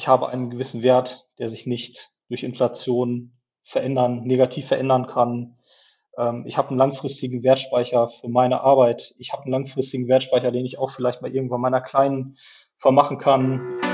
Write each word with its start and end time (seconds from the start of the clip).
ich 0.00 0.08
habe 0.08 0.30
einen 0.30 0.48
gewissen 0.48 0.82
Wert, 0.82 1.28
der 1.38 1.50
sich 1.50 1.66
nicht 1.66 2.08
durch 2.30 2.42
Inflation 2.42 3.32
verändern, 3.62 4.22
negativ 4.22 4.66
verändern 4.66 5.06
kann. 5.06 5.58
Ähm, 6.16 6.46
ich 6.46 6.56
habe 6.56 6.70
einen 6.70 6.78
langfristigen 6.78 7.42
Wertspeicher 7.42 8.08
für 8.08 8.30
meine 8.30 8.62
Arbeit. 8.62 9.14
Ich 9.18 9.34
habe 9.34 9.42
einen 9.42 9.52
langfristigen 9.52 10.08
Wertspeicher, 10.08 10.52
den 10.52 10.64
ich 10.64 10.78
auch 10.78 10.90
vielleicht 10.90 11.20
mal 11.20 11.34
irgendwann 11.34 11.60
meiner 11.60 11.82
Kleinen 11.82 12.38
vermachen 12.78 13.18
kann. 13.18 13.89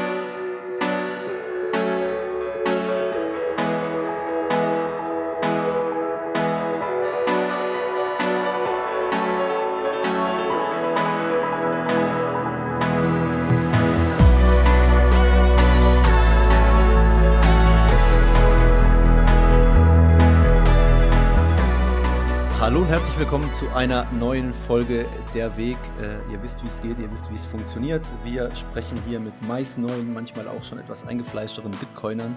Herzlich 22.89 23.19
willkommen 23.19 23.53
zu 23.53 23.69
einer 23.75 24.07
neuen 24.13 24.53
Folge 24.53 25.07
Der 25.35 25.57
Weg. 25.57 25.77
Äh, 26.01 26.33
ihr 26.33 26.41
wisst, 26.41 26.63
wie 26.63 26.69
es 26.69 26.81
geht, 26.81 26.97
ihr 27.01 27.11
wisst, 27.11 27.29
wie 27.31 27.35
es 27.35 27.45
funktioniert. 27.45 28.03
Wir 28.23 28.55
sprechen 28.55 28.97
hier 29.09 29.19
mit 29.19 29.33
meist 29.43 29.79
neuen, 29.79 30.15
manchmal 30.15 30.47
auch 30.47 30.63
schon 30.63 30.79
etwas 30.79 31.05
eingefleischteren 31.05 31.73
Bitcoinern, 31.73 32.37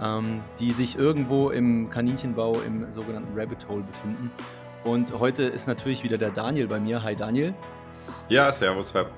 ähm, 0.00 0.40
die 0.60 0.70
sich 0.70 0.96
irgendwo 0.96 1.50
im 1.50 1.90
Kaninchenbau 1.90 2.60
im 2.60 2.88
sogenannten 2.92 3.36
Rabbit 3.36 3.68
Hole 3.68 3.82
befinden. 3.82 4.30
Und 4.84 5.18
heute 5.18 5.42
ist 5.42 5.66
natürlich 5.66 6.04
wieder 6.04 6.16
der 6.16 6.30
Daniel 6.30 6.68
bei 6.68 6.78
mir. 6.78 7.02
Hi 7.02 7.16
Daniel. 7.16 7.52
Ja, 8.28 8.52
servus 8.52 8.92
Fab. 8.92 9.10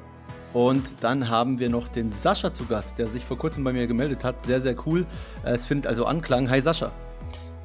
Und 0.55 1.05
dann 1.05 1.29
haben 1.29 1.59
wir 1.59 1.69
noch 1.69 1.89
den 1.89 2.11
Sascha 2.11 2.55
zu 2.55 2.65
Gast, 2.65 2.99
der 2.99 3.07
sich 3.07 3.27
vor 3.27 3.37
kurzem 3.37 3.65
bei 3.65 3.75
mir 3.75 3.87
gemeldet 3.87 4.25
hat. 4.25 4.47
Sehr, 4.47 4.63
sehr 4.63 4.77
cool. 4.87 5.05
Es 5.43 5.67
findet 5.67 5.89
also 5.89 6.07
Anklang. 6.07 6.49
Hi 6.49 6.63
Sascha. 6.63 6.91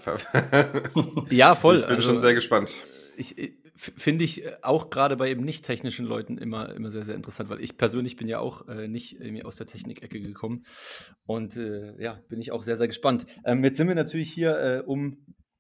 ja, 1.30 1.54
voll. 1.54 1.76
Ich 1.76 1.86
bin 1.86 1.96
also, 1.96 2.08
schon 2.10 2.20
sehr 2.20 2.34
gespannt. 2.34 2.74
Ich, 3.16 3.38
finde 3.76 4.24
ich 4.24 4.44
äh, 4.44 4.56
auch 4.62 4.90
gerade 4.90 5.16
bei 5.16 5.30
eben 5.30 5.44
nicht 5.44 5.64
technischen 5.64 6.06
Leuten 6.06 6.38
immer, 6.38 6.74
immer 6.74 6.90
sehr, 6.90 7.04
sehr 7.04 7.14
interessant, 7.14 7.50
weil 7.50 7.60
ich 7.60 7.76
persönlich 7.76 8.16
bin 8.16 8.28
ja 8.28 8.38
auch 8.38 8.68
äh, 8.68 8.88
nicht 8.88 9.20
irgendwie 9.20 9.44
aus 9.44 9.56
der 9.56 9.66
Technikecke 9.66 10.20
gekommen. 10.20 10.64
Und 11.26 11.56
äh, 11.56 12.00
ja, 12.00 12.20
bin 12.28 12.40
ich 12.40 12.52
auch 12.52 12.62
sehr, 12.62 12.76
sehr 12.76 12.86
gespannt. 12.86 13.26
Ähm, 13.44 13.64
jetzt 13.64 13.76
sind 13.76 13.88
wir 13.88 13.94
natürlich 13.94 14.32
hier, 14.32 14.58
äh, 14.58 14.82
um 14.84 15.18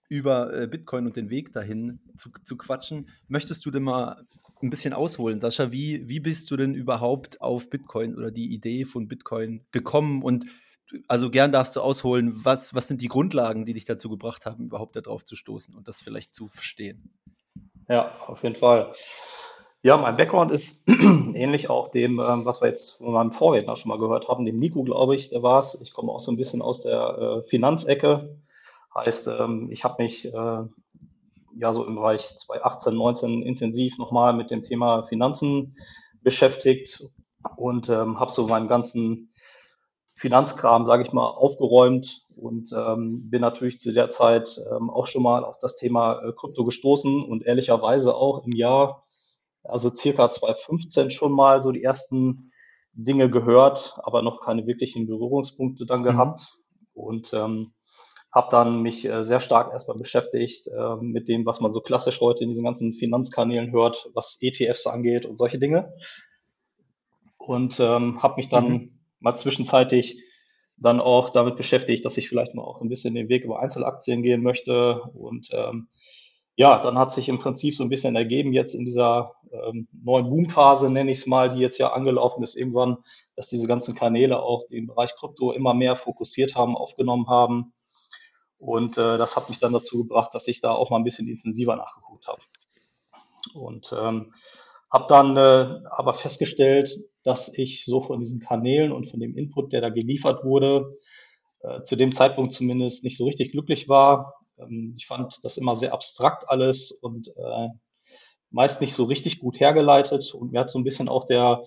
über 0.08 0.54
äh, 0.54 0.66
Bitcoin 0.66 1.06
und 1.06 1.16
den 1.16 1.30
Weg 1.30 1.52
dahin 1.52 2.00
zu, 2.16 2.30
zu 2.44 2.56
quatschen. 2.56 3.08
Möchtest 3.26 3.64
du 3.66 3.70
denn 3.70 3.82
mal 3.82 4.24
ein 4.62 4.70
bisschen 4.70 4.92
ausholen, 4.92 5.40
Sascha? 5.40 5.72
Wie, 5.72 6.08
wie 6.08 6.20
bist 6.20 6.50
du 6.50 6.56
denn 6.56 6.74
überhaupt 6.74 7.40
auf 7.40 7.70
Bitcoin 7.70 8.14
oder 8.14 8.30
die 8.30 8.52
Idee 8.52 8.84
von 8.84 9.08
Bitcoin 9.08 9.64
gekommen? 9.72 10.22
Und 10.22 10.44
also 11.08 11.30
gern 11.30 11.52
darfst 11.52 11.74
du 11.74 11.80
ausholen, 11.80 12.32
was, 12.44 12.74
was 12.74 12.86
sind 12.86 13.00
die 13.00 13.08
Grundlagen, 13.08 13.64
die 13.64 13.72
dich 13.72 13.86
dazu 13.86 14.08
gebracht 14.08 14.46
haben, 14.46 14.66
überhaupt 14.66 14.94
darauf 14.94 15.24
zu 15.24 15.36
stoßen 15.36 15.74
und 15.74 15.88
das 15.88 16.00
vielleicht 16.00 16.34
zu 16.34 16.48
verstehen? 16.48 17.10
Ja, 17.88 18.12
auf 18.26 18.42
jeden 18.42 18.56
Fall. 18.56 18.94
Ja, 19.82 19.98
mein 19.98 20.16
Background 20.16 20.50
ist 20.50 20.88
ähnlich 21.34 21.68
auch 21.68 21.88
dem, 21.88 22.18
ähm, 22.18 22.46
was 22.46 22.62
wir 22.62 22.68
jetzt 22.68 22.98
von 22.98 23.12
meinem 23.12 23.32
Vorredner 23.32 23.76
schon 23.76 23.90
mal 23.90 23.98
gehört 23.98 24.28
haben, 24.28 24.46
dem 24.46 24.58
Nico, 24.58 24.82
glaube 24.82 25.14
ich, 25.14 25.28
der 25.28 25.42
war 25.42 25.58
es. 25.58 25.78
Ich 25.80 25.92
komme 25.92 26.10
auch 26.10 26.20
so 26.20 26.32
ein 26.32 26.36
bisschen 26.36 26.62
aus 26.62 26.80
der 26.80 27.42
äh, 27.44 27.48
Finanzecke. 27.50 28.38
Heißt, 28.94 29.28
ähm, 29.28 29.68
ich 29.70 29.84
habe 29.84 30.02
mich 30.02 30.32
äh, 30.32 30.62
ja 31.58 31.74
so 31.74 31.84
im 31.84 31.96
Bereich 31.96 32.22
2018, 32.22 32.94
19 32.94 33.42
intensiv 33.42 33.98
nochmal 33.98 34.32
mit 34.32 34.50
dem 34.50 34.62
Thema 34.62 35.02
Finanzen 35.02 35.76
beschäftigt 36.22 37.04
und 37.56 37.90
ähm, 37.90 38.18
habe 38.18 38.32
so 38.32 38.46
meinen 38.46 38.68
ganzen 38.68 39.33
Finanzkram, 40.14 40.86
sage 40.86 41.02
ich 41.02 41.12
mal, 41.12 41.26
aufgeräumt 41.26 42.24
und 42.36 42.72
ähm, 42.72 43.30
bin 43.30 43.40
natürlich 43.40 43.78
zu 43.78 43.92
der 43.92 44.10
Zeit 44.10 44.60
ähm, 44.70 44.90
auch 44.90 45.06
schon 45.06 45.22
mal 45.22 45.44
auf 45.44 45.58
das 45.58 45.76
Thema 45.76 46.20
äh, 46.22 46.32
Krypto 46.32 46.64
gestoßen 46.64 47.24
und 47.24 47.44
ehrlicherweise 47.44 48.14
auch 48.14 48.44
im 48.44 48.52
Jahr, 48.52 49.04
also 49.62 49.90
circa 49.90 50.30
2015 50.30 51.10
schon 51.10 51.32
mal 51.32 51.62
so 51.62 51.72
die 51.72 51.82
ersten 51.82 52.52
Dinge 52.92 53.28
gehört, 53.28 53.98
aber 54.02 54.22
noch 54.22 54.40
keine 54.40 54.66
wirklichen 54.66 55.06
Berührungspunkte 55.06 55.84
dann 55.84 56.00
mhm. 56.00 56.04
gehabt 56.04 56.58
und 56.92 57.34
ähm, 57.34 57.72
habe 58.32 58.48
dann 58.50 58.82
mich 58.82 59.04
äh, 59.08 59.24
sehr 59.24 59.40
stark 59.40 59.72
erstmal 59.72 59.98
beschäftigt 59.98 60.68
äh, 60.68 60.96
mit 60.96 61.28
dem, 61.28 61.44
was 61.46 61.60
man 61.60 61.72
so 61.72 61.80
klassisch 61.80 62.20
heute 62.20 62.44
in 62.44 62.50
diesen 62.50 62.64
ganzen 62.64 62.94
Finanzkanälen 62.94 63.72
hört, 63.72 64.10
was 64.14 64.38
ETFs 64.40 64.86
angeht 64.86 65.26
und 65.26 65.38
solche 65.38 65.58
Dinge 65.58 65.92
und 67.46 67.78
ähm, 67.80 68.22
habe 68.22 68.36
mich 68.36 68.48
dann 68.48 68.68
mhm. 68.68 68.93
Mal 69.24 69.34
zwischenzeitlich 69.34 70.22
dann 70.76 71.00
auch 71.00 71.30
damit 71.30 71.56
beschäftigt, 71.56 72.04
dass 72.04 72.18
ich 72.18 72.28
vielleicht 72.28 72.54
mal 72.54 72.62
auch 72.62 72.80
ein 72.80 72.88
bisschen 72.88 73.14
den 73.14 73.28
Weg 73.28 73.44
über 73.44 73.60
Einzelaktien 73.60 74.22
gehen 74.22 74.42
möchte. 74.42 75.00
Und 75.14 75.48
ähm, 75.52 75.88
ja, 76.56 76.78
dann 76.78 76.98
hat 76.98 77.12
sich 77.12 77.28
im 77.28 77.38
Prinzip 77.38 77.74
so 77.74 77.82
ein 77.82 77.88
bisschen 77.88 78.16
ergeben 78.16 78.52
jetzt 78.52 78.74
in 78.74 78.84
dieser 78.84 79.34
ähm, 79.50 79.88
neuen 79.92 80.28
Boomphase, 80.28 80.90
nenne 80.90 81.10
ich 81.10 81.18
es 81.18 81.26
mal, 81.26 81.48
die 81.48 81.60
jetzt 81.60 81.78
ja 81.78 81.92
angelaufen 81.92 82.42
ist 82.42 82.54
irgendwann, 82.54 82.98
dass 83.34 83.48
diese 83.48 83.66
ganzen 83.66 83.94
Kanäle 83.94 84.42
auch 84.42 84.66
den 84.68 84.86
Bereich 84.86 85.14
Krypto 85.16 85.52
immer 85.52 85.74
mehr 85.74 85.96
fokussiert 85.96 86.54
haben, 86.54 86.76
aufgenommen 86.76 87.28
haben. 87.28 87.72
Und 88.58 88.98
äh, 88.98 89.16
das 89.16 89.36
hat 89.36 89.48
mich 89.48 89.58
dann 89.58 89.72
dazu 89.72 89.98
gebracht, 89.98 90.34
dass 90.34 90.48
ich 90.48 90.60
da 90.60 90.72
auch 90.72 90.90
mal 90.90 90.98
ein 90.98 91.04
bisschen 91.04 91.28
intensiver 91.28 91.76
nachgeguckt 91.76 92.28
habe. 92.28 92.42
Und 93.54 93.94
ähm, 93.98 94.34
habe 94.90 95.06
dann 95.08 95.36
äh, 95.36 95.88
aber 95.90 96.14
festgestellt, 96.14 96.98
dass 97.24 97.56
ich 97.56 97.84
so 97.84 98.00
von 98.02 98.20
diesen 98.20 98.38
Kanälen 98.38 98.92
und 98.92 99.10
von 99.10 99.18
dem 99.18 99.36
Input, 99.36 99.72
der 99.72 99.80
da 99.80 99.88
geliefert 99.88 100.44
wurde, 100.44 100.98
äh, 101.60 101.82
zu 101.82 101.96
dem 101.96 102.12
Zeitpunkt 102.12 102.52
zumindest 102.52 103.02
nicht 103.02 103.16
so 103.16 103.24
richtig 103.24 103.50
glücklich 103.50 103.88
war. 103.88 104.34
Ähm, 104.58 104.94
ich 104.96 105.06
fand 105.06 105.42
das 105.42 105.56
immer 105.56 105.74
sehr 105.74 105.92
abstrakt 105.92 106.48
alles 106.48 106.92
und 106.92 107.28
äh, 107.28 107.68
meist 108.50 108.80
nicht 108.80 108.94
so 108.94 109.04
richtig 109.04 109.40
gut 109.40 109.58
hergeleitet 109.58 110.32
und 110.34 110.52
mir 110.52 110.60
hat 110.60 110.70
so 110.70 110.78
ein 110.78 110.84
bisschen 110.84 111.08
auch 111.08 111.24
der, 111.24 111.64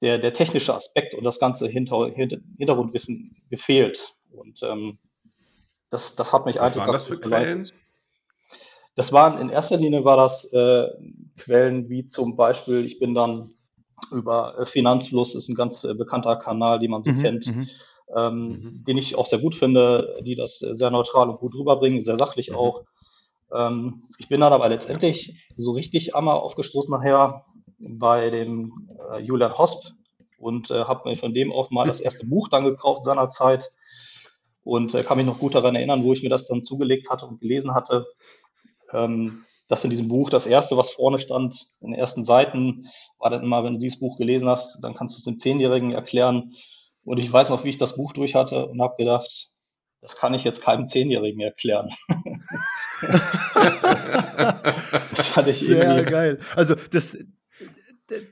der, 0.00 0.18
der 0.18 0.32
technische 0.32 0.74
Aspekt 0.74 1.14
und 1.14 1.24
das 1.24 1.40
ganze 1.40 1.68
Hinter, 1.68 2.06
Hintergrundwissen 2.06 3.36
gefehlt. 3.50 4.14
Und 4.30 4.62
ähm, 4.62 4.98
das, 5.90 6.16
das 6.16 6.32
hat 6.32 6.46
mich 6.46 6.56
Was 6.56 6.76
einfach. 6.76 6.80
Was 6.80 6.86
waren 6.86 6.92
das 6.92 7.06
für 7.06 7.18
Quellen? 7.18 7.70
Das 8.94 9.12
waren 9.12 9.40
in 9.40 9.48
erster 9.48 9.76
Linie 9.76 10.04
war 10.04 10.16
das 10.16 10.52
äh, 10.52 10.88
Quellen 11.36 11.88
wie 11.88 12.04
zum 12.04 12.36
Beispiel, 12.36 12.84
ich 12.84 12.98
bin 12.98 13.14
dann 13.14 13.54
über 14.10 14.58
äh, 14.58 14.66
Finanzfluss, 14.66 15.34
ist 15.34 15.48
ein 15.48 15.54
ganz 15.54 15.84
äh, 15.84 15.94
bekannter 15.94 16.36
Kanal, 16.36 16.78
den 16.78 16.90
man 16.90 17.02
so 17.02 17.10
mhm, 17.10 17.22
kennt, 17.22 17.46
mhm. 17.46 17.68
Ähm, 18.16 18.48
mhm. 18.48 18.84
den 18.84 18.96
ich 18.96 19.16
auch 19.16 19.26
sehr 19.26 19.38
gut 19.38 19.54
finde, 19.54 20.18
die 20.22 20.34
das 20.34 20.58
sehr 20.58 20.90
neutral 20.90 21.28
und 21.28 21.40
gut 21.40 21.54
rüberbringen, 21.54 22.00
sehr 22.00 22.16
sachlich 22.16 22.50
mhm. 22.50 22.56
auch. 22.56 22.84
Ähm, 23.52 24.04
ich 24.18 24.28
bin 24.28 24.40
dann 24.40 24.52
aber 24.52 24.68
letztendlich 24.68 25.46
so 25.56 25.72
richtig 25.72 26.14
einmal 26.14 26.36
aufgestoßen 26.36 26.90
nachher 26.90 27.44
bei 27.78 28.30
dem 28.30 28.88
äh, 29.10 29.22
Julian 29.22 29.56
Hosp 29.56 29.92
und 30.38 30.70
äh, 30.70 30.84
habe 30.84 31.08
mir 31.08 31.16
von 31.16 31.34
dem 31.34 31.52
auch 31.52 31.70
mal 31.70 31.86
das 31.86 32.00
erste 32.00 32.26
Buch 32.26 32.48
dann 32.48 32.64
gekauft 32.64 33.04
seinerzeit 33.04 33.72
und 34.64 34.94
äh, 34.94 35.02
kann 35.02 35.18
mich 35.18 35.26
noch 35.26 35.38
gut 35.38 35.54
daran 35.54 35.74
erinnern, 35.74 36.04
wo 36.04 36.12
ich 36.12 36.22
mir 36.22 36.28
das 36.28 36.46
dann 36.46 36.62
zugelegt 36.62 37.10
hatte 37.10 37.26
und 37.26 37.40
gelesen 37.40 37.74
hatte. 37.74 38.06
Ähm, 38.92 39.44
das 39.68 39.84
in 39.84 39.90
diesem 39.90 40.08
Buch, 40.08 40.30
das 40.30 40.46
erste, 40.46 40.76
was 40.76 40.90
vorne 40.90 41.18
stand, 41.18 41.68
in 41.80 41.90
den 41.90 41.98
ersten 42.00 42.24
Seiten, 42.24 42.88
war 43.18 43.30
dann 43.30 43.42
immer, 43.42 43.62
wenn 43.64 43.74
du 43.74 43.78
dieses 43.78 44.00
Buch 44.00 44.16
gelesen 44.16 44.48
hast, 44.48 44.82
dann 44.82 44.94
kannst 44.94 45.16
du 45.16 45.18
es 45.18 45.24
dem 45.24 45.38
Zehnjährigen 45.38 45.92
erklären. 45.92 46.54
Und 47.04 47.18
ich 47.18 47.32
weiß 47.32 47.50
noch, 47.50 47.64
wie 47.64 47.68
ich 47.68 47.78
das 47.78 47.96
Buch 47.96 48.12
durch 48.12 48.34
hatte 48.34 48.66
und 48.66 48.80
habe 48.80 48.96
gedacht, 48.96 49.50
das 50.00 50.16
kann 50.16 50.34
ich 50.34 50.44
jetzt 50.44 50.62
keinem 50.62 50.86
Zehnjährigen 50.86 51.40
erklären. 51.40 51.90
das 55.10 55.26
fand 55.28 55.48
ich 55.48 55.58
Sehr 55.58 55.96
irgendwie. 55.96 56.10
geil. 56.10 56.38
Also 56.54 56.74
das, 56.90 57.16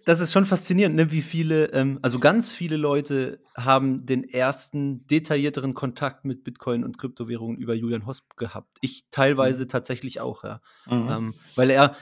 das 0.04 0.20
ist 0.20 0.32
schon 0.32 0.46
faszinierend, 0.46 0.96
ne? 0.96 1.12
wie 1.12 1.20
viele, 1.20 1.66
ähm, 1.72 1.98
also 2.00 2.18
ganz 2.18 2.52
viele 2.52 2.76
Leute 2.76 3.40
haben 3.54 4.06
den 4.06 4.24
ersten 4.24 5.06
detaillierteren 5.06 5.74
Kontakt 5.74 6.24
mit 6.24 6.44
Bitcoin 6.44 6.82
und 6.82 6.96
Kryptowährungen 6.96 7.58
über 7.58 7.74
Julian 7.74 8.06
Hosp 8.06 8.36
gehabt. 8.36 8.78
Ich 8.80 9.04
teilweise 9.10 9.64
mhm. 9.64 9.68
tatsächlich 9.68 10.20
auch, 10.20 10.44
ja. 10.44 10.60
Mhm. 10.86 11.08
Ähm, 11.10 11.34
weil 11.56 11.70
er, 11.70 11.94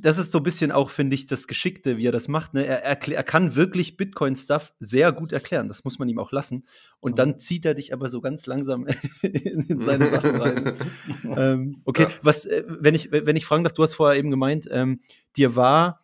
das 0.00 0.18
ist 0.18 0.32
so 0.32 0.38
ein 0.38 0.44
bisschen 0.44 0.70
auch, 0.70 0.90
finde 0.90 1.14
ich, 1.14 1.24
das 1.24 1.46
Geschickte, 1.46 1.96
wie 1.96 2.06
er 2.06 2.12
das 2.12 2.28
macht. 2.28 2.52
Ne? 2.52 2.66
Er, 2.66 2.84
er, 2.84 3.08
er 3.08 3.24
kann 3.24 3.56
wirklich 3.56 3.96
Bitcoin-Stuff 3.96 4.74
sehr 4.78 5.12
gut 5.12 5.32
erklären. 5.32 5.68
Das 5.68 5.84
muss 5.84 5.98
man 5.98 6.08
ihm 6.10 6.18
auch 6.18 6.32
lassen. 6.32 6.66
Und 7.00 7.12
mhm. 7.12 7.16
dann 7.16 7.38
zieht 7.38 7.64
er 7.64 7.74
dich 7.74 7.94
aber 7.94 8.10
so 8.10 8.20
ganz 8.20 8.44
langsam 8.44 8.86
in, 9.22 9.62
in 9.62 9.80
seine 9.80 10.08
Sachen 10.10 10.36
rein. 10.36 10.78
ähm, 11.24 11.82
okay, 11.86 12.04
ja. 12.04 12.10
was, 12.22 12.44
äh, 12.44 12.64
wenn 12.66 12.94
ich, 12.94 13.10
wenn 13.12 13.36
ich 13.36 13.46
fragen 13.46 13.64
darf, 13.64 13.72
du 13.72 13.82
hast 13.82 13.94
vorher 13.94 14.18
eben 14.18 14.30
gemeint, 14.30 14.68
ähm, 14.70 15.00
dir 15.36 15.56
war 15.56 16.02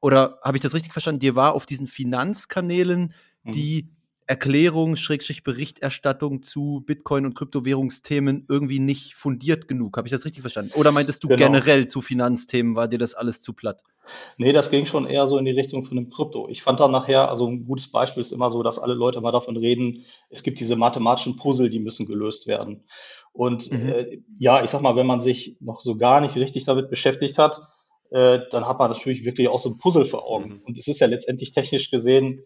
oder 0.00 0.38
habe 0.42 0.56
ich 0.56 0.62
das 0.62 0.74
richtig 0.74 0.92
verstanden? 0.92 1.20
Dir 1.20 1.36
war 1.36 1.54
auf 1.54 1.66
diesen 1.66 1.86
Finanzkanälen 1.86 3.14
mhm. 3.44 3.52
die 3.52 3.88
Erklärung, 4.30 4.94
Schrägstrich 4.94 5.42
Berichterstattung 5.42 6.44
zu 6.44 6.84
Bitcoin 6.86 7.26
und 7.26 7.34
Kryptowährungsthemen 7.34 8.46
irgendwie 8.48 8.78
nicht 8.78 9.16
fundiert 9.16 9.66
genug. 9.66 9.96
Habe 9.96 10.06
ich 10.06 10.12
das 10.12 10.24
richtig 10.24 10.42
verstanden? 10.42 10.70
Oder 10.76 10.92
meintest 10.92 11.24
du 11.24 11.28
genau. 11.28 11.38
generell 11.38 11.88
zu 11.88 12.00
Finanzthemen, 12.00 12.76
war 12.76 12.86
dir 12.86 13.00
das 13.00 13.14
alles 13.14 13.40
zu 13.40 13.54
platt? 13.54 13.82
Nee, 14.38 14.52
das 14.52 14.70
ging 14.70 14.86
schon 14.86 15.06
eher 15.06 15.26
so 15.26 15.36
in 15.36 15.46
die 15.46 15.50
Richtung 15.50 15.84
von 15.84 15.96
dem 15.96 16.10
Krypto. 16.10 16.48
Ich 16.48 16.62
fand 16.62 16.78
dann 16.78 16.92
nachher, 16.92 17.28
also 17.28 17.48
ein 17.48 17.66
gutes 17.66 17.90
Beispiel 17.90 18.20
ist 18.20 18.30
immer 18.30 18.52
so, 18.52 18.62
dass 18.62 18.78
alle 18.78 18.94
Leute 18.94 19.20
mal 19.20 19.32
davon 19.32 19.56
reden, 19.56 20.04
es 20.28 20.44
gibt 20.44 20.60
diese 20.60 20.76
mathematischen 20.76 21.34
Puzzle, 21.34 21.68
die 21.68 21.80
müssen 21.80 22.06
gelöst 22.06 22.46
werden. 22.46 22.84
Und 23.32 23.72
mhm. 23.72 23.88
äh, 23.88 24.22
ja, 24.38 24.62
ich 24.62 24.70
sag 24.70 24.80
mal, 24.80 24.94
wenn 24.94 25.08
man 25.08 25.22
sich 25.22 25.56
noch 25.58 25.80
so 25.80 25.96
gar 25.96 26.20
nicht 26.20 26.36
richtig 26.36 26.64
damit 26.66 26.88
beschäftigt 26.88 27.36
hat, 27.36 27.60
äh, 28.10 28.40
dann 28.50 28.66
hat 28.66 28.78
man 28.78 28.90
natürlich 28.90 29.24
wirklich 29.24 29.48
auch 29.48 29.58
so 29.58 29.70
ein 29.70 29.78
Puzzle 29.78 30.04
vor 30.04 30.24
Augen. 30.24 30.54
Mhm. 30.54 30.62
Und 30.64 30.78
es 30.78 30.88
ist 30.88 31.00
ja 31.00 31.06
letztendlich 31.06 31.52
technisch 31.52 31.90
gesehen 31.90 32.44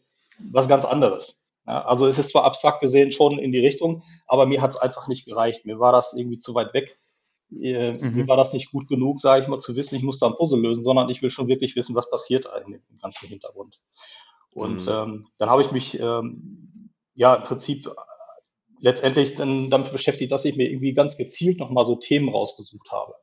was 0.50 0.69
ganz 0.69 0.84
anderes. 0.84 1.46
Ja, 1.66 1.84
also 1.84 2.06
es 2.06 2.19
ist 2.19 2.31
zwar 2.31 2.44
abstrakt 2.44 2.81
gesehen 2.81 3.12
schon 3.12 3.38
in 3.38 3.52
die 3.52 3.61
Richtung, 3.61 4.02
aber 4.26 4.46
mir 4.46 4.61
hat 4.61 4.72
es 4.72 4.76
einfach 4.76 5.08
nicht 5.08 5.25
gereicht. 5.25 5.64
Mir 5.64 5.78
war 5.78 5.93
das 5.93 6.12
irgendwie 6.12 6.38
zu 6.38 6.55
weit 6.55 6.75
weg. 6.75 6.99
Äh, 7.50 7.93
mhm. 7.93 8.14
Mir 8.14 8.28
war 8.28 8.37
das 8.37 8.52
nicht 8.52 8.70
gut 8.70 8.88
genug, 8.88 9.20
sage 9.20 9.43
ich 9.43 9.49
mal, 9.49 9.58
zu 9.61 9.76
wissen, 9.76 9.94
ich 9.94 10.02
muss 10.02 10.19
da 10.19 10.26
ein 10.26 10.37
Puzzle 10.37 10.61
lösen, 10.61 10.84
sondern 10.84 11.08
ich 11.08 11.22
will 11.22 11.31
schon 11.31 11.49
wirklich 11.49 11.76
wissen, 11.76 11.94
was 11.94 12.10
passiert 12.10 12.46
eigentlich 12.46 12.82
im 12.90 12.99
ganzen 12.99 13.28
Hintergrund. 13.28 13.81
Und 14.50 14.87
mhm. 14.87 14.93
ähm, 14.93 15.26
dann 15.38 15.50
habe 15.50 15.62
ich 15.62 15.72
mich 15.72 15.99
ähm, 16.00 16.90
ja 17.14 17.34
im 17.34 17.43
Prinzip 17.43 17.90
letztendlich 18.81 19.34
dann 19.37 19.70
damit 19.70 19.93
beschäftigt, 19.93 20.32
dass 20.32 20.44
ich 20.44 20.56
mir 20.56 20.69
irgendwie 20.69 20.93
ganz 20.93 21.17
gezielt 21.17 21.58
nochmal 21.58 21.87
so 21.87 21.96
Themen 21.96 22.28
rausgesucht 22.28 22.90
habe. 22.93 23.14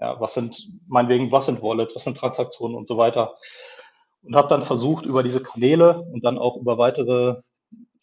Ja, 0.00 0.20
was 0.20 0.34
sind, 0.34 0.80
meinetwegen, 0.86 1.30
was 1.32 1.46
sind 1.46 1.62
Wallets, 1.62 1.94
was 1.94 2.04
sind 2.04 2.16
Transaktionen 2.16 2.76
und 2.76 2.88
so 2.88 2.96
weiter. 2.96 3.36
Und 4.22 4.36
habe 4.36 4.48
dann 4.48 4.62
versucht, 4.62 5.06
über 5.06 5.22
diese 5.22 5.42
Kanäle 5.42 6.00
und 6.12 6.24
dann 6.24 6.38
auch 6.38 6.56
über 6.56 6.78
weitere, 6.78 7.40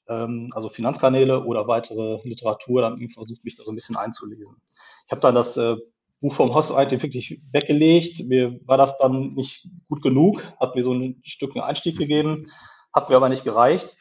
ähm, 0.07 0.51
also 0.53 0.69
Finanzkanäle 0.69 1.43
oder 1.43 1.67
weitere 1.67 2.19
Literatur, 2.23 2.81
dann 2.81 2.93
irgendwie 2.93 3.13
versucht, 3.13 3.43
mich 3.43 3.55
da 3.55 3.63
so 3.63 3.71
ein 3.71 3.75
bisschen 3.75 3.97
einzulesen. 3.97 4.61
Ich 5.05 5.11
habe 5.11 5.21
dann 5.21 5.35
das 5.35 5.57
äh, 5.57 5.75
Buch 6.21 6.33
vom 6.33 6.53
Hoss 6.53 6.71
eigentlich 6.71 7.01
wirklich 7.01 7.41
weggelegt. 7.51 8.23
Mir 8.27 8.59
war 8.65 8.77
das 8.77 8.97
dann 8.97 9.33
nicht 9.33 9.67
gut 9.89 10.01
genug, 10.01 10.43
hat 10.59 10.75
mir 10.75 10.83
so 10.83 10.93
ein 10.93 11.19
Stück 11.23 11.55
einen 11.55 11.65
Einstieg 11.65 11.97
gegeben, 11.97 12.51
hat 12.93 13.09
mir 13.09 13.15
aber 13.15 13.29
nicht 13.29 13.43
gereicht. 13.43 13.97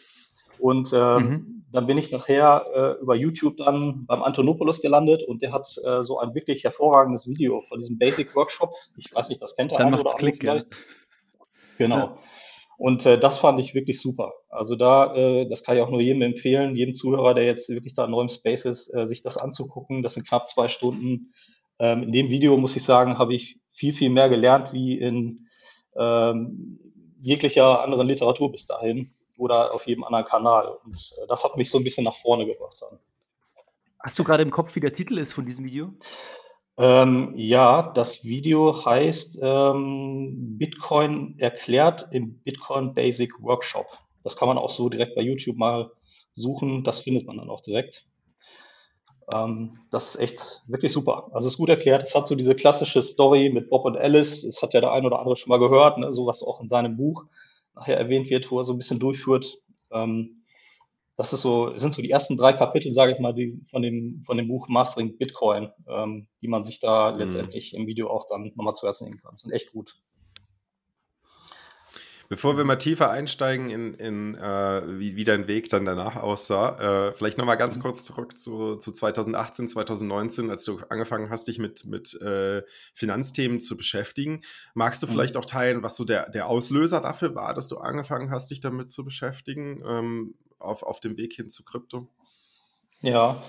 Und 0.61 0.93
äh, 0.93 1.21
mhm. 1.21 1.65
dann 1.73 1.87
bin 1.87 1.97
ich 1.97 2.13
nachher 2.13 2.65
äh, 2.75 3.03
über 3.03 3.15
YouTube 3.15 3.57
dann 3.57 4.05
beim 4.07 4.23
Antonopoulos 4.23 4.83
gelandet 4.83 5.23
und 5.23 5.43
der 5.43 5.53
hat 5.53 5.69
äh, 5.85 6.03
so 6.03 6.19
ein 6.19 6.35
wirklich 6.35 6.65
hervorragendes 6.65 7.27
Video 7.27 7.63
von 7.69 7.79
diesem 7.79 7.99
Basic 7.99 8.35
Workshop. 8.37 8.71
Ich 8.97 9.15
weiß 9.15 9.31
nicht, 9.31 9.41
das 9.41 9.57
kennt 9.57 9.73
er 9.73 9.79
dann 9.79 9.95
oder 9.95 10.13
Klick, 10.17 10.41
vielleicht. 10.41 10.71
Ja. 10.71 10.77
Genau. 11.79 11.97
Ja. 11.97 12.17
Und 12.77 13.05
äh, 13.07 13.19
das 13.19 13.39
fand 13.39 13.59
ich 13.61 13.75
wirklich 13.75 14.01
super. 14.01 14.33
Also 14.49 14.77
da, 14.77 15.15
äh, 15.15 15.49
das 15.49 15.65
kann 15.65 15.77
ich 15.77 15.83
auch 15.83 15.91
nur 15.91 16.01
jedem 16.01 16.23
empfehlen, 16.23 16.77
jedem 16.77 16.95
Zuhörer, 16.95 17.35
der 17.35 17.45
jetzt 17.45 17.69
wirklich 17.71 17.95
da 17.95 18.07
neu 18.07 18.23
im 18.23 18.29
Space 18.29 18.65
ist, 18.65 18.95
äh, 18.95 19.07
sich 19.07 19.23
das 19.23 19.39
anzugucken. 19.39 20.03
Das 20.03 20.15
sind 20.15 20.27
knapp 20.27 20.49
zwei 20.49 20.69
Stunden. 20.69 21.33
Ähm, 21.79 22.03
in 22.05 22.13
dem 22.13 22.31
Video, 22.31 22.57
muss 22.57 22.77
ich 22.77 22.85
sagen, 22.85 23.19
habe 23.19 23.35
ich 23.35 23.59
viel, 23.73 23.93
viel 23.93 24.11
mehr 24.11 24.29
gelernt 24.29 24.73
wie 24.73 24.99
in 24.99 25.49
ähm, 25.97 26.79
jeglicher 27.21 27.83
anderen 27.83 28.07
Literatur 28.09 28.51
bis 28.53 28.67
dahin 28.67 29.15
oder 29.41 29.75
auf 29.75 29.87
jedem 29.87 30.05
anderen 30.05 30.25
Kanal. 30.25 30.79
Und 30.85 31.13
äh, 31.23 31.27
das 31.27 31.45
hat 31.45 31.57
mich 31.57 31.71
so 31.71 31.79
ein 31.79 31.85
bisschen 31.85 32.05
nach 32.05 32.15
vorne 32.15 32.47
gebracht 32.47 32.77
dann. 32.81 32.99
Hast 33.99 34.19
du 34.19 34.25
gerade 34.25 34.43
im 34.43 34.51
Kopf, 34.51 34.75
wie 34.77 34.81
der 34.81 34.95
Titel 34.95 35.19
ist 35.19 35.33
von 35.33 35.45
diesem 35.45 35.65
Video? 35.65 35.93
Ähm, 36.79 37.35
ja, 37.37 37.93
das 37.95 38.25
Video 38.25 38.85
heißt 38.87 39.41
ähm, 39.43 40.57
Bitcoin 40.57 41.35
erklärt 41.39 42.09
im 42.11 42.39
Bitcoin 42.39 42.95
Basic 42.95 43.43
Workshop. 43.43 43.87
Das 44.25 44.37
kann 44.37 44.49
man 44.49 44.57
auch 44.57 44.71
so 44.71 44.89
direkt 44.89 45.15
bei 45.15 45.23
YouTube 45.23 45.57
mal 45.59 45.91
suchen. 46.35 46.85
Das 46.85 47.01
findet 47.01 47.27
man 47.27 47.37
dann 47.37 47.51
auch 47.51 47.61
direkt. 47.61 48.07
Ähm, 49.33 49.81
das 49.91 50.15
ist 50.15 50.21
echt 50.21 50.63
wirklich 50.69 50.93
super. 50.93 51.29
Also 51.33 51.49
es 51.49 51.55
ist 51.55 51.59
gut 51.59 51.69
erklärt. 51.69 52.03
Es 52.03 52.15
hat 52.15 52.27
so 52.27 52.35
diese 52.35 52.55
klassische 52.55 53.03
Story 53.03 53.51
mit 53.53 53.69
Bob 53.69 53.85
und 53.85 53.99
Alice. 53.99 54.43
Das 54.47 54.63
hat 54.63 54.73
ja 54.73 54.81
der 54.81 54.93
ein 54.93 55.05
oder 55.05 55.19
andere 55.19 55.37
schon 55.37 55.51
mal 55.51 55.59
gehört, 55.59 55.99
ne? 55.99 56.11
sowas 56.11 56.43
auch 56.43 56.61
in 56.63 56.71
seinem 56.71 56.97
Buch 56.97 57.25
nachher 57.75 57.97
erwähnt 57.97 58.31
wird, 58.31 58.51
wo 58.51 58.59
er 58.59 58.65
so 58.65 58.73
ein 58.73 58.79
bisschen 58.79 58.99
durchführt. 58.99 59.59
Ähm, 59.91 60.45
das 61.17 61.35
ist 61.35 61.43
so, 61.43 61.77
sind 61.77 61.93
so 61.93 62.01
die 62.01 62.11
ersten 62.11 62.39
drei 62.39 62.55
Kapitel, 62.55 62.95
sage 62.95 63.13
ich 63.13 63.19
mal, 63.19 63.35
die 63.35 63.61
von 63.71 63.83
dem, 63.83 64.23
von 64.25 64.39
dem 64.39 64.49
Buch 64.49 64.69
Mastering 64.69 65.19
Bitcoin, 65.19 65.71
ähm, 65.87 66.29
die 66.41 66.49
man 66.49 66.65
sich 66.65 66.81
da 66.81 67.13
mhm. 67.13 67.19
letztendlich 67.19 67.75
im 67.75 67.87
Video 67.87 68.09
auch 68.09 68.27
dann 68.27 68.53
nochmal 68.55 68.75
zu 68.75 68.87
Herzen 68.87 69.05
nehmen 69.05 69.21
kann. 69.21 69.33
Das 69.33 69.43
sind 69.43 69.53
echt 69.53 69.73
gut. 69.73 70.01
Bevor 72.31 72.57
wir 72.57 72.65
mal 72.65 72.77
tiefer 72.77 73.11
einsteigen 73.11 73.71
in, 73.71 73.95
in 73.95 74.37
äh, 74.37 75.01
wie, 75.01 75.17
wie 75.17 75.25
dein 75.25 75.49
Weg 75.49 75.69
dann 75.69 75.85
danach 75.85 76.15
aussah, 76.15 77.09
äh, 77.09 77.13
vielleicht 77.13 77.39
nochmal 77.39 77.57
ganz 77.57 77.77
mhm. 77.77 77.81
kurz 77.81 78.05
zurück 78.05 78.39
zu, 78.39 78.77
zu 78.77 78.93
2018, 78.93 79.67
2019, 79.67 80.49
als 80.49 80.65
du 80.65 80.79
angefangen 80.91 81.29
hast, 81.29 81.49
dich 81.49 81.59
mit, 81.59 81.87
mit 81.87 82.15
äh, 82.23 82.63
Finanzthemen 82.95 83.59
zu 83.59 83.77
beschäftigen. 83.77 84.43
Magst 84.75 85.03
du 85.03 85.09
mhm. 85.09 85.11
vielleicht 85.11 85.37
auch 85.37 85.45
teilen, 85.45 85.83
was 85.83 85.97
so 85.97 86.05
der, 86.05 86.31
der 86.31 86.47
Auslöser 86.47 87.01
dafür 87.01 87.35
war, 87.35 87.53
dass 87.53 87.67
du 87.67 87.79
angefangen 87.79 88.31
hast, 88.31 88.49
dich 88.53 88.61
damit 88.61 88.91
zu 88.91 89.05
beschäftigen, 89.05 89.83
ähm, 89.85 90.35
auf, 90.61 90.85
auf 90.85 91.01
dem 91.01 91.17
Weg 91.17 91.33
hin 91.33 91.49
zu 91.49 91.65
Krypto? 91.65 92.09
Ja, 93.01 93.43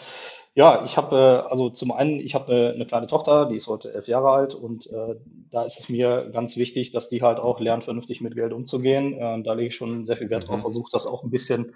ja, 0.54 0.84
ich 0.84 0.98
habe, 0.98 1.16
äh, 1.16 1.50
also 1.50 1.70
zum 1.70 1.92
einen, 1.92 2.20
ich 2.20 2.36
habe 2.36 2.52
eine, 2.52 2.74
eine 2.74 2.86
kleine 2.86 3.08
Tochter, 3.08 3.46
die 3.46 3.56
ist 3.56 3.68
heute 3.68 3.94
elf 3.94 4.08
Jahre 4.08 4.32
alt 4.32 4.54
und 4.54 4.88
äh, 4.88 5.16
da 5.50 5.64
ist 5.64 5.80
es 5.80 5.90
mir 5.90 6.30
ganz 6.34 6.58
wichtig, 6.58 6.92
dass 6.92 7.10
die 7.10 7.22
halt 7.22 7.40
auch 7.40 7.60
lernt, 7.60 7.86
vernünftig 7.86 8.22
mit 8.22 8.36
Geld 8.36 8.52
umzugehen. 8.52 9.14
Äh, 9.14 9.44
da 9.44 9.54
lege 9.54 9.70
ich 9.70 9.76
schon 9.76 10.06
sehr 10.06 10.18
viel 10.18 10.30
Wert 10.30 10.48
drauf, 10.48 10.58
mhm. 10.58 10.62
versuche 10.62 10.92
das 10.92 11.08
auch 11.08 11.24
ein 11.24 11.30
bisschen 11.30 11.74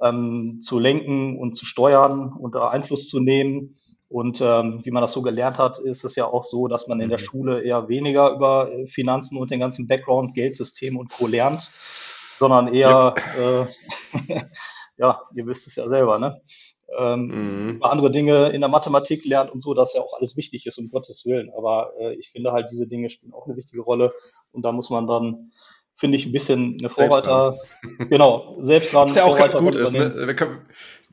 ähm, 0.00 0.60
zu 0.60 0.78
lenken 0.78 1.38
und 1.38 1.54
zu 1.54 1.66
steuern 1.66 2.32
und 2.38 2.54
da 2.54 2.68
Einfluss 2.68 3.08
zu 3.08 3.20
nehmen. 3.20 3.76
Und 4.08 4.40
ähm, 4.40 4.80
wie 4.84 4.92
man 4.92 5.00
das 5.00 5.12
so 5.12 5.22
gelernt 5.22 5.58
hat, 5.58 5.80
ist 5.80 6.04
es 6.04 6.14
ja 6.14 6.26
auch 6.26 6.44
so, 6.44 6.68
dass 6.68 6.86
man 6.86 7.00
in 7.00 7.08
der 7.08 7.18
mhm. 7.18 7.24
Schule 7.24 7.62
eher 7.62 7.88
weniger 7.88 8.30
über 8.30 8.70
äh, 8.70 8.86
Finanzen 8.86 9.38
und 9.38 9.50
den 9.50 9.58
ganzen 9.58 9.88
Background, 9.88 10.34
Geldsystem 10.34 10.96
und 10.96 11.10
Co. 11.10 11.26
lernt, 11.26 11.68
sondern 12.36 12.72
eher, 12.72 13.14
yep. 13.36 13.68
äh, 14.28 14.42
ja, 14.98 15.20
ihr 15.34 15.46
wisst 15.46 15.66
es 15.66 15.74
ja 15.74 15.88
selber, 15.88 16.20
ne? 16.20 16.40
Ähm, 16.98 17.26
mhm. 17.74 17.82
andere 17.82 18.10
Dinge 18.10 18.50
in 18.50 18.60
der 18.60 18.68
Mathematik 18.68 19.24
lernt 19.24 19.50
und 19.50 19.62
so, 19.62 19.74
dass 19.74 19.94
ja 19.94 20.00
auch 20.00 20.14
alles 20.18 20.36
wichtig 20.36 20.66
ist, 20.66 20.78
um 20.78 20.90
Gottes 20.90 21.24
Willen. 21.26 21.50
Aber 21.56 21.92
äh, 21.98 22.14
ich 22.14 22.30
finde 22.30 22.52
halt, 22.52 22.70
diese 22.70 22.86
Dinge 22.86 23.10
spielen 23.10 23.32
auch 23.32 23.46
eine 23.46 23.56
wichtige 23.56 23.82
Rolle 23.82 24.12
und 24.52 24.62
da 24.62 24.72
muss 24.72 24.90
man 24.90 25.06
dann, 25.06 25.50
finde 25.96 26.16
ich, 26.16 26.26
ein 26.26 26.32
bisschen 26.32 26.76
eine 26.78 26.90
Vorreiter, 26.90 27.58
selbst 27.82 28.10
genau, 28.10 28.56
selbst 28.60 28.94
ran. 28.94 29.08
Was 29.08 29.16
ja 29.16 29.24
auch 29.24 29.38
ganz 29.38 29.54
gut 29.54 29.74
ist, 29.74 29.92
ne? 29.92 30.34
Können, 30.34 30.66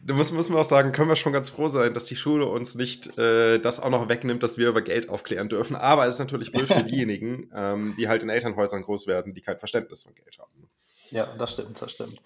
da 0.04 0.14
muss, 0.14 0.32
muss 0.32 0.50
man 0.50 0.60
auch 0.60 0.66
sagen, 0.66 0.92
können 0.92 1.10
wir 1.10 1.16
schon 1.16 1.34
ganz 1.34 1.50
froh 1.50 1.68
sein, 1.68 1.94
dass 1.94 2.06
die 2.06 2.16
Schule 2.16 2.48
uns 2.48 2.76
nicht 2.76 3.18
äh, 3.18 3.60
das 3.60 3.80
auch 3.80 3.90
noch 3.90 4.10
wegnimmt, 4.10 4.42
dass 4.42 4.58
wir 4.58 4.70
über 4.70 4.82
Geld 4.82 5.10
aufklären 5.10 5.48
dürfen. 5.48 5.76
Aber 5.76 6.08
es 6.08 6.16
ist 6.16 6.20
natürlich 6.20 6.52
blöd 6.52 6.68
für 6.68 6.84
diejenigen, 6.84 7.52
ähm, 7.56 7.94
die 7.98 8.08
halt 8.08 8.24
in 8.24 8.30
Elternhäusern 8.30 8.82
groß 8.82 9.08
werden, 9.08 9.34
die 9.34 9.42
kein 9.42 9.60
Verständnis 9.60 10.04
von 10.04 10.16
Geld 10.16 10.40
haben. 10.40 10.70
Ja, 11.12 11.28
das 11.38 11.52
stimmt, 11.52 11.82
das 11.82 11.92
stimmt. 11.92 12.22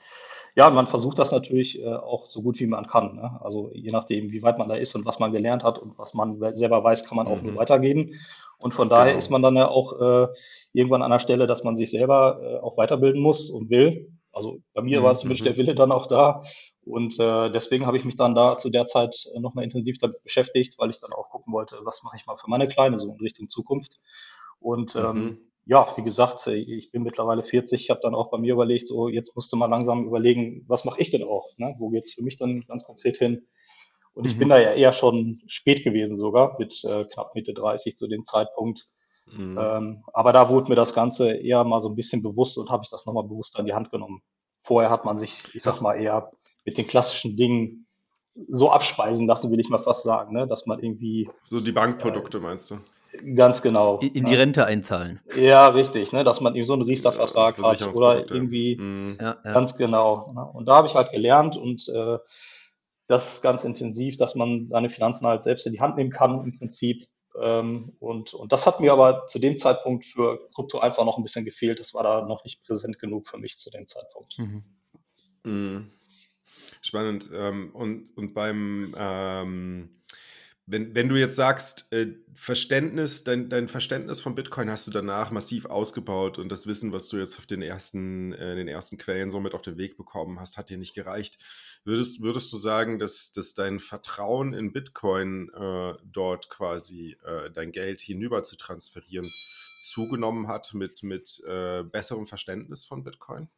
Ja, 0.55 0.69
man 0.69 0.87
versucht 0.87 1.19
das 1.19 1.31
natürlich 1.31 1.81
äh, 1.81 1.93
auch 1.93 2.25
so 2.25 2.41
gut 2.41 2.59
wie 2.59 2.67
man 2.67 2.87
kann. 2.87 3.15
Ne? 3.15 3.39
Also 3.41 3.71
je 3.73 3.91
nachdem, 3.91 4.31
wie 4.31 4.41
weit 4.41 4.57
man 4.57 4.69
da 4.69 4.75
ist 4.75 4.95
und 4.95 5.05
was 5.05 5.19
man 5.19 5.33
gelernt 5.33 5.63
hat 5.63 5.77
und 5.77 5.97
was 5.97 6.13
man 6.13 6.39
selber 6.53 6.83
weiß, 6.83 7.07
kann 7.07 7.17
man 7.17 7.27
auch 7.27 7.41
mhm. 7.41 7.47
nur 7.47 7.55
weitergeben. 7.57 8.13
Und 8.57 8.73
von 8.73 8.87
daher 8.87 9.07
genau. 9.07 9.17
ist 9.17 9.29
man 9.29 9.41
dann 9.41 9.57
ja 9.57 9.67
auch 9.67 9.99
äh, 9.99 10.27
irgendwann 10.71 11.01
an 11.01 11.11
der 11.11 11.19
Stelle, 11.19 11.45
dass 11.45 11.65
man 11.65 11.75
sich 11.75 11.91
selber 11.91 12.39
äh, 12.41 12.57
auch 12.59 12.77
weiterbilden 12.77 13.21
muss 13.21 13.49
und 13.49 13.69
will. 13.69 14.09
Also 14.31 14.59
bei 14.73 14.81
mir 14.81 15.01
mhm. 15.01 15.03
war 15.03 15.15
zumindest 15.15 15.43
mhm. 15.43 15.49
der 15.49 15.57
Wille 15.57 15.75
dann 15.75 15.91
auch 15.91 16.07
da. 16.07 16.41
Und 16.85 17.19
äh, 17.19 17.49
deswegen 17.49 17.85
habe 17.85 17.97
ich 17.97 18.05
mich 18.05 18.15
dann 18.15 18.33
da 18.33 18.57
zu 18.57 18.69
der 18.69 18.87
Zeit 18.87 19.27
äh, 19.33 19.39
nochmal 19.41 19.65
intensiv 19.65 19.97
damit 19.97 20.23
beschäftigt, 20.23 20.75
weil 20.77 20.89
ich 20.89 20.99
dann 20.99 21.11
auch 21.11 21.29
gucken 21.29 21.51
wollte, 21.53 21.79
was 21.83 22.03
mache 22.03 22.15
ich 22.15 22.25
mal 22.27 22.37
für 22.37 22.49
meine 22.49 22.69
Kleine 22.69 22.97
so 22.97 23.11
in 23.11 23.19
Richtung 23.19 23.47
Zukunft. 23.47 23.99
Und 24.59 24.95
ähm, 24.95 25.15
mhm. 25.15 25.37
Ja, 25.65 25.87
wie 25.97 26.03
gesagt, 26.03 26.45
äh, 26.47 26.55
ich 26.55 26.91
bin 26.91 27.03
mittlerweile 27.03 27.43
40, 27.43 27.81
ich 27.81 27.89
habe 27.89 27.99
dann 28.01 28.15
auch 28.15 28.29
bei 28.29 28.37
mir 28.37 28.53
überlegt, 28.53 28.87
so 28.87 29.07
jetzt 29.09 29.35
musste 29.35 29.55
man 29.55 29.71
langsam 29.71 30.05
überlegen, 30.05 30.63
was 30.67 30.85
mache 30.85 31.01
ich 31.01 31.11
denn 31.11 31.23
auch? 31.23 31.49
Ne? 31.57 31.75
Wo 31.79 31.89
geht's 31.89 32.13
für 32.13 32.23
mich 32.23 32.37
dann 32.37 32.61
ganz 32.67 32.85
konkret 32.85 33.17
hin? 33.17 33.47
Und 34.13 34.25
ich 34.25 34.35
mhm. 34.35 34.39
bin 34.39 34.49
da 34.49 34.59
ja 34.59 34.73
eher 34.73 34.93
schon 34.93 35.41
spät 35.47 35.83
gewesen 35.83 36.15
sogar, 36.15 36.57
mit 36.59 36.83
äh, 36.85 37.05
knapp 37.05 37.35
Mitte 37.35 37.53
30 37.53 37.95
zu 37.95 38.07
dem 38.07 38.23
Zeitpunkt. 38.23 38.87
Mhm. 39.35 39.57
Ähm, 39.59 40.03
aber 40.13 40.31
da 40.33 40.49
wurde 40.49 40.69
mir 40.69 40.75
das 40.75 40.93
Ganze 40.93 41.33
eher 41.33 41.63
mal 41.63 41.81
so 41.81 41.89
ein 41.89 41.95
bisschen 41.95 42.21
bewusst 42.21 42.57
und 42.57 42.69
habe 42.69 42.83
ich 42.83 42.89
das 42.91 43.05
nochmal 43.05 43.23
bewusst 43.23 43.59
an 43.59 43.65
die 43.65 43.73
Hand 43.73 43.91
genommen. 43.91 44.21
Vorher 44.61 44.89
hat 44.89 45.03
man 45.03 45.19
sich, 45.19 45.43
ich 45.53 45.63
sag 45.63 45.81
mal, 45.81 45.95
eher 45.95 46.31
mit 46.63 46.77
den 46.77 46.87
klassischen 46.87 47.35
Dingen 47.35 47.87
so 48.47 48.69
abspeisen 48.69 49.27
lassen, 49.27 49.51
will 49.51 49.59
ich 49.59 49.69
mal 49.69 49.79
fast 49.79 50.03
sagen, 50.03 50.33
ne? 50.33 50.47
dass 50.47 50.65
man 50.65 50.79
irgendwie. 50.79 51.29
So 51.43 51.59
die 51.59 51.71
Bankprodukte 51.71 52.37
äh, 52.37 52.41
meinst 52.41 52.71
du? 52.71 52.77
Ganz 53.35 53.61
genau. 53.61 53.99
In, 53.99 54.09
in 54.09 54.25
die 54.25 54.35
Rente 54.35 54.65
einzahlen. 54.65 55.19
Ja, 55.35 55.67
richtig, 55.69 56.11
ne? 56.11 56.23
dass 56.23 56.41
man 56.41 56.53
irgendwie 56.53 56.67
so 56.67 56.73
einen 56.73 56.81
Riester-Vertrag 56.83 57.57
ja, 57.57 57.63
hat 57.63 57.95
oder 57.95 58.29
irgendwie 58.31 58.77
mhm. 58.77 59.17
ja, 59.19 59.37
ja. 59.43 59.53
ganz 59.53 59.77
genau. 59.77 60.31
Ne? 60.33 60.45
Und 60.45 60.67
da 60.67 60.75
habe 60.75 60.87
ich 60.87 60.95
halt 60.95 61.11
gelernt 61.11 61.57
und 61.57 61.87
äh, 61.89 62.17
das 63.07 63.41
ganz 63.41 63.63
intensiv, 63.63 64.17
dass 64.17 64.35
man 64.35 64.67
seine 64.67 64.89
Finanzen 64.89 65.27
halt 65.27 65.43
selbst 65.43 65.67
in 65.67 65.73
die 65.73 65.81
Hand 65.81 65.97
nehmen 65.97 66.11
kann 66.11 66.43
im 66.43 66.57
Prinzip. 66.57 67.07
Ähm, 67.41 67.93
und, 67.99 68.33
und 68.33 68.51
das 68.51 68.65
hat 68.65 68.79
mir 68.79 68.93
aber 68.93 69.27
zu 69.27 69.39
dem 69.39 69.57
Zeitpunkt 69.57 70.05
für 70.05 70.47
Krypto 70.55 70.79
einfach 70.79 71.05
noch 71.05 71.17
ein 71.17 71.23
bisschen 71.23 71.45
gefehlt. 71.45 71.79
Das 71.79 71.93
war 71.93 72.03
da 72.03 72.25
noch 72.25 72.43
nicht 72.43 72.63
präsent 72.65 72.99
genug 72.99 73.27
für 73.27 73.37
mich 73.37 73.57
zu 73.57 73.69
dem 73.69 73.87
Zeitpunkt. 73.87 74.37
Mhm. 74.39 74.63
Mhm. 75.43 75.91
Spannend. 76.81 77.29
Ähm, 77.33 77.71
und, 77.73 78.15
und 78.15 78.33
beim, 78.33 78.95
ähm, 78.97 80.01
wenn, 80.67 80.95
wenn 80.95 81.09
du 81.09 81.15
jetzt 81.15 81.35
sagst, 81.35 81.91
äh, 81.93 82.15
Verständnis, 82.33 83.23
dein, 83.23 83.49
dein 83.49 83.67
Verständnis 83.67 84.19
von 84.19 84.33
Bitcoin 84.33 84.69
hast 84.69 84.87
du 84.87 84.91
danach 84.91 85.29
massiv 85.29 85.65
ausgebaut 85.65 86.39
und 86.39 86.49
das 86.49 86.65
Wissen, 86.65 86.91
was 86.91 87.07
du 87.07 87.17
jetzt 87.17 87.37
auf 87.37 87.45
den 87.45 87.61
ersten, 87.61 88.33
äh, 88.33 88.55
den 88.55 88.67
ersten 88.67 88.97
Quellen 88.97 89.29
so 89.29 89.39
mit 89.39 89.53
auf 89.53 89.61
den 89.61 89.77
Weg 89.77 89.95
bekommen 89.95 90.39
hast, 90.39 90.57
hat 90.57 90.69
dir 90.69 90.77
nicht 90.77 90.95
gereicht. 90.95 91.37
Würdest, 91.83 92.21
würdest 92.21 92.51
du 92.51 92.57
sagen, 92.57 92.97
dass, 92.97 93.31
dass 93.31 93.53
dein 93.53 93.79
Vertrauen 93.79 94.53
in 94.53 94.73
Bitcoin 94.73 95.49
äh, 95.53 95.93
dort 96.03 96.49
quasi 96.49 97.15
äh, 97.23 97.51
dein 97.51 97.71
Geld 97.71 98.01
hinüber 98.01 98.41
zu 98.41 98.55
transferieren 98.55 99.29
zugenommen 99.79 100.47
hat 100.47 100.73
mit, 100.73 101.03
mit 101.03 101.43
äh, 101.47 101.83
besserem 101.83 102.25
Verständnis 102.25 102.85
von 102.85 103.03
Bitcoin? 103.03 103.49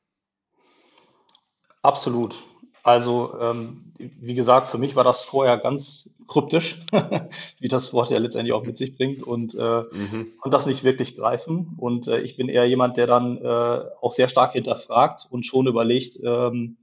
Absolut. 1.81 2.43
Also, 2.87 3.33
ähm, 3.41 3.91
wie 3.97 4.33
gesagt, 4.33 4.69
für 4.69 4.77
mich 4.77 4.95
war 4.95 5.03
das 5.03 5.21
vorher 5.21 5.57
ganz 5.57 6.15
kryptisch, 6.25 6.85
wie 7.59 7.67
das 7.67 7.91
Wort 7.91 8.11
ja 8.11 8.17
letztendlich 8.17 8.53
auch 8.53 8.63
mit 8.63 8.77
sich 8.77 8.95
bringt 8.95 9.23
und 9.23 9.55
äh, 9.55 9.81
mhm. 9.81 10.31
konnte 10.39 10.55
das 10.55 10.67
nicht 10.67 10.85
wirklich 10.85 11.17
greifen. 11.17 11.75
Und 11.75 12.07
äh, 12.07 12.19
ich 12.19 12.37
bin 12.37 12.47
eher 12.47 12.63
jemand, 12.63 12.95
der 12.95 13.05
dann 13.05 13.39
äh, 13.39 13.81
auch 13.99 14.13
sehr 14.13 14.29
stark 14.29 14.53
hinterfragt 14.53 15.27
und 15.29 15.45
schon 15.45 15.67
überlegt, 15.67 16.21
ähm, 16.23 16.77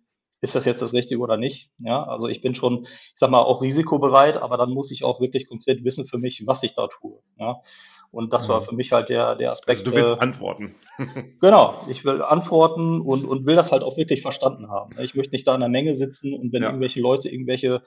ist 0.44 0.54
das 0.54 0.66
jetzt 0.66 0.82
das 0.82 0.92
Richtige 0.92 1.20
oder 1.20 1.36
nicht? 1.36 1.70
Ja, 1.78 2.04
also 2.04 2.28
ich 2.28 2.42
bin 2.42 2.54
schon, 2.54 2.84
ich 2.84 3.12
sag 3.16 3.30
mal, 3.30 3.40
auch 3.40 3.62
risikobereit, 3.62 4.36
aber 4.36 4.56
dann 4.58 4.70
muss 4.70 4.92
ich 4.92 5.02
auch 5.02 5.20
wirklich 5.20 5.48
konkret 5.48 5.84
wissen 5.84 6.06
für 6.06 6.18
mich, 6.18 6.46
was 6.46 6.62
ich 6.62 6.74
da 6.74 6.86
tue. 6.86 7.18
Ja, 7.38 7.62
und 8.10 8.32
das 8.32 8.48
war 8.48 8.60
mhm. 8.60 8.64
für 8.66 8.74
mich 8.74 8.92
halt 8.92 9.08
der, 9.08 9.36
der 9.36 9.52
Aspekt. 9.52 9.80
Also 9.80 9.90
du 9.90 9.96
willst 9.96 10.12
äh, 10.12 10.18
antworten. 10.18 10.74
genau, 11.40 11.82
ich 11.88 12.04
will 12.04 12.22
antworten 12.22 13.00
und, 13.00 13.24
und 13.24 13.46
will 13.46 13.56
das 13.56 13.72
halt 13.72 13.82
auch 13.82 13.96
wirklich 13.96 14.22
verstanden 14.22 14.68
haben. 14.68 14.94
Ich 15.00 15.14
möchte 15.14 15.34
nicht 15.34 15.48
da 15.48 15.54
in 15.54 15.60
der 15.60 15.70
Menge 15.70 15.94
sitzen 15.94 16.34
und 16.34 16.52
wenn 16.52 16.62
ja. 16.62 16.68
irgendwelche 16.68 17.00
Leute 17.00 17.30
irgendwelche 17.30 17.82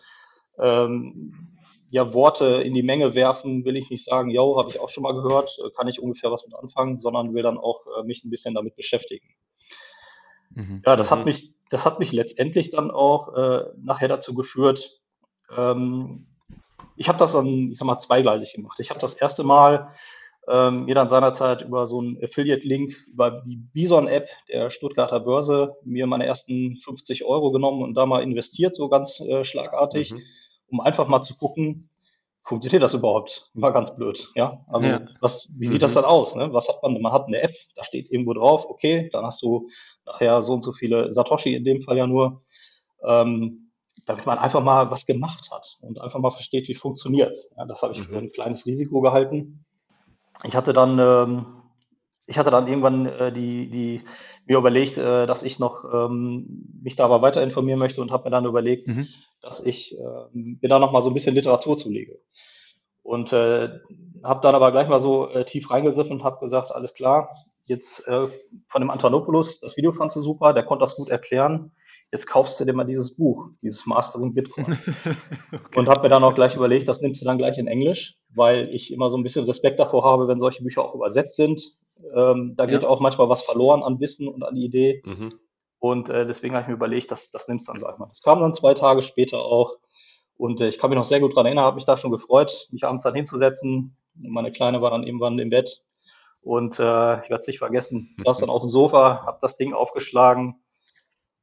ähm, 0.60 1.54
ja, 1.90 2.14
Worte 2.14 2.46
in 2.46 2.74
die 2.74 2.84
Menge 2.84 3.14
werfen, 3.16 3.64
will 3.64 3.78
ich 3.78 3.90
nicht 3.90 4.04
sagen, 4.04 4.30
ja, 4.32 4.42
habe 4.42 4.70
ich 4.70 4.80
auch 4.80 4.90
schon 4.90 5.04
mal 5.04 5.14
gehört, 5.14 5.58
äh, 5.64 5.70
kann 5.76 5.88
ich 5.88 6.02
ungefähr 6.02 6.32
was 6.32 6.46
mit 6.46 6.56
anfangen, 6.56 6.98
sondern 6.98 7.34
will 7.34 7.44
dann 7.44 7.58
auch 7.58 7.86
äh, 8.00 8.04
mich 8.04 8.26
ein 8.26 8.32
bisschen 8.32 8.56
damit 8.56 8.76
beschäftigen. 8.76 9.28
Mhm. 10.58 10.82
Ja, 10.86 10.96
das 10.96 11.12
hat 11.12 11.20
mhm. 11.20 11.26
mich, 11.26 11.56
das 11.70 11.86
hat 11.86 12.00
mich 12.00 12.12
letztendlich 12.12 12.72
dann 12.72 12.90
auch 12.90 13.36
äh, 13.36 13.66
nachher 13.78 14.08
dazu 14.08 14.34
geführt, 14.34 15.00
ähm, 15.56 16.26
ich 16.96 17.08
habe 17.10 17.20
das 17.20 17.34
dann, 17.34 17.70
ich 17.72 17.78
sag 17.78 17.86
mal, 17.86 18.00
zweigleisig 18.00 18.54
gemacht. 18.54 18.80
Ich 18.80 18.90
habe 18.90 19.00
das 19.00 19.14
erste 19.14 19.44
Mal 19.44 19.92
ähm, 20.48 20.86
mir 20.86 20.96
dann 20.96 21.10
seinerzeit 21.10 21.62
über 21.62 21.86
so 21.86 22.00
einen 22.00 22.18
Affiliate-Link 22.24 23.06
über 23.08 23.44
die 23.46 23.58
Bison-App 23.58 24.30
der 24.50 24.72
Stuttgarter 24.72 25.20
Börse 25.20 25.76
mir 25.84 26.08
meine 26.08 26.26
ersten 26.26 26.76
50 26.78 27.24
Euro 27.24 27.52
genommen 27.52 27.84
und 27.84 27.94
da 27.94 28.08
mal 28.08 28.24
investiert, 28.24 28.74
so 28.74 28.90
ganz 28.90 29.20
äh, 29.20 29.44
schlagartig, 29.44 30.14
mhm. 30.14 30.24
um 30.70 30.80
einfach 30.80 31.08
mal 31.08 31.22
zu 31.22 31.38
gucken, 31.38 31.90
funktioniert 32.48 32.84
das 32.84 32.94
überhaupt? 32.94 33.50
War 33.54 33.72
ganz 33.72 33.96
blöd, 33.96 34.30
ja. 34.36 34.66
Also 34.68 34.88
ja. 34.88 35.02
was, 35.20 35.54
wie 35.58 35.66
sieht 35.66 35.80
mhm. 35.80 35.82
das 35.82 35.94
dann 35.94 36.06
aus? 36.06 36.36
Ne? 36.36 36.52
Was 36.54 36.70
hat 36.70 36.82
man? 36.82 37.00
Man 37.02 37.12
hat 37.12 37.28
eine 37.28 37.42
App, 37.42 37.54
da 37.76 37.84
steht 37.84 38.12
irgendwo 38.12 38.34
drauf, 38.34 38.66
okay, 38.70 39.10
dann 39.12 39.26
hast 39.26 39.42
du 39.42 39.70
nachher 40.06 40.42
so 40.42 40.54
und 40.54 40.64
so 40.64 40.74
viele 40.74 41.14
Satoshi 41.14 41.56
in 41.56 41.64
dem 41.64 41.82
Fall 41.82 41.98
ja 41.98 42.08
nur, 42.08 42.44
ähm, 43.06 43.72
damit 44.06 44.26
man 44.26 44.38
einfach 44.38 44.64
mal 44.64 44.90
was 44.90 45.06
gemacht 45.06 45.50
hat 45.52 45.78
und 45.82 46.00
einfach 46.00 46.20
mal 46.20 46.32
versteht, 46.32 46.68
wie 46.70 46.76
funktioniert 46.76 47.36
ja, 47.58 47.66
Das 47.66 47.84
habe 47.84 47.94
ich 47.94 48.00
mhm. 48.00 48.06
für 48.06 48.18
ein 48.18 48.32
kleines 48.32 48.66
Risiko 48.66 49.02
gehalten 49.02 49.66
ich 50.44 50.56
hatte 50.56 50.74
dann, 50.74 51.00
ähm, 51.00 51.46
ich 52.26 52.38
hatte 52.38 52.52
dann 52.52 52.68
irgendwann 52.68 53.06
äh, 53.06 53.32
die, 53.32 53.70
die 53.70 54.02
mir 54.46 54.58
überlegt, 54.58 54.98
äh, 54.98 55.26
dass 55.26 55.44
ich 55.44 55.60
noch 55.60 55.84
ähm, 55.92 56.80
mich 56.82 56.96
da 56.96 57.06
aber 57.06 57.22
weiter 57.22 57.42
informieren 57.42 57.80
möchte 57.80 58.02
und 58.02 58.12
habe 58.12 58.26
mir 58.26 58.32
dann 58.32 58.46
überlegt, 58.46 58.88
mhm. 58.88 59.08
Dass 59.42 59.66
ich 59.66 59.98
äh, 60.00 60.28
mir 60.34 60.70
da 60.70 60.80
noch 60.80 60.92
mal 60.92 61.04
so 61.04 61.10
ein 61.10 61.14
bisschen 61.14 61.36
Literatur 61.36 61.78
zulege. 61.78 62.20
Und 63.04 63.32
äh, 63.34 63.70
habe 64.24 64.42
dann 64.42 64.56
aber 64.56 64.72
gleich 64.72 64.90
mal 64.90 65.00
so 65.00 65.30
äh, 65.30 65.46
tief 65.46 65.72
reingegriffen 65.72 66.18
und 66.18 66.24
habe 66.24 66.40
gesagt, 66.40 66.72
alles 66.72 66.94
klar, 66.94 67.36
jetzt 67.64 68.08
äh, 68.08 68.28
von 68.68 68.82
dem 68.82 68.90
Antonopoulos, 68.90 69.60
das 69.60 69.78
Video 69.78 69.92
fandst 69.92 70.18
du 70.18 70.22
super, 70.22 70.54
der 70.54 70.64
konnte 70.64 70.84
das 70.84 70.96
gut 70.96 71.10
erklären 71.10 71.72
jetzt 72.12 72.28
kaufst 72.28 72.60
du 72.60 72.66
dir 72.66 72.74
mal 72.74 72.86
dieses 72.86 73.16
Buch, 73.16 73.50
dieses 73.62 73.86
Mastering 73.86 74.34
Bitcoin. 74.34 74.78
okay. 75.52 75.60
Und 75.76 75.88
habe 75.88 76.04
mir 76.04 76.10
dann 76.10 76.24
auch 76.24 76.36
gleich 76.36 76.56
überlegt, 76.56 76.88
das 76.88 77.02
nimmst 77.02 77.22
du 77.22 77.26
dann 77.26 77.38
gleich 77.38 77.58
in 77.58 77.68
Englisch, 77.68 78.18
weil 78.34 78.74
ich 78.74 78.94
immer 78.94 79.10
so 79.12 79.18
ein 79.18 79.24
bisschen 79.24 79.46
Respekt 79.46 79.80
davor 79.80 80.04
habe, 80.04 80.28
wenn 80.28 80.40
solche 80.40 80.64
Bücher 80.64 80.84
auch 80.84 80.96
übersetzt 80.96 81.36
sind. 81.36 81.78
Ähm, 82.16 82.54
da 82.56 82.66
geht 82.66 82.84
ja. 82.84 82.90
auch 82.90 83.00
manchmal 83.00 83.30
was 83.30 83.42
verloren 83.42 83.84
an 83.84 84.00
Wissen 84.00 84.28
und 84.28 84.44
an 84.44 84.56
Idee. 84.56 85.02
Mhm. 85.06 85.34
Und 85.80 86.10
äh, 86.10 86.26
deswegen 86.26 86.56
habe 86.56 86.64
ich 86.64 86.68
mir 86.68 86.74
überlegt, 86.74 87.12
das, 87.12 87.32
das 87.32 87.48
nimmst 87.48 87.68
du 87.68 87.74
dann 87.74 87.82
gleich 87.82 87.98
mal. 87.98 88.08
Das 88.08 88.22
kam 88.22 88.40
dann 88.40 88.54
zwei 88.54 88.74
Tage 88.74 89.02
später 89.02 89.40
auch. 89.40 89.78
Und 90.36 90.62
äh, 90.62 90.68
ich 90.68 90.80
kann 90.80 90.90
mich 90.90 90.98
noch 90.98 91.06
sehr 91.06 91.20
gut 91.20 91.34
daran 91.34 91.46
erinnern, 91.46 91.66
habe 91.66 91.76
mich 91.76 91.86
da 91.86 91.98
schon 91.98 92.12
gefreut, 92.12 92.68
mich 92.72 92.84
abends 92.84 93.04
dann 93.04 93.16
hinzusetzen. 93.16 93.96
Meine 94.16 94.52
Kleine 94.52 94.82
war 94.82 94.92
dann 94.92 95.04
irgendwann 95.04 95.40
im 95.40 95.50
Bett. 95.50 95.84
Und 96.42 96.80
äh, 96.80 97.20
ich 97.20 97.30
werde 97.30 97.40
es 97.40 97.48
nicht 97.48 97.60
vergessen, 97.60 98.16
saß 98.24 98.40
dann 98.40 98.50
auf 98.50 98.62
dem 98.62 98.70
Sofa, 98.70 99.26
habe 99.26 99.40
das 99.42 99.58
Ding 99.58 99.74
aufgeschlagen, 99.74 100.62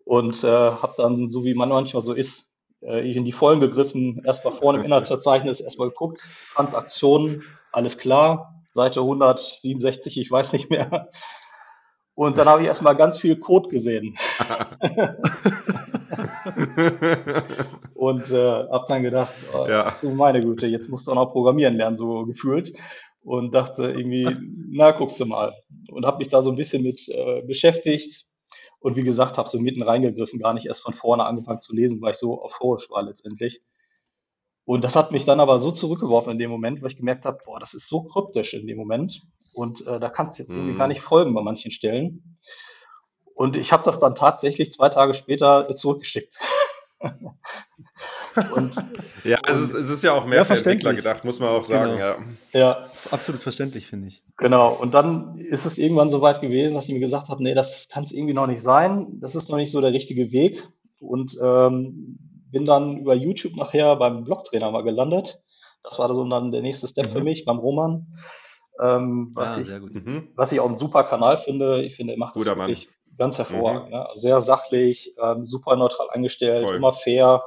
und 0.04 0.44
äh, 0.44 0.48
habe 0.48 0.94
dann, 0.96 1.28
so 1.30 1.44
wie 1.44 1.54
man 1.54 1.70
manchmal 1.70 2.02
so 2.02 2.12
ist, 2.12 2.52
äh, 2.82 3.10
in 3.10 3.24
die 3.24 3.32
Vollen 3.32 3.60
gegriffen, 3.60 4.22
erstmal 4.24 4.54
vorne 4.54 4.78
im 4.78 4.84
Inhaltsverzeichnis 4.84 5.60
erstmal 5.60 5.88
geguckt, 5.88 6.30
Transaktionen, 6.54 7.42
alles 7.72 7.98
klar, 7.98 8.62
Seite 8.70 9.00
167, 9.00 10.20
ich 10.20 10.30
weiß 10.30 10.52
nicht 10.52 10.70
mehr. 10.70 11.10
Und 12.14 12.38
dann 12.38 12.48
habe 12.48 12.62
ich 12.62 12.68
erstmal 12.68 12.94
ganz 12.94 13.18
viel 13.18 13.36
Code 13.36 13.68
gesehen. 13.68 14.16
und 17.94 18.30
äh, 18.30 18.68
habe 18.68 18.86
dann 18.88 19.02
gedacht, 19.02 19.34
oh, 19.52 19.66
ja. 19.66 19.96
du 20.00 20.10
meine 20.10 20.40
Güte, 20.40 20.68
jetzt 20.68 20.88
musst 20.88 21.06
du 21.06 21.12
auch 21.12 21.16
noch 21.16 21.32
programmieren 21.32 21.74
lernen, 21.74 21.96
so 21.96 22.24
gefühlt. 22.24 22.72
Und 23.22 23.54
dachte 23.54 23.90
irgendwie, 23.90 24.28
na, 24.70 24.92
guckst 24.92 25.18
du 25.18 25.26
mal. 25.26 25.52
Und 25.90 26.06
habe 26.06 26.18
mich 26.18 26.28
da 26.28 26.42
so 26.42 26.50
ein 26.50 26.56
bisschen 26.56 26.82
mit 26.82 27.08
äh, 27.08 27.42
beschäftigt, 27.42 28.26
und 28.84 28.96
wie 28.96 29.02
gesagt, 29.02 29.38
habe 29.38 29.48
so 29.48 29.58
mitten 29.58 29.82
reingegriffen, 29.82 30.38
gar 30.38 30.52
nicht 30.52 30.66
erst 30.66 30.82
von 30.82 30.92
vorne 30.92 31.24
angefangen 31.24 31.62
zu 31.62 31.74
lesen, 31.74 32.02
weil 32.02 32.10
ich 32.10 32.18
so 32.18 32.44
euphorisch 32.44 32.90
war 32.90 33.02
letztendlich. 33.02 33.62
Und 34.66 34.84
das 34.84 34.94
hat 34.94 35.10
mich 35.10 35.24
dann 35.24 35.40
aber 35.40 35.58
so 35.58 35.70
zurückgeworfen 35.70 36.32
in 36.32 36.38
dem 36.38 36.50
Moment, 36.50 36.82
weil 36.82 36.90
ich 36.90 36.98
gemerkt 36.98 37.24
habe, 37.24 37.38
boah, 37.46 37.58
das 37.58 37.72
ist 37.72 37.88
so 37.88 38.02
kryptisch 38.02 38.52
in 38.52 38.66
dem 38.66 38.76
Moment. 38.76 39.22
Und 39.54 39.86
äh, 39.86 40.00
da 40.00 40.10
kannst 40.10 40.38
du 40.38 40.42
jetzt 40.42 40.50
irgendwie 40.50 40.74
gar 40.74 40.86
mhm. 40.86 40.92
nicht 40.92 41.00
folgen 41.00 41.34
bei 41.34 41.42
manchen 41.42 41.70
Stellen. 41.70 42.38
Und 43.34 43.56
ich 43.56 43.72
habe 43.72 43.82
das 43.82 43.98
dann 43.98 44.14
tatsächlich 44.14 44.70
zwei 44.70 44.88
Tage 44.88 45.14
später 45.14 45.68
zurückgeschickt. 45.74 46.38
und, 48.54 48.76
ja, 49.24 49.38
es 49.46 49.60
ist, 49.60 49.74
es 49.74 49.90
ist 49.90 50.04
ja 50.04 50.12
auch 50.12 50.24
mehr 50.26 50.38
ja, 50.38 50.44
für 50.44 50.54
Entwickler 50.54 50.94
gedacht, 50.94 51.24
muss 51.24 51.40
man 51.40 51.50
auch 51.50 51.66
sagen. 51.66 51.92
Genau. 51.96 52.16
Ja. 52.52 52.58
ja. 52.58 52.86
Absolut 53.10 53.42
verständlich, 53.42 53.86
finde 53.86 54.08
ich. 54.08 54.22
Genau. 54.36 54.72
Und 54.72 54.94
dann 54.94 55.38
ist 55.38 55.66
es 55.66 55.78
irgendwann 55.78 56.10
so 56.10 56.20
weit 56.20 56.40
gewesen, 56.40 56.74
dass 56.74 56.88
ich 56.88 56.94
mir 56.94 57.00
gesagt 57.00 57.28
habe, 57.28 57.42
nee, 57.42 57.54
das 57.54 57.88
kann 57.88 58.04
es 58.04 58.12
irgendwie 58.12 58.34
noch 58.34 58.46
nicht 58.46 58.62
sein. 58.62 59.20
Das 59.20 59.34
ist 59.34 59.50
noch 59.50 59.56
nicht 59.56 59.70
so 59.70 59.80
der 59.80 59.92
richtige 59.92 60.32
Weg. 60.32 60.66
und 61.00 61.36
ähm, 61.42 62.18
bin 62.54 62.64
dann 62.64 62.98
über 62.98 63.14
YouTube 63.14 63.56
nachher 63.56 63.96
beim 63.96 64.24
Blocktrainer 64.24 64.70
mal 64.70 64.84
gelandet. 64.84 65.42
Das 65.82 65.98
war 65.98 66.12
so 66.14 66.24
dann 66.28 66.52
der 66.52 66.62
nächste 66.62 66.86
Step 66.86 67.08
mhm. 67.08 67.10
für 67.10 67.20
mich 67.22 67.44
beim 67.44 67.58
Roman. 67.58 68.06
Ähm, 68.80 69.30
was, 69.34 69.56
ah, 69.56 69.60
ich, 69.60 69.68
mhm. 69.68 70.28
was 70.34 70.52
ich 70.52 70.60
auch 70.60 70.66
einen 70.66 70.76
super 70.76 71.04
Kanal 71.04 71.36
finde. 71.36 71.84
Ich 71.84 71.96
finde, 71.96 72.14
er 72.14 72.18
macht 72.18 72.34
Guter 72.34 72.50
das 72.50 72.58
wirklich 72.58 72.88
Mann. 72.88 73.16
ganz 73.16 73.38
hervorragend. 73.38 73.90
Mhm. 73.90 73.96
Ne? 73.96 74.08
Sehr 74.14 74.40
sachlich, 74.40 75.14
ähm, 75.22 75.46
super 75.46 75.76
neutral 75.76 76.10
eingestellt, 76.10 76.64
Voll. 76.64 76.76
immer 76.76 76.92
fair. 76.92 77.42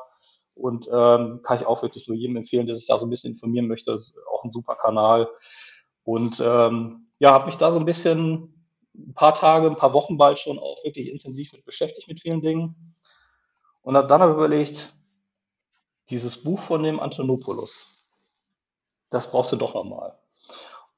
Und 0.53 0.87
ähm, 0.87 1.41
kann 1.43 1.57
ich 1.57 1.67
auch 1.67 1.83
wirklich 1.83 2.07
nur 2.07 2.17
jedem 2.17 2.37
empfehlen, 2.37 2.65
der 2.65 2.75
sich 2.75 2.87
da 2.87 2.97
so 2.97 3.05
ein 3.05 3.09
bisschen 3.09 3.33
informieren 3.33 3.67
möchte. 3.67 3.91
Das 3.91 4.03
ist 4.03 4.15
auch 4.33 4.43
ein 4.43 4.51
super 4.51 4.75
Kanal. 4.75 5.29
Und 6.03 6.41
ähm, 6.43 7.07
ja, 7.19 7.31
habe 7.33 7.47
mich 7.47 7.57
da 7.57 7.71
so 7.71 7.79
ein 7.79 7.85
bisschen 7.85 8.65
ein 8.95 9.13
paar 9.13 9.35
Tage, 9.35 9.67
ein 9.67 9.75
paar 9.75 9.93
Wochen 9.93 10.17
bald 10.17 10.39
schon 10.39 10.57
auch 10.57 10.83
wirklich 10.83 11.09
intensiv 11.09 11.53
mit 11.53 11.65
beschäftigt 11.65 12.07
mit 12.07 12.21
vielen 12.21 12.41
Dingen. 12.41 12.95
Und 13.81 13.95
habe 13.95 14.07
dann 14.07 14.31
überlegt, 14.31 14.93
dieses 16.09 16.41
Buch 16.43 16.59
von 16.59 16.83
dem 16.83 16.99
Antonopoulos, 16.99 18.07
das 19.09 19.29
brauchst 19.31 19.51
du 19.51 19.57
doch 19.57 19.73
nochmal. 19.75 20.17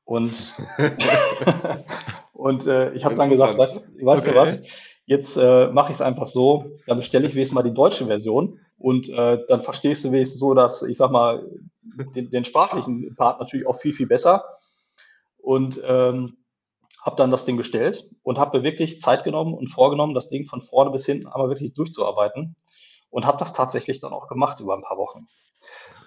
Und, 0.09 0.55
und 2.33 2.65
äh, 2.65 2.93
ich 2.93 3.05
habe 3.05 3.13
dann 3.13 3.29
gesagt, 3.29 3.59
weißt, 3.59 3.89
weißt 4.03 4.23
okay. 4.23 4.33
du 4.33 4.41
was, 4.41 4.63
jetzt 5.05 5.37
äh, 5.37 5.67
mache 5.67 5.91
ich 5.91 5.97
es 5.97 6.01
einfach 6.01 6.25
so, 6.25 6.71
dann 6.87 6.97
bestelle 6.97 7.27
ich 7.27 7.35
wenigstens 7.35 7.53
mal 7.53 7.61
die 7.61 7.75
deutsche 7.75 8.07
Version 8.07 8.59
und 8.79 9.07
äh, 9.09 9.37
dann 9.47 9.61
verstehst 9.61 10.03
du 10.03 10.11
wenigstens 10.11 10.39
so, 10.39 10.55
dass, 10.55 10.81
ich 10.81 10.97
sag 10.97 11.11
mal, 11.11 11.47
den, 12.15 12.31
den 12.31 12.43
sprachlichen 12.43 13.15
Part 13.17 13.39
natürlich 13.39 13.67
auch 13.67 13.77
viel, 13.77 13.93
viel 13.93 14.07
besser. 14.07 14.45
Und 15.37 15.79
ähm, 15.87 16.37
habe 17.03 17.15
dann 17.15 17.29
das 17.29 17.45
Ding 17.45 17.55
bestellt 17.55 18.09
und 18.23 18.39
habe 18.39 18.57
mir 18.57 18.63
wirklich 18.63 18.99
Zeit 18.99 19.23
genommen 19.23 19.53
und 19.53 19.67
vorgenommen, 19.67 20.15
das 20.15 20.29
Ding 20.29 20.47
von 20.47 20.61
vorne 20.61 20.89
bis 20.89 21.05
hinten 21.05 21.27
einmal 21.27 21.49
wirklich 21.49 21.75
durchzuarbeiten 21.75 22.55
und 23.09 23.25
habe 23.25 23.37
das 23.37 23.53
tatsächlich 23.53 23.99
dann 23.99 24.13
auch 24.13 24.27
gemacht 24.27 24.59
über 24.59 24.75
ein 24.75 24.83
paar 24.83 24.97
Wochen. 24.97 25.27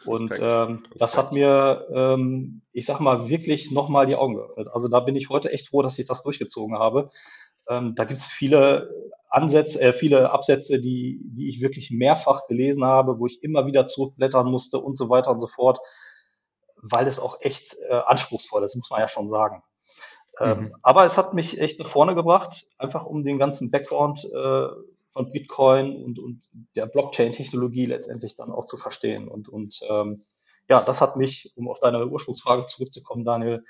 Und 0.05 0.39
ähm, 0.41 0.85
das 0.97 1.17
hat 1.17 1.33
mir, 1.33 1.87
ähm, 1.95 2.63
ich 2.73 2.87
sag 2.87 3.01
mal, 3.01 3.29
wirklich 3.29 3.71
nochmal 3.71 4.07
die 4.07 4.17
Augen 4.17 4.35
geöffnet. 4.35 4.69
Also 4.73 4.89
da 4.89 5.01
bin 5.01 5.15
ich 5.15 5.29
heute 5.29 5.53
echt 5.53 5.69
froh, 5.69 5.83
dass 5.83 5.99
ich 5.99 6.07
das 6.07 6.23
durchgezogen 6.23 6.79
habe. 6.79 7.11
Ähm, 7.69 7.95
da 7.95 8.05
gibt 8.05 8.19
es 8.19 8.27
viele 8.27 8.91
Ansätze, 9.29 9.81
äh, 9.81 9.93
viele 9.93 10.33
Absätze, 10.33 10.81
die, 10.81 11.21
die 11.25 11.49
ich 11.49 11.61
wirklich 11.61 11.91
mehrfach 11.91 12.47
gelesen 12.49 12.85
habe, 12.85 13.19
wo 13.19 13.27
ich 13.27 13.43
immer 13.43 13.67
wieder 13.67 13.87
zurückblättern 13.87 14.51
musste 14.51 14.79
und 14.79 14.99
so 14.99 15.09
weiter 15.09 15.31
und 15.31 15.41
so 15.41 15.47
fort, 15.47 15.79
weil 16.77 17.07
es 17.07 17.21
auch 17.21 17.39
echt 17.41 17.77
äh, 17.89 17.95
anspruchsvoll 17.95 18.65
ist, 18.65 18.77
muss 18.77 18.91
man 18.91 19.01
ja 19.01 19.09
schon 19.09 19.29
sagen. 19.29 19.63
Ähm, 20.41 20.61
mhm. 20.61 20.75
aber 20.83 21.05
es 21.05 21.19
hat 21.19 21.35
mich 21.35 21.61
echt 21.61 21.79
nach 21.79 21.91
vorne 21.91 22.15
gebracht, 22.15 22.67
einfach 22.79 23.05
um 23.05 23.23
den 23.23 23.39
ganzen 23.39 23.71
Background 23.71 24.25
äh, 24.35 24.67
von 25.13 25.31
Bitcoin 25.31 26.03
und, 26.03 26.19
und 26.19 26.49
der 26.75 26.87
Blockchain-Technologie 26.87 27.87
letztendlich 27.87 28.35
dann 28.35 28.51
auch 28.51 28.65
zu 28.65 28.77
verstehen. 28.77 29.29
Und, 29.29 29.49
und 29.49 29.81
ähm, 29.89 30.25
ja, 30.69 30.83
das 30.83 31.01
hat 31.01 31.17
mich, 31.17 31.53
um 31.57 31.69
auf 31.69 31.81
deine 31.81 32.07
Ursprungsfrage 32.07 32.67
zurückzukommen, 32.67 33.25
Daniel, 33.25 33.65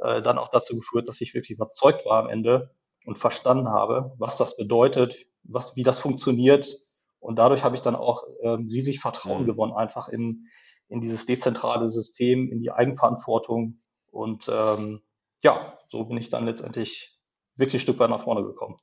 äh, 0.00 0.22
dann 0.22 0.38
auch 0.38 0.48
dazu 0.48 0.76
geführt, 0.76 1.08
dass 1.08 1.20
ich 1.20 1.34
wirklich 1.34 1.50
überzeugt 1.50 2.06
war 2.06 2.22
am 2.22 2.30
Ende 2.30 2.70
und 3.04 3.18
verstanden 3.18 3.68
habe, 3.68 4.14
was 4.18 4.38
das 4.38 4.56
bedeutet, 4.56 5.26
was, 5.42 5.76
wie 5.76 5.82
das 5.82 5.98
funktioniert. 5.98 6.78
Und 7.20 7.38
dadurch 7.38 7.64
habe 7.64 7.74
ich 7.74 7.82
dann 7.82 7.96
auch 7.96 8.22
ähm, 8.42 8.68
riesig 8.68 9.00
Vertrauen 9.00 9.42
mhm. 9.42 9.46
gewonnen, 9.46 9.72
einfach 9.72 10.08
in, 10.08 10.48
in 10.88 11.00
dieses 11.00 11.26
dezentrale 11.26 11.90
System, 11.90 12.50
in 12.50 12.60
die 12.60 12.70
Eigenverantwortung. 12.70 13.80
Und 14.10 14.50
ähm, 14.52 15.02
ja, 15.42 15.78
so 15.88 16.04
bin 16.04 16.16
ich 16.16 16.30
dann 16.30 16.46
letztendlich 16.46 17.18
wirklich 17.56 17.74
ein 17.74 17.80
Stück 17.80 17.98
weit 17.98 18.10
nach 18.10 18.24
vorne 18.24 18.42
gekommen. 18.42 18.78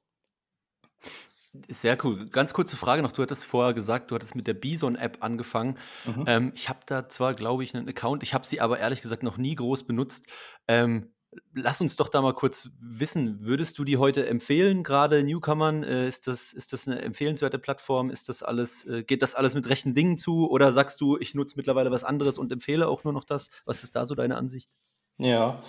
Sehr 1.67 1.97
cool. 2.03 2.27
Ganz 2.29 2.53
kurze 2.53 2.77
Frage 2.77 3.01
noch. 3.01 3.11
Du 3.11 3.21
hattest 3.21 3.45
vorher 3.45 3.73
gesagt, 3.73 4.11
du 4.11 4.15
hattest 4.15 4.35
mit 4.35 4.47
der 4.47 4.53
Bison-App 4.53 5.17
angefangen. 5.21 5.77
Mhm. 6.05 6.23
Ähm, 6.27 6.51
ich 6.55 6.69
habe 6.69 6.79
da 6.85 7.09
zwar, 7.09 7.33
glaube 7.33 7.63
ich, 7.63 7.75
einen 7.75 7.87
Account, 7.87 8.23
ich 8.23 8.33
habe 8.33 8.45
sie 8.45 8.61
aber 8.61 8.79
ehrlich 8.79 9.01
gesagt 9.01 9.23
noch 9.23 9.37
nie 9.37 9.55
groß 9.55 9.83
benutzt. 9.83 10.27
Ähm, 10.67 11.11
lass 11.53 11.81
uns 11.81 11.95
doch 11.95 12.09
da 12.09 12.21
mal 12.21 12.33
kurz 12.33 12.69
wissen, 12.79 13.41
würdest 13.41 13.77
du 13.77 13.83
die 13.83 13.97
heute 13.97 14.27
empfehlen, 14.27 14.83
gerade 14.83 15.23
Newcomern? 15.23 15.83
Äh, 15.83 16.07
ist, 16.07 16.27
das, 16.27 16.53
ist 16.53 16.73
das 16.73 16.87
eine 16.87 17.01
empfehlenswerte 17.01 17.59
Plattform? 17.59 18.09
Ist 18.09 18.29
das 18.29 18.43
alles, 18.43 18.85
äh, 18.85 19.03
geht 19.03 19.21
das 19.21 19.35
alles 19.35 19.55
mit 19.55 19.69
rechten 19.69 19.93
Dingen 19.93 20.17
zu? 20.17 20.49
Oder 20.49 20.71
sagst 20.71 21.01
du, 21.01 21.17
ich 21.17 21.35
nutze 21.35 21.57
mittlerweile 21.57 21.91
was 21.91 22.03
anderes 22.03 22.37
und 22.37 22.51
empfehle 22.51 22.87
auch 22.87 23.03
nur 23.03 23.13
noch 23.13 23.25
das? 23.25 23.49
Was 23.65 23.83
ist 23.83 23.95
da 23.95 24.05
so 24.05 24.15
deine 24.15 24.37
Ansicht? 24.37 24.71
Ja, 25.17 25.61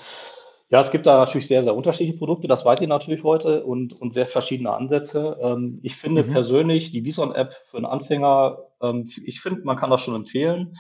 ja, 0.68 0.81
es 0.81 0.90
gibt 0.90 1.07
da 1.07 1.16
natürlich 1.18 1.46
sehr, 1.46 1.62
sehr 1.62 1.76
unterschiedliche 1.76 2.18
Produkte, 2.18 2.48
das 2.48 2.64
weiß 2.64 2.81
ich 2.81 2.88
natürlich 2.88 3.22
heute 3.22 3.64
und, 3.64 3.92
und 3.92 4.14
sehr 4.14 4.26
verschiedene 4.26 4.72
Ansätze. 4.72 5.38
Ähm, 5.40 5.79
ich 5.83 5.94
finde 5.94 6.24
mhm. 6.24 6.33
persönlich 6.33 6.90
die 6.90 7.02
Bison-App 7.02 7.55
für 7.66 7.76
einen 7.76 7.87
Anfänger, 7.87 8.59
ähm, 8.83 9.09
ich 9.24 9.40
finde, 9.40 9.62
man 9.62 9.76
kann 9.76 9.90
das 9.90 10.02
schon 10.02 10.16
empfehlen, 10.16 10.76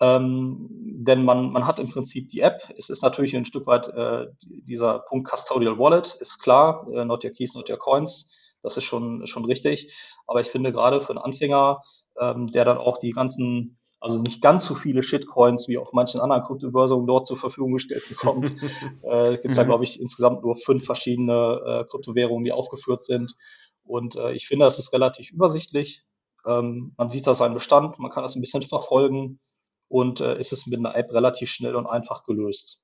ähm, 0.00 0.68
denn 0.70 1.24
man, 1.24 1.50
man 1.50 1.66
hat 1.66 1.78
im 1.78 1.88
Prinzip 1.88 2.28
die 2.28 2.40
App. 2.40 2.74
Es 2.76 2.90
ist 2.90 3.02
natürlich 3.02 3.36
ein 3.36 3.44
Stück 3.44 3.66
weit 3.66 3.88
äh, 3.88 4.26
dieser 4.42 4.98
Punkt 4.98 5.30
Custodial 5.30 5.78
Wallet, 5.78 6.14
ist 6.16 6.40
klar, 6.42 6.86
äh, 6.92 7.04
not 7.04 7.24
your 7.24 7.30
keys, 7.30 7.54
not 7.54 7.70
your 7.70 7.78
coins. 7.78 8.36
Das 8.62 8.76
ist 8.76 8.84
schon, 8.84 9.26
schon 9.26 9.44
richtig. 9.44 9.92
Aber 10.26 10.40
ich 10.40 10.48
finde 10.48 10.72
gerade 10.72 11.00
für 11.00 11.10
einen 11.10 11.18
Anfänger, 11.18 11.82
ähm, 12.20 12.48
der 12.48 12.64
dann 12.64 12.78
auch 12.78 12.98
die 12.98 13.10
ganzen 13.10 13.78
also 14.02 14.18
nicht 14.18 14.42
ganz 14.42 14.66
so 14.66 14.74
viele 14.74 15.02
Shitcoins 15.02 15.68
wie 15.68 15.78
auf 15.78 15.92
manchen 15.92 16.20
anderen 16.20 16.42
Kryptobörsen 16.42 17.06
dort 17.06 17.24
zur 17.24 17.36
Verfügung 17.36 17.72
gestellt 17.74 18.02
bekommt. 18.08 18.50
äh, 19.02 19.32
Gibt 19.36 19.50
es 19.50 19.56
ja, 19.56 19.62
mhm. 19.62 19.68
glaube 19.68 19.84
ich, 19.84 20.00
insgesamt 20.00 20.42
nur 20.42 20.56
fünf 20.56 20.84
verschiedene 20.84 21.60
äh, 21.64 21.84
Kryptowährungen, 21.88 22.44
die 22.44 22.50
aufgeführt 22.50 23.04
sind. 23.04 23.36
Und 23.84 24.16
äh, 24.16 24.32
ich 24.32 24.48
finde, 24.48 24.64
das 24.64 24.80
ist 24.80 24.92
relativ 24.92 25.30
übersichtlich. 25.30 26.02
Ähm, 26.44 26.94
man 26.96 27.10
sieht 27.10 27.28
da 27.28 27.34
seinen 27.34 27.54
Bestand, 27.54 28.00
man 28.00 28.10
kann 28.10 28.24
das 28.24 28.34
ein 28.34 28.40
bisschen 28.40 28.62
verfolgen 28.62 29.38
und 29.86 30.20
äh, 30.20 30.36
ist 30.36 30.52
es 30.52 30.66
mit 30.66 30.80
einer 30.80 30.96
App 30.96 31.12
relativ 31.12 31.48
schnell 31.48 31.76
und 31.76 31.86
einfach 31.86 32.24
gelöst. 32.24 32.82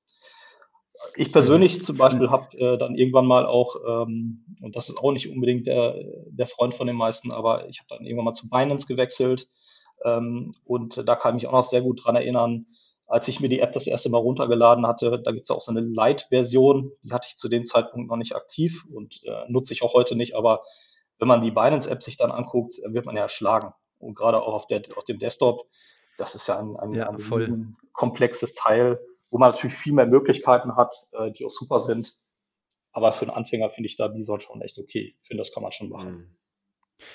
Ich 1.15 1.33
persönlich 1.33 1.81
zum 1.83 1.97
Beispiel 1.97 2.29
habe 2.29 2.57
äh, 2.57 2.77
dann 2.77 2.95
irgendwann 2.95 3.25
mal 3.25 3.45
auch, 3.45 3.75
ähm, 3.85 4.45
und 4.61 4.75
das 4.77 4.87
ist 4.87 4.97
auch 4.97 5.11
nicht 5.11 5.29
unbedingt 5.29 5.67
der, 5.67 5.95
der 6.29 6.47
Freund 6.47 6.75
von 6.75 6.87
den 6.87 6.95
meisten, 6.95 7.31
aber 7.31 7.67
ich 7.67 7.79
habe 7.79 7.87
dann 7.89 8.05
irgendwann 8.05 8.25
mal 8.25 8.33
zu 8.33 8.49
Binance 8.49 8.87
gewechselt 8.87 9.49
ähm, 10.05 10.53
und 10.65 11.07
da 11.07 11.15
kann 11.15 11.35
ich 11.35 11.43
mich 11.43 11.47
auch 11.47 11.53
noch 11.53 11.63
sehr 11.63 11.81
gut 11.81 12.03
dran 12.03 12.15
erinnern, 12.15 12.65
als 13.07 13.27
ich 13.27 13.39
mir 13.39 13.49
die 13.49 13.59
App 13.59 13.73
das 13.73 13.87
erste 13.87 14.09
Mal 14.09 14.19
runtergeladen 14.19 14.85
hatte, 14.85 15.19
da 15.19 15.31
gibt 15.31 15.45
es 15.45 15.49
auch 15.49 15.61
so 15.61 15.71
eine 15.71 15.81
Light-Version, 15.81 16.91
die 17.03 17.11
hatte 17.11 17.27
ich 17.29 17.37
zu 17.37 17.49
dem 17.49 17.65
Zeitpunkt 17.65 18.07
noch 18.07 18.17
nicht 18.17 18.35
aktiv 18.35 18.85
und 18.93 19.21
äh, 19.25 19.45
nutze 19.49 19.73
ich 19.73 19.81
auch 19.81 19.93
heute 19.93 20.15
nicht, 20.15 20.35
aber 20.35 20.61
wenn 21.17 21.27
man 21.27 21.41
die 21.41 21.51
Binance-App 21.51 22.01
sich 22.01 22.17
dann 22.17 22.31
anguckt, 22.31 22.75
wird 22.85 23.05
man 23.05 23.15
ja 23.15 23.23
erschlagen. 23.23 23.73
Und 23.97 24.15
gerade 24.15 24.41
auch 24.41 24.53
auf, 24.53 24.67
der, 24.67 24.83
auf 24.95 25.03
dem 25.03 25.19
Desktop, 25.19 25.67
das 26.17 26.35
ist 26.35 26.47
ja 26.47 26.59
ein, 26.59 26.77
ein, 26.77 26.93
ja, 26.93 27.09
ein 27.09 27.75
komplexes 27.91 28.55
Teil, 28.55 28.99
wo 29.29 29.37
man 29.37 29.51
natürlich 29.51 29.75
viel 29.75 29.93
mehr 29.93 30.05
Möglichkeiten 30.05 30.75
hat, 30.75 30.95
äh, 31.11 31.31
die 31.31 31.45
auch 31.45 31.51
super 31.51 31.79
sind. 31.79 32.17
Aber 32.91 33.11
für 33.11 33.25
einen 33.25 33.35
Anfänger 33.35 33.69
finde 33.69 33.87
ich 33.87 33.97
da 33.97 34.07
Bison 34.07 34.39
schon 34.39 34.61
echt 34.61 34.79
okay. 34.79 35.15
Ich 35.21 35.27
finde, 35.27 35.41
das 35.41 35.53
kann 35.53 35.63
man 35.63 35.71
schon 35.71 35.89
machen. 35.89 36.37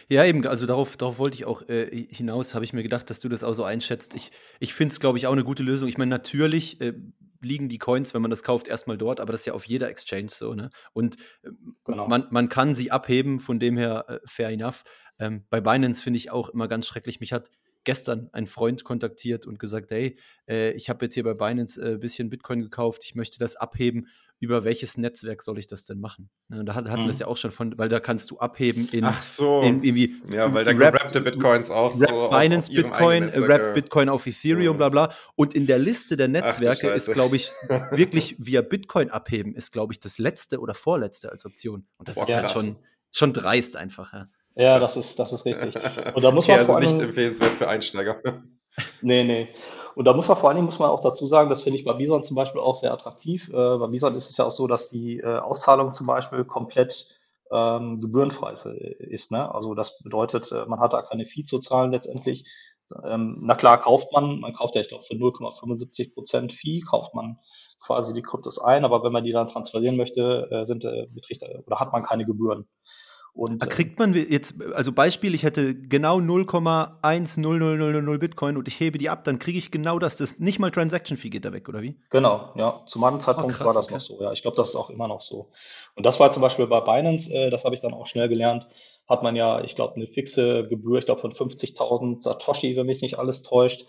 Ja, 0.09 0.25
eben, 0.25 0.47
also 0.47 0.67
darauf, 0.67 0.97
darauf 0.97 1.19
wollte 1.19 1.37
ich 1.37 1.45
auch 1.45 1.69
äh, 1.69 2.07
hinaus, 2.11 2.55
habe 2.55 2.65
ich 2.65 2.73
mir 2.73 2.83
gedacht, 2.83 3.11
dass 3.11 3.21
du 3.21 3.29
das 3.29 3.45
auch 3.45 3.55
so 3.55 3.65
einschätzt. 3.65 4.15
Ich, 4.15 4.31
ich 4.61 4.75
finde 4.75 4.93
es, 4.93 5.01
glaube 5.01 5.19
ich, 5.19 5.27
auch 5.27 5.33
eine 5.33 5.45
gute 5.45 5.63
Lösung. 5.63 5.89
Ich 5.89 5.99
meine, 5.99 6.11
natürlich 6.11 6.81
äh, 6.81 6.95
liegen 7.41 7.69
die 7.69 7.79
Coins, 7.79 8.15
wenn 8.15 8.23
man 8.23 8.31
das 8.31 8.43
kauft, 8.43 8.69
erstmal 8.69 8.99
dort, 8.99 9.21
aber 9.21 9.33
das 9.33 9.43
ist 9.43 9.47
ja 9.47 9.53
auf 9.53 9.67
jeder 9.67 9.89
Exchange 9.89 10.29
so, 10.31 10.55
ne? 10.55 10.71
Und 10.93 11.17
äh, 11.43 11.51
genau. 11.85 12.09
man, 12.09 12.27
man 12.31 12.49
kann 12.49 12.75
sie 12.75 12.91
abheben, 12.91 13.39
von 13.39 13.59
dem 13.59 13.77
her 13.77 14.05
äh, 14.09 14.19
fair 14.27 14.49
enough. 14.49 14.85
Ähm, 15.19 15.45
bei 15.51 15.61
Binance 15.61 16.03
finde 16.03 16.17
ich 16.17 16.31
auch 16.31 16.49
immer 16.49 16.69
ganz 16.69 16.87
schrecklich. 16.87 17.21
Mich 17.21 17.33
hat 17.33 17.51
gestern 17.85 18.31
ein 18.33 18.47
Freund 18.47 18.83
kontaktiert 18.83 19.47
und 19.47 19.59
gesagt, 19.59 19.91
hey, 19.91 20.17
äh, 20.49 20.73
ich 20.73 20.89
habe 20.89 21.05
jetzt 21.05 21.15
hier 21.15 21.23
bei 21.23 21.35
Binance 21.35 21.81
ein 21.81 21.95
äh, 21.95 21.99
bisschen 21.99 22.31
Bitcoin 22.31 22.63
gekauft, 22.63 23.03
ich 23.05 23.15
möchte 23.15 23.39
das 23.39 23.57
abheben 23.57 24.09
über 24.41 24.65
welches 24.65 24.97
Netzwerk 24.97 25.43
soll 25.43 25.59
ich 25.59 25.67
das 25.67 25.85
denn 25.85 26.01
machen? 26.01 26.31
Ne, 26.49 26.65
da 26.65 26.75
hatten 26.75 26.89
wir 26.89 27.09
es 27.09 27.17
mhm. 27.17 27.21
ja 27.21 27.27
auch 27.29 27.37
schon 27.37 27.51
von, 27.51 27.79
weil 27.79 27.89
da 27.89 28.01
kannst 28.01 28.31
du 28.31 28.39
abheben 28.39 28.89
in, 28.93 29.05
Ach 29.05 29.23
so. 29.23 29.63
in 29.63 29.83
irgendwie. 29.83 30.17
Ja, 30.33 30.53
weil 30.53 30.65
da 30.65 30.73
gerappte 30.73 31.21
Bitcoins 31.21 31.71
auch 31.71 31.99
Rap 31.99 32.09
so. 32.09 32.29
Binance 32.29 32.71
auf, 32.71 32.79
auf 32.79 32.91
Bitcoin, 32.91 33.25
Rap 33.25 33.75
Bitcoin 33.75 34.09
auf 34.09 34.27
Ethereum, 34.27 34.77
mhm. 34.77 34.79
bla 34.79 34.89
bla. 34.89 35.15
Und 35.37 35.55
in 35.55 35.67
der 35.67 35.79
Liste 35.79 36.17
der 36.17 36.29
Netzwerke 36.29 36.91
ist, 36.91 37.13
glaube 37.13 37.37
ich, 37.37 37.51
wirklich 37.91 38.37
via 38.39 38.63
Bitcoin 38.63 39.11
abheben, 39.11 39.55
ist, 39.55 39.73
glaube 39.73 39.93
ich, 39.93 40.01
das 40.01 40.19
letzte 40.19 40.61
oder 40.61 40.75
vorletzte 40.75 41.31
als 41.31 41.45
Option. 41.45 41.87
Und 41.97 42.09
das 42.09 42.17
Boah, 42.17 42.29
ist 42.29 42.35
halt 42.35 42.51
schon, 42.51 42.77
schon 43.13 43.33
dreist 43.33 43.77
einfach, 43.77 44.13
ja. 44.13 44.29
Ja, 44.57 44.79
das 44.79 44.97
ist, 44.97 45.19
das 45.19 45.33
ist 45.33 45.47
richtig. 45.47 45.75
Und 46.15 46.23
da 46.23 46.31
muss 46.33 46.47
man 46.47 46.61
okay, 46.61 46.73
also 46.73 46.79
nicht 46.79 47.01
empfehlenswert 47.01 47.55
für 47.55 47.69
Einsteiger. 47.69 48.21
Nee, 49.03 49.25
nee. 49.25 49.49
Und 49.95 50.07
da 50.07 50.13
muss 50.13 50.29
man 50.29 50.37
vor 50.37 50.49
allen 50.49 50.57
Dingen, 50.57 50.67
muss 50.67 50.79
man 50.79 50.91
auch 50.91 51.01
dazu 51.01 51.27
sagen, 51.27 51.51
das 51.51 51.63
finde 51.63 51.79
ich 51.79 51.85
bei 51.85 51.93
Bison 51.93 52.25
zum 52.25 52.35
Beispiel 52.35 52.61
auch 52.61 52.77
sehr 52.77 52.93
attraktiv. 52.93 53.49
Äh, 53.51 53.53
bei 53.53 53.87
Bison 53.87 54.15
ist 54.15 54.31
es 54.31 54.37
ja 54.37 54.45
auch 54.45 54.51
so, 54.51 54.67
dass 54.67 54.89
die 54.89 55.21
äh, 55.21 55.39
Auszahlung 55.39 55.93
zum 55.93 56.07
Beispiel 56.07 56.45
komplett 56.45 57.09
ähm, 57.53 58.01
gebührenfrei 58.01 58.53
ist. 58.53 59.31
Ne? 59.31 59.55
Also 59.55 59.75
das 59.75 60.03
bedeutet, 60.03 60.51
äh, 60.51 60.67
man 60.67 60.81
hat 60.81 60.93
da 60.93 61.03
keine 61.03 61.25
Fee 61.25 61.45
zu 61.45 61.59
zahlen 61.59 61.93
letztendlich. 61.93 62.45
Ähm, 63.05 63.39
na 63.43 63.55
klar, 63.55 63.81
kauft 63.81 64.13
man, 64.13 64.41
man 64.41 64.53
kauft 64.53 64.75
ja, 64.75 64.81
ich 64.81 64.89
glaube, 64.89 65.05
für 65.05 65.15
0,75 65.15 66.15
Prozent 66.15 66.53
Fee, 66.53 66.81
kauft 66.81 67.15
man 67.15 67.39
quasi 67.81 68.13
die 68.13 68.23
Kryptos 68.23 68.59
ein, 68.61 68.85
aber 68.85 69.05
wenn 69.05 69.13
man 69.13 69.25
die 69.25 69.33
dann 69.33 69.47
transferieren 69.47 69.97
möchte, 69.97 70.49
äh, 70.51 70.65
sind, 70.65 70.85
äh, 70.85 71.07
betricht, 71.11 71.45
oder 71.67 71.79
hat 71.79 71.93
man 71.93 72.03
keine 72.03 72.25
Gebühren. 72.25 72.67
Und, 73.37 73.69
kriegt 73.69 73.99
man 73.99 74.15
jetzt, 74.15 74.55
also 74.75 74.93
Beispiel, 74.93 75.35
ich 75.35 75.43
hätte 75.43 75.75
genau 75.75 76.19
0,10000 76.19 78.19
Bitcoin 78.19 78.57
und 78.57 78.69
ich 78.69 78.79
hebe 78.79 78.97
die 78.97 79.11
ab, 79.11 79.25
dann 79.25 79.41
kriege 79.41 79.59
ich 79.59 79.73
genau 79.73 79.99
das. 79.99 80.17
Das 80.17 80.39
nicht 80.39 80.61
mal 80.61 80.71
Transaction 80.71 81.17
Fee 81.17 81.31
geht 81.31 81.45
da 81.45 81.53
weg, 81.53 81.69
oder 81.69 81.83
wie? 81.83 81.97
Genau, 82.11 82.53
ja. 82.55 82.83
Zu 82.87 83.01
meinem 83.01 83.19
Zeitpunkt 83.19 83.53
oh, 83.53 83.57
krass, 83.57 83.67
war 83.67 83.75
das 83.75 83.87
okay. 83.87 83.95
noch 83.95 84.01
so, 84.01 84.23
ja. 84.23 84.31
Ich 84.31 84.43
glaube, 84.43 84.57
das 84.57 84.69
ist 84.69 84.77
auch 84.77 84.89
immer 84.89 85.09
noch 85.09 85.21
so. 85.21 85.49
Und 85.97 86.07
das 86.07 86.21
war 86.21 86.31
zum 86.31 86.43
Beispiel 86.43 86.69
bei 86.69 86.79
Binance, 86.79 87.35
äh, 87.35 87.51
das 87.51 87.65
habe 87.65 87.75
ich 87.75 87.81
dann 87.81 87.93
auch 87.93 88.07
schnell 88.07 88.29
gelernt, 88.29 88.69
hat 89.09 89.25
man 89.25 89.35
ja, 89.35 89.65
ich 89.65 89.75
glaube, 89.75 89.97
eine 89.97 90.07
fixe 90.07 90.69
Gebühr, 90.69 91.01
ich 91.01 91.07
glaube 91.07 91.21
von 91.21 91.33
50.000 91.33 92.21
Satoshi, 92.21 92.77
wenn 92.77 92.87
mich 92.87 93.03
nicht 93.03 93.19
alles 93.19 93.43
täuscht. 93.43 93.87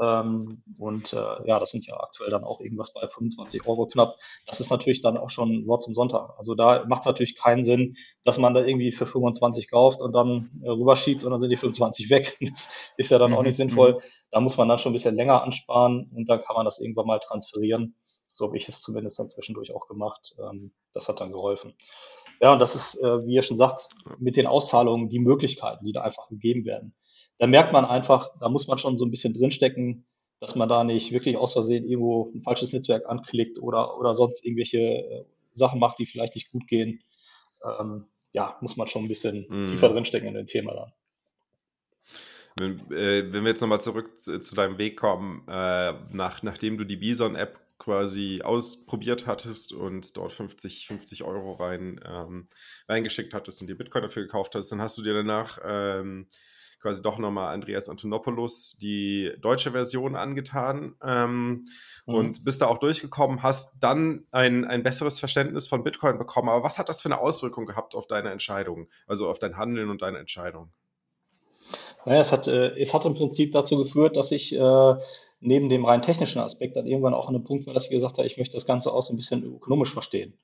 Ähm, 0.00 0.62
und 0.78 1.12
äh, 1.12 1.46
ja, 1.46 1.58
das 1.58 1.70
sind 1.70 1.86
ja 1.86 1.98
aktuell 2.00 2.30
dann 2.30 2.44
auch 2.44 2.60
irgendwas 2.60 2.92
bei 2.92 3.06
25 3.06 3.66
Euro 3.66 3.86
knapp. 3.86 4.16
Das 4.46 4.60
ist 4.60 4.70
natürlich 4.70 5.02
dann 5.02 5.16
auch 5.16 5.30
schon 5.30 5.66
Wort 5.66 5.82
zum 5.82 5.94
Sonntag. 5.94 6.30
Also 6.36 6.54
da 6.54 6.84
macht 6.86 7.02
es 7.02 7.06
natürlich 7.06 7.36
keinen 7.36 7.64
Sinn, 7.64 7.96
dass 8.24 8.38
man 8.38 8.54
da 8.54 8.64
irgendwie 8.64 8.92
für 8.92 9.06
25 9.06 9.70
kauft 9.70 10.00
und 10.00 10.12
dann 10.14 10.50
äh, 10.62 10.70
rüberschiebt 10.70 11.24
und 11.24 11.30
dann 11.30 11.40
sind 11.40 11.50
die 11.50 11.56
25 11.56 12.10
weg. 12.10 12.36
Das 12.54 12.92
ist 12.96 13.10
ja 13.10 13.18
dann 13.18 13.32
mhm. 13.32 13.36
auch 13.36 13.42
nicht 13.42 13.56
sinnvoll. 13.56 13.94
Mhm. 13.94 13.98
Da 14.30 14.40
muss 14.40 14.56
man 14.56 14.68
dann 14.68 14.78
schon 14.78 14.90
ein 14.90 14.94
bisschen 14.94 15.16
länger 15.16 15.42
ansparen 15.42 16.10
und 16.14 16.28
dann 16.28 16.40
kann 16.40 16.56
man 16.56 16.64
das 16.64 16.80
irgendwann 16.80 17.06
mal 17.06 17.18
transferieren. 17.18 17.96
So 18.28 18.46
habe 18.46 18.56
ich 18.56 18.68
es 18.68 18.80
zumindest 18.80 19.18
dann 19.18 19.28
zwischendurch 19.28 19.74
auch 19.74 19.86
gemacht. 19.86 20.34
Ähm, 20.38 20.72
das 20.92 21.08
hat 21.08 21.20
dann 21.20 21.32
geholfen. 21.32 21.74
Ja, 22.40 22.52
und 22.52 22.58
das 22.58 22.74
ist, 22.74 23.02
äh, 23.02 23.26
wie 23.26 23.34
ihr 23.34 23.42
schon 23.42 23.56
sagt, 23.56 23.88
mit 24.18 24.36
den 24.36 24.46
Auszahlungen 24.46 25.08
die 25.08 25.20
Möglichkeiten, 25.20 25.84
die 25.84 25.92
da 25.92 26.02
einfach 26.02 26.28
gegeben 26.28 26.64
werden 26.64 26.94
da 27.38 27.46
merkt 27.46 27.72
man 27.72 27.84
einfach, 27.84 28.28
da 28.40 28.48
muss 28.48 28.68
man 28.68 28.78
schon 28.78 28.98
so 28.98 29.04
ein 29.04 29.10
bisschen 29.10 29.34
drinstecken, 29.34 30.06
dass 30.40 30.54
man 30.54 30.68
da 30.68 30.84
nicht 30.84 31.12
wirklich 31.12 31.36
aus 31.36 31.52
Versehen 31.54 31.88
irgendwo 31.88 32.30
ein 32.34 32.42
falsches 32.42 32.72
Netzwerk 32.72 33.08
anklickt 33.08 33.58
oder, 33.58 33.98
oder 33.98 34.14
sonst 34.14 34.44
irgendwelche 34.44 34.78
äh, 34.78 35.24
Sachen 35.52 35.80
macht, 35.80 35.98
die 35.98 36.06
vielleicht 36.06 36.34
nicht 36.34 36.50
gut 36.50 36.66
gehen. 36.66 37.02
Ähm, 37.64 38.06
ja, 38.32 38.58
muss 38.60 38.76
man 38.76 38.88
schon 38.88 39.04
ein 39.04 39.08
bisschen 39.08 39.46
mhm. 39.48 39.66
tiefer 39.68 39.88
drinstecken 39.88 40.28
in 40.28 40.34
dem 40.34 40.46
Thema 40.46 40.74
dann. 40.74 40.92
Wenn, 42.56 42.92
äh, 42.92 43.32
wenn 43.32 43.42
wir 43.42 43.50
jetzt 43.50 43.60
nochmal 43.60 43.80
zurück 43.80 44.20
zu, 44.20 44.38
zu, 44.38 44.54
deinem 44.54 44.78
Weg 44.78 44.96
kommen, 44.96 45.44
äh, 45.48 45.94
nach, 46.12 46.42
nachdem 46.42 46.78
du 46.78 46.84
die 46.84 46.96
Bison-App 46.96 47.58
quasi 47.78 48.40
ausprobiert 48.42 49.26
hattest 49.26 49.72
und 49.72 50.16
dort 50.16 50.32
50, 50.32 50.86
50 50.86 51.24
Euro 51.24 51.54
rein, 51.54 52.00
ähm, 52.06 52.48
reingeschickt 52.88 53.34
hattest 53.34 53.60
und 53.60 53.68
dir 53.68 53.76
Bitcoin 53.76 54.02
dafür 54.02 54.22
gekauft 54.22 54.54
hast, 54.54 54.70
dann 54.70 54.80
hast 54.80 54.96
du 54.98 55.02
dir 55.02 55.14
danach 55.14 55.58
ähm, 55.64 56.28
quasi 56.84 57.02
doch 57.02 57.16
nochmal 57.16 57.54
Andreas 57.54 57.88
Antonopoulos 57.88 58.76
die 58.76 59.32
deutsche 59.40 59.70
Version 59.70 60.16
angetan 60.16 60.94
ähm, 61.02 61.64
mhm. 62.04 62.14
und 62.14 62.44
bist 62.44 62.60
da 62.60 62.66
auch 62.66 62.76
durchgekommen, 62.76 63.42
hast 63.42 63.76
dann 63.80 64.26
ein, 64.32 64.66
ein 64.66 64.82
besseres 64.82 65.18
Verständnis 65.18 65.66
von 65.66 65.82
Bitcoin 65.82 66.18
bekommen. 66.18 66.50
Aber 66.50 66.62
was 66.62 66.78
hat 66.78 66.90
das 66.90 67.00
für 67.00 67.08
eine 67.08 67.20
Auswirkung 67.20 67.64
gehabt 67.64 67.94
auf 67.94 68.06
deine 68.06 68.30
Entscheidung, 68.30 68.88
also 69.06 69.30
auf 69.30 69.38
dein 69.38 69.56
Handeln 69.56 69.88
und 69.88 70.02
deine 70.02 70.18
Entscheidung? 70.18 70.72
Naja, 72.04 72.20
es 72.20 72.32
hat, 72.32 72.48
äh, 72.48 72.78
es 72.78 72.92
hat 72.92 73.06
im 73.06 73.14
Prinzip 73.14 73.52
dazu 73.52 73.78
geführt, 73.78 74.18
dass 74.18 74.30
ich 74.30 74.54
äh, 74.54 74.94
neben 75.40 75.70
dem 75.70 75.86
rein 75.86 76.02
technischen 76.02 76.40
Aspekt 76.40 76.76
dann 76.76 76.86
irgendwann 76.86 77.14
auch 77.14 77.28
an 77.28 77.34
einem 77.34 77.44
Punkt 77.44 77.66
war, 77.66 77.72
dass 77.72 77.84
ich 77.84 77.90
gesagt 77.92 78.18
habe, 78.18 78.26
ich 78.26 78.36
möchte 78.36 78.58
das 78.58 78.66
Ganze 78.66 78.92
auch 78.92 79.02
so 79.02 79.14
ein 79.14 79.16
bisschen 79.16 79.42
ökonomisch 79.42 79.94
verstehen. 79.94 80.34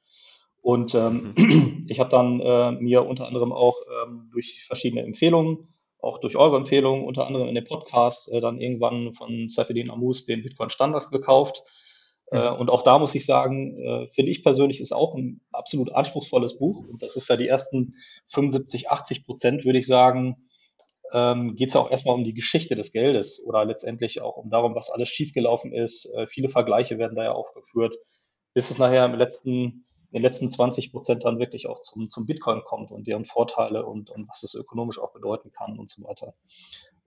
Und 0.62 0.94
ähm, 0.94 1.34
mhm. 1.36 1.84
ich 1.88 2.00
habe 2.00 2.08
dann 2.08 2.40
äh, 2.40 2.72
mir 2.80 3.04
unter 3.04 3.26
anderem 3.26 3.52
auch 3.52 3.76
ähm, 4.06 4.30
durch 4.32 4.64
verschiedene 4.66 5.02
Empfehlungen 5.02 5.68
auch 6.02 6.18
durch 6.18 6.36
eure 6.36 6.56
Empfehlungen, 6.56 7.04
unter 7.04 7.26
anderem 7.26 7.48
in 7.48 7.54
dem 7.54 7.64
Podcast, 7.64 8.32
äh, 8.32 8.40
dann 8.40 8.60
irgendwann 8.60 9.14
von 9.14 9.48
Safedin 9.48 9.90
Amus 9.90 10.24
den 10.24 10.42
Bitcoin 10.42 10.70
Standard 10.70 11.10
gekauft. 11.10 11.62
Äh, 12.30 12.50
und 12.50 12.70
auch 12.70 12.82
da 12.82 12.98
muss 12.98 13.14
ich 13.14 13.26
sagen, 13.26 13.78
äh, 13.78 14.08
finde 14.12 14.30
ich 14.30 14.42
persönlich 14.42 14.80
ist 14.80 14.92
auch 14.92 15.14
ein 15.14 15.40
absolut 15.52 15.92
anspruchsvolles 15.92 16.58
Buch. 16.58 16.86
Und 16.88 17.02
das 17.02 17.16
ist 17.16 17.28
ja 17.28 17.36
die 17.36 17.48
ersten 17.48 17.96
75, 18.28 18.90
80 18.90 19.24
Prozent, 19.24 19.64
würde 19.64 19.78
ich 19.78 19.86
sagen, 19.86 20.36
ähm, 21.12 21.56
geht 21.56 21.68
es 21.68 21.74
ja 21.74 21.80
auch 21.80 21.90
erstmal 21.90 22.14
um 22.14 22.24
die 22.24 22.34
Geschichte 22.34 22.76
des 22.76 22.92
Geldes 22.92 23.44
oder 23.44 23.64
letztendlich 23.64 24.20
auch 24.20 24.36
um 24.36 24.50
darum, 24.50 24.74
was 24.74 24.90
alles 24.90 25.08
schiefgelaufen 25.08 25.72
ist. 25.72 26.06
Äh, 26.16 26.26
viele 26.26 26.48
Vergleiche 26.48 26.98
werden 26.98 27.16
da 27.16 27.24
ja 27.24 27.32
aufgeführt, 27.32 27.96
bis 28.54 28.70
es 28.70 28.78
nachher 28.78 29.04
im 29.04 29.14
letzten 29.14 29.86
den 30.12 30.22
letzten 30.22 30.50
20 30.50 30.92
Prozent 30.92 31.24
dann 31.24 31.38
wirklich 31.38 31.68
auch 31.68 31.80
zum, 31.80 32.10
zum 32.10 32.26
Bitcoin 32.26 32.62
kommt 32.64 32.90
und 32.90 33.06
deren 33.06 33.24
Vorteile 33.24 33.86
und, 33.86 34.10
und 34.10 34.28
was 34.28 34.42
es 34.42 34.54
ökonomisch 34.54 34.98
auch 34.98 35.12
bedeuten 35.12 35.52
kann 35.52 35.78
und 35.78 35.88
so 35.88 36.02
weiter. 36.04 36.34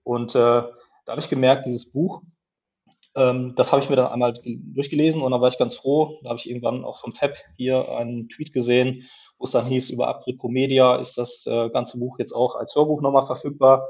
Und 0.02 0.34
äh, 0.34 0.38
da 0.38 0.72
habe 1.06 1.20
ich 1.20 1.28
gemerkt, 1.28 1.66
dieses 1.66 1.92
Buch, 1.92 2.22
ähm, 3.16 3.54
das 3.56 3.72
habe 3.72 3.82
ich 3.82 3.90
mir 3.90 3.96
dann 3.96 4.10
einmal 4.10 4.34
durchgelesen 4.44 5.22
und 5.22 5.30
dann 5.30 5.40
war 5.40 5.48
ich 5.48 5.58
ganz 5.58 5.76
froh. 5.76 6.18
Da 6.22 6.30
habe 6.30 6.38
ich 6.38 6.48
irgendwann 6.48 6.84
auch 6.84 6.98
vom 6.98 7.12
Fab 7.12 7.36
hier 7.56 7.96
einen 7.96 8.28
Tweet 8.28 8.52
gesehen, 8.52 9.04
wo 9.38 9.44
es 9.44 9.52
dann 9.52 9.66
hieß, 9.66 9.90
über 9.90 10.08
Apricomedia 10.08 10.96
ist 10.96 11.18
das 11.18 11.46
äh, 11.46 11.70
ganze 11.70 11.98
Buch 11.98 12.18
jetzt 12.18 12.32
auch 12.32 12.56
als 12.56 12.74
Hörbuch 12.74 13.02
nochmal 13.02 13.26
verfügbar. 13.26 13.88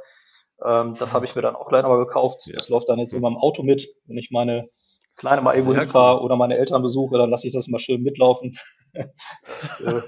Ähm, 0.65 0.95
das 0.99 1.15
habe 1.15 1.25
ich 1.25 1.35
mir 1.35 1.43
dann 1.43 1.57
auch 1.57 1.69
gleich 1.69 1.83
nochmal 1.83 2.05
gekauft. 2.05 2.47
Ja. 2.47 2.55
Das 2.55 2.69
läuft 2.69 2.89
dann 2.89 2.99
jetzt 2.99 3.15
immer 3.15 3.29
im 3.29 3.37
Auto 3.37 3.63
mit, 3.63 3.95
wenn 4.07 4.19
ich 4.19 4.31
meine 4.31 4.69
Kleine 5.17 5.43
mal 5.43 5.55
irgendwo 5.55 5.75
hinfahre 5.75 6.19
cool. 6.19 6.25
oder 6.25 6.37
meine 6.37 6.57
Eltern 6.57 6.83
besuche, 6.83 7.19
dann 7.19 7.31
lasse 7.31 7.47
ich 7.47 7.53
das 7.53 7.69
mal 7.69 7.79
schön 7.79 8.03
mitlaufen. 8.03 8.57
das 9.47 9.81
äh, 9.81 10.03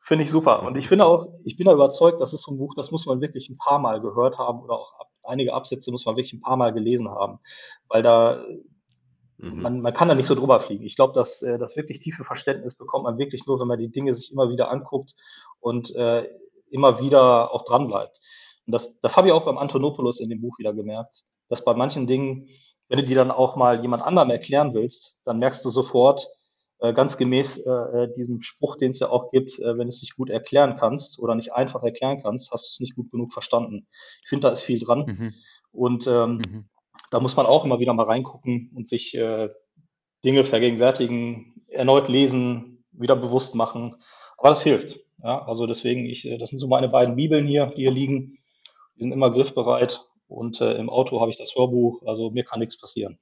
finde 0.00 0.24
ich 0.24 0.30
super. 0.30 0.62
Und 0.64 0.76
ich 0.76 0.88
finde 0.88 1.06
auch, 1.06 1.28
ich 1.44 1.56
bin 1.56 1.66
da 1.66 1.72
überzeugt, 1.72 2.20
das 2.20 2.32
ist 2.32 2.42
so 2.42 2.52
ein 2.52 2.58
Buch, 2.58 2.74
das 2.74 2.90
muss 2.90 3.06
man 3.06 3.20
wirklich 3.20 3.48
ein 3.48 3.56
paar 3.56 3.78
Mal 3.78 4.00
gehört 4.00 4.38
haben 4.38 4.60
oder 4.60 4.74
auch 4.74 4.98
ab, 4.98 5.08
einige 5.22 5.54
Absätze 5.54 5.92
muss 5.92 6.04
man 6.04 6.16
wirklich 6.16 6.32
ein 6.32 6.40
paar 6.40 6.56
Mal 6.56 6.72
gelesen 6.72 7.08
haben, 7.08 7.38
weil 7.88 8.02
da 8.02 8.44
mhm. 9.38 9.62
man, 9.62 9.80
man 9.80 9.92
kann 9.92 10.08
da 10.08 10.14
nicht 10.14 10.26
so 10.26 10.34
drüber 10.34 10.58
fliegen. 10.58 10.84
Ich 10.84 10.96
glaube, 10.96 11.12
dass 11.12 11.42
äh, 11.42 11.58
das 11.58 11.76
wirklich 11.76 12.00
tiefe 12.00 12.24
Verständnis 12.24 12.76
bekommt 12.76 13.04
man 13.04 13.18
wirklich 13.18 13.46
nur, 13.46 13.60
wenn 13.60 13.68
man 13.68 13.78
die 13.78 13.92
Dinge 13.92 14.12
sich 14.12 14.32
immer 14.32 14.50
wieder 14.50 14.70
anguckt 14.70 15.14
und 15.60 15.94
äh, 15.94 16.28
immer 16.70 17.00
wieder 17.00 17.52
auch 17.54 17.64
dran 17.64 17.86
bleibt. 17.86 18.18
Und 18.66 18.72
das, 18.72 19.00
das 19.00 19.16
habe 19.16 19.28
ich 19.28 19.32
auch 19.32 19.44
beim 19.44 19.58
Antonopoulos 19.58 20.20
in 20.20 20.30
dem 20.30 20.40
Buch 20.40 20.58
wieder 20.58 20.72
gemerkt, 20.72 21.24
dass 21.48 21.64
bei 21.64 21.74
manchen 21.74 22.06
Dingen 22.06 22.48
wenn 22.92 22.98
du 22.98 23.06
die 23.06 23.14
dann 23.14 23.30
auch 23.30 23.56
mal 23.56 23.80
jemand 23.80 24.02
anderem 24.02 24.28
erklären 24.28 24.74
willst, 24.74 25.22
dann 25.24 25.38
merkst 25.38 25.64
du 25.64 25.70
sofort, 25.70 26.28
äh, 26.78 26.92
ganz 26.92 27.16
gemäß 27.16 27.64
äh, 27.64 27.70
äh 27.70 28.12
diesem 28.12 28.42
Spruch, 28.42 28.76
den 28.76 28.90
es 28.90 29.00
ja 29.00 29.08
auch 29.08 29.30
gibt, 29.30 29.58
äh, 29.60 29.78
wenn 29.78 29.86
du 29.86 29.88
es 29.88 30.02
nicht 30.02 30.14
gut 30.14 30.28
erklären 30.28 30.76
kannst 30.78 31.18
oder 31.18 31.34
nicht 31.34 31.54
einfach 31.54 31.82
erklären 31.82 32.20
kannst, 32.22 32.52
hast 32.52 32.66
du 32.66 32.68
es 32.68 32.80
nicht 32.80 32.94
gut 32.94 33.10
genug 33.10 33.32
verstanden. 33.32 33.86
Ich 34.22 34.28
finde, 34.28 34.48
da 34.48 34.52
ist 34.52 34.60
viel 34.60 34.78
dran. 34.78 35.06
Mhm. 35.06 35.34
Und 35.72 36.06
ähm, 36.06 36.42
mhm. 36.46 36.68
da 37.10 37.20
muss 37.20 37.34
man 37.34 37.46
auch 37.46 37.64
immer 37.64 37.78
wieder 37.78 37.94
mal 37.94 38.04
reingucken 38.04 38.70
und 38.76 38.86
sich 38.86 39.18
Dinge 40.22 40.44
vergegenwärtigen, 40.44 41.64
erneut 41.68 42.08
lesen, 42.08 42.84
wieder 42.92 43.16
bewusst 43.16 43.54
machen. 43.54 43.96
Aber 44.36 44.50
das 44.50 44.62
hilft. 44.62 45.00
Ja, 45.22 45.46
also 45.46 45.66
deswegen, 45.66 46.04
ich, 46.04 46.28
das 46.38 46.50
sind 46.50 46.58
so 46.58 46.68
meine 46.68 46.90
beiden 46.90 47.16
Bibeln 47.16 47.46
hier, 47.46 47.68
die 47.68 47.84
hier 47.84 47.90
liegen. 47.90 48.36
Die 48.96 49.02
sind 49.02 49.12
immer 49.12 49.30
griffbereit 49.30 50.04
und 50.32 50.60
äh, 50.60 50.74
im 50.74 50.90
Auto 50.90 51.20
habe 51.20 51.30
ich 51.30 51.38
das 51.38 51.54
Hörbuch, 51.54 52.02
also 52.06 52.30
mir 52.30 52.44
kann 52.44 52.60
nichts 52.60 52.78
passieren. 52.80 53.18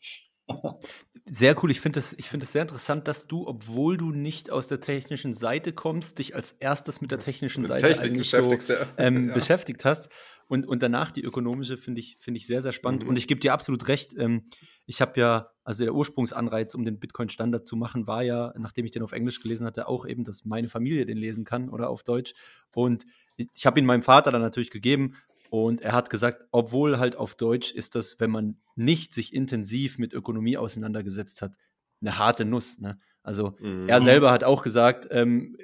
Sehr 1.26 1.62
cool. 1.62 1.70
Ich 1.70 1.80
finde 1.80 2.00
es 2.00 2.16
find 2.20 2.44
sehr 2.44 2.62
interessant, 2.62 3.06
dass 3.06 3.26
du, 3.26 3.46
obwohl 3.46 3.96
du 3.96 4.10
nicht 4.10 4.50
aus 4.50 4.66
der 4.66 4.80
technischen 4.80 5.32
Seite 5.32 5.72
kommst, 5.72 6.18
dich 6.18 6.34
als 6.34 6.52
erstes 6.58 7.00
mit 7.00 7.10
der 7.12 7.20
technischen 7.20 7.64
Seite 7.64 7.86
Technik 7.92 8.24
so, 8.24 8.74
ähm, 8.98 9.28
ja. 9.28 9.34
beschäftigt 9.34 9.84
hast. 9.84 10.10
Und, 10.48 10.66
und 10.66 10.82
danach 10.82 11.12
die 11.12 11.22
ökonomische 11.22 11.76
finde 11.76 12.00
ich, 12.00 12.16
find 12.18 12.36
ich 12.36 12.48
sehr, 12.48 12.62
sehr 12.62 12.72
spannend. 12.72 13.04
Mhm. 13.04 13.10
Und 13.10 13.18
ich 13.18 13.28
gebe 13.28 13.40
dir 13.40 13.52
absolut 13.52 13.86
recht. 13.86 14.14
Ähm, 14.18 14.48
ich 14.86 15.00
habe 15.00 15.20
ja, 15.20 15.50
also 15.62 15.84
der 15.84 15.94
Ursprungsanreiz, 15.94 16.74
um 16.74 16.84
den 16.84 16.98
Bitcoin-Standard 16.98 17.64
zu 17.64 17.76
machen, 17.76 18.08
war 18.08 18.22
ja, 18.22 18.52
nachdem 18.58 18.84
ich 18.84 18.90
den 18.90 19.04
auf 19.04 19.12
Englisch 19.12 19.40
gelesen 19.40 19.66
hatte, 19.66 19.86
auch 19.86 20.04
eben, 20.04 20.24
dass 20.24 20.44
meine 20.44 20.66
Familie 20.66 21.06
den 21.06 21.18
lesen 21.18 21.44
kann 21.44 21.68
oder 21.68 21.88
auf 21.88 22.02
Deutsch. 22.02 22.32
Und 22.74 23.04
ich, 23.36 23.46
ich 23.54 23.66
habe 23.66 23.78
ihn 23.78 23.86
meinem 23.86 24.02
Vater 24.02 24.32
dann 24.32 24.42
natürlich 24.42 24.72
gegeben 24.72 25.14
und 25.50 25.80
er 25.80 25.92
hat 25.92 26.10
gesagt, 26.10 26.44
obwohl 26.52 26.98
halt 26.98 27.16
auf 27.16 27.34
Deutsch 27.34 27.72
ist 27.72 27.94
das, 27.94 28.20
wenn 28.20 28.30
man 28.30 28.60
nicht 28.76 29.12
sich 29.12 29.34
intensiv 29.34 29.98
mit 29.98 30.12
Ökonomie 30.12 30.56
auseinandergesetzt 30.56 31.42
hat, 31.42 31.56
eine 32.00 32.18
harte 32.18 32.44
Nuss. 32.44 32.78
Ne? 32.78 32.98
Also 33.22 33.56
mhm. 33.60 33.88
er 33.88 34.00
selber 34.00 34.30
hat 34.32 34.44
auch 34.44 34.62
gesagt, 34.62 35.08
ähm, 35.10 35.56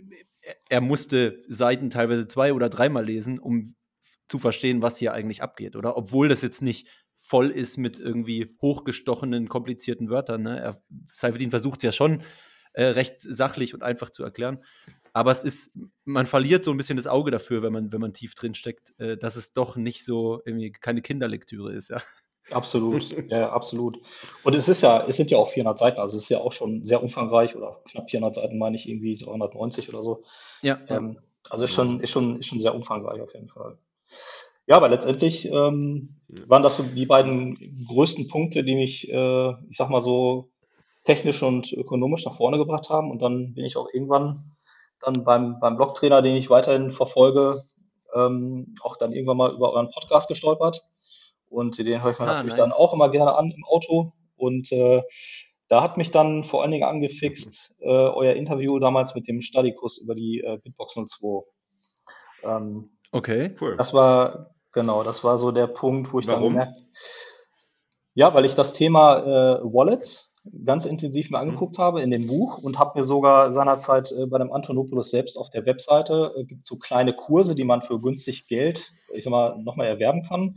er 0.69 0.81
musste 0.81 1.43
Seiten 1.49 1.91
teilweise 1.91 2.29
zwei 2.29 2.53
oder 2.53 2.69
dreimal 2.69 3.05
lesen, 3.05 3.39
um 3.39 3.75
zu 4.29 4.39
verstehen, 4.39 4.83
was 4.83 4.99
hier 4.99 5.13
eigentlich 5.13 5.43
abgeht. 5.43 5.77
Oder 5.77 5.97
obwohl 5.97 6.29
das 6.29 6.43
jetzt 6.43 6.63
nicht 6.63 6.89
voll 7.17 7.51
ist 7.51 7.77
mit 7.79 7.99
irgendwie 7.99 8.57
hochgestochenen, 8.61 9.49
komplizierten 9.49 10.11
Wörtern. 10.11 10.43
Ne? 10.43 10.61
Er, 10.61 10.83
Seifedin 11.07 11.51
versucht 11.51 11.79
es 11.79 11.85
ja 11.85 11.93
schon 11.93 12.23
äh, 12.73 12.85
recht 12.85 13.21
sachlich 13.21 13.75
und 13.75 13.83
einfach 13.83 14.11
zu 14.11 14.23
erklären. 14.23 14.63
Aber 15.17 15.31
es 15.31 15.45
ist, 15.45 15.71
man 16.05 16.27
verliert 16.27 16.63
so 16.63 16.71
ein 16.71 16.77
bisschen 16.77 16.99
das 16.99 17.07
Auge 17.07 17.31
dafür, 17.31 17.63
wenn 17.63 17.73
man, 17.73 17.91
wenn 17.91 18.03
man 18.03 18.13
tief 18.13 18.35
drin 18.35 18.55
steckt, 18.55 18.93
äh, 19.01 19.17
dass 19.17 19.37
es 19.37 19.55
doch 19.55 19.75
nicht 19.75 20.05
so 20.05 20.43
irgendwie 20.45 20.71
keine 20.71 21.01
Kinderlektüre 21.01 21.73
ist, 21.73 21.89
ja. 21.89 22.03
Absolut, 22.51 23.31
ja, 23.31 23.49
absolut. 23.49 23.99
Und 24.45 24.55
es 24.55 24.69
ist 24.69 24.83
ja, 24.83 25.07
es 25.09 25.17
sind 25.17 25.31
ja 25.31 25.39
auch 25.39 25.49
400 25.49 25.79
Seiten, 25.79 26.01
also 26.01 26.19
es 26.19 26.25
ist 26.25 26.29
ja 26.29 26.41
auch 26.41 26.53
schon 26.53 26.85
sehr 26.85 27.03
umfangreich 27.03 27.57
oder 27.57 27.81
knapp 27.91 28.11
400 28.11 28.35
Seiten, 28.35 28.59
meine 28.59 28.77
ich, 28.77 28.91
irgendwie 28.91 29.17
390 29.17 29.89
oder 29.89 30.03
so. 30.03 30.23
Ja. 30.61 30.81
Ähm, 30.91 31.19
also 31.49 31.65
ist 31.65 31.73
schon, 31.73 32.01
ist 32.01 32.11
schon, 32.11 32.39
ist 32.39 32.49
schon 32.49 32.61
sehr 32.61 32.75
umfangreich 32.75 33.23
auf 33.23 33.33
jeden 33.33 33.49
Fall. 33.49 33.79
Ja, 34.67 34.77
aber 34.77 34.91
letztendlich 34.91 35.51
ähm, 35.51 36.21
waren 36.29 36.63
das 36.63 36.77
so 36.77 36.83
die 36.83 37.07
beiden 37.07 37.87
größten 37.89 38.29
Punkte, 38.29 38.65
die 38.65 38.75
mich, 38.75 39.11
äh, 39.11 39.51
ich 39.71 39.79
sag 39.79 39.89
mal 39.89 40.03
so, 40.03 40.51
technisch 41.05 41.43
und 41.43 41.73
ökonomisch 41.73 42.27
nach 42.27 42.37
vorne 42.37 42.59
gebracht 42.59 42.91
haben. 42.91 43.11
Und 43.11 43.23
dann 43.23 43.55
bin 43.55 43.65
ich 43.65 43.79
auch 43.79 43.89
irgendwann 43.95 44.56
dann 45.07 45.25
beim, 45.25 45.61
beim 45.61 45.77
Blocktrainer, 45.77 46.23
den 46.23 46.37
ich 46.37 46.51
weiterhin 46.51 46.91
verfolge, 46.93 47.63
ähm, 48.15 48.75
auch 48.83 48.97
dann 48.97 49.13
irgendwann 49.13 49.37
mal 49.37 49.53
über 49.53 49.73
euren 49.73 49.91
Podcast 49.91 50.29
gestolpert. 50.29 50.83
Und 51.49 51.79
den 51.79 52.03
höre 52.03 52.11
ich 52.13 52.19
mir 52.19 52.25
Ah, 52.25 52.35
natürlich 52.35 52.57
nice. 52.57 52.59
dann 52.69 52.73
auch 52.73 52.93
immer 52.93 53.09
gerne 53.09 53.35
an 53.35 53.51
im 53.51 53.65
Auto. 53.65 54.13
Und 54.37 54.71
äh, 54.73 55.03
da 55.69 55.83
hat 55.83 55.97
mich 55.97 56.11
dann 56.11 56.45
vor 56.45 56.63
allen 56.63 56.73
Dingen 56.73 56.85
angefixt, 56.85 57.77
äh, 57.81 57.87
euer 57.89 58.35
Interview 58.35 58.79
damals 58.79 59.15
mit 59.15 59.29
dem 59.29 59.41
Studykurs 59.41 59.99
über 59.99 60.15
die 60.15 60.41
äh, 60.41 60.59
Bitbox 60.63 60.95
02. 60.95 61.43
Ähm, 62.45 62.91
Okay. 63.13 63.55
Cool. 63.61 63.77
das 63.77 63.95
war, 63.95 64.51
genau, 64.73 65.03
das 65.03 65.23
war 65.25 65.39
so 65.39 65.53
der 65.53 65.69
Punkt, 65.69 66.13
wo 66.13 66.19
ich 66.19 66.27
dann 66.27 66.41
Warum? 66.41 66.51
gemerkt 66.53 66.77
ja, 68.17 68.33
weil 68.33 68.47
ich 68.47 68.55
das 68.55 68.73
Thema 68.73 69.19
äh, 69.19 69.61
Wallets 69.63 70.35
ganz 70.65 70.87
intensiv 70.87 71.31
mir 71.31 71.39
angeguckt 71.39 71.79
habe 71.79 72.03
in 72.03 72.11
dem 72.11 72.27
Buch 72.27 72.59
und 72.59 72.79
habe 72.79 72.99
mir 72.99 73.05
sogar 73.05 73.53
seinerzeit 73.53 74.13
äh, 74.13 74.27
bei 74.27 74.39
dem 74.39 74.53
Antonopoulos 74.53 75.11
selbst 75.11 75.37
auf 75.39 75.51
der 75.51 75.67
Webseite 75.67 76.35
äh, 76.37 76.45
gibt 76.45 76.65
so 76.65 76.77
kleine 76.77 77.15
Kurse, 77.15 77.55
die 77.55 77.65
man 77.65 77.83
für 77.83 78.01
günstig 78.01 78.47
Geld, 78.47 78.93
ich 79.13 79.25
sag 79.25 79.31
mal, 79.31 79.59
nochmal 79.59 79.87
erwerben 79.87 80.23
kann. 80.23 80.57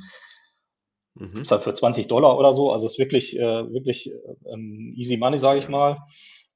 Mhm. 1.16 1.34
Gibt's 1.34 1.52
halt 1.52 1.64
für 1.64 1.74
20 1.74 2.08
Dollar 2.08 2.38
oder 2.38 2.54
so. 2.54 2.72
Also 2.72 2.86
ist 2.86 3.00
wirklich, 3.00 3.38
äh, 3.38 3.74
wirklich 3.74 4.12
äh, 4.12 4.52
ähm, 4.54 4.94
easy 4.96 5.18
money, 5.18 5.38
sage 5.38 5.60
ich 5.60 5.70
mal. 5.70 5.98